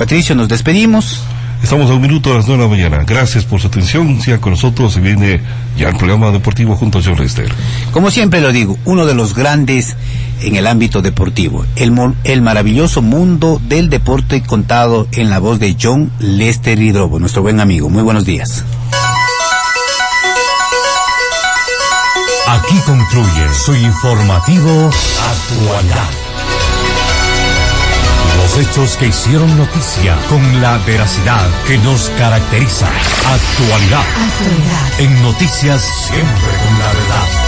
Patricio, 0.00 0.34
nos 0.34 0.48
despedimos. 0.48 1.20
Estamos 1.62 1.90
a 1.90 1.92
un 1.92 2.00
minuto 2.00 2.30
de 2.30 2.36
las 2.36 2.48
nueve 2.48 2.62
de 2.62 2.68
la 2.68 2.74
mañana. 2.88 3.04
Gracias 3.06 3.44
por 3.44 3.60
su 3.60 3.66
atención. 3.66 4.18
Siga 4.22 4.38
con 4.38 4.52
nosotros. 4.52 4.94
Se 4.94 5.00
viene 5.00 5.42
ya 5.76 5.90
el 5.90 5.96
programa 5.98 6.30
deportivo 6.30 6.74
junto 6.74 7.00
a 7.00 7.02
John 7.04 7.18
Lester. 7.18 7.52
Como 7.92 8.10
siempre 8.10 8.40
lo 8.40 8.50
digo, 8.50 8.78
uno 8.86 9.04
de 9.04 9.12
los 9.12 9.34
grandes 9.34 9.98
en 10.40 10.56
el 10.56 10.66
ámbito 10.66 11.02
deportivo, 11.02 11.66
el, 11.76 11.92
el 12.24 12.40
maravilloso 12.40 13.02
mundo 13.02 13.60
del 13.68 13.90
deporte 13.90 14.42
contado 14.42 15.06
en 15.12 15.28
la 15.28 15.38
voz 15.38 15.60
de 15.60 15.76
John 15.78 16.10
Lester 16.18 16.80
Hidrobo, 16.80 17.18
nuestro 17.18 17.42
buen 17.42 17.60
amigo. 17.60 17.90
Muy 17.90 18.02
buenos 18.02 18.24
días. 18.24 18.64
Aquí 22.48 22.76
concluye 22.86 23.54
su 23.66 23.74
informativo 23.74 24.90
Actualidad. 25.30 26.29
Hechos 28.60 28.98
que 28.98 29.06
hicieron 29.06 29.56
noticia 29.56 30.18
con 30.28 30.60
la 30.60 30.76
veracidad 30.78 31.48
que 31.66 31.78
nos 31.78 32.10
caracteriza. 32.10 32.88
Actualidad. 32.88 34.04
En 34.98 35.22
noticias 35.22 35.80
siempre 35.80 36.50
con 36.62 36.78
la 36.78 36.86
verdad. 36.88 37.39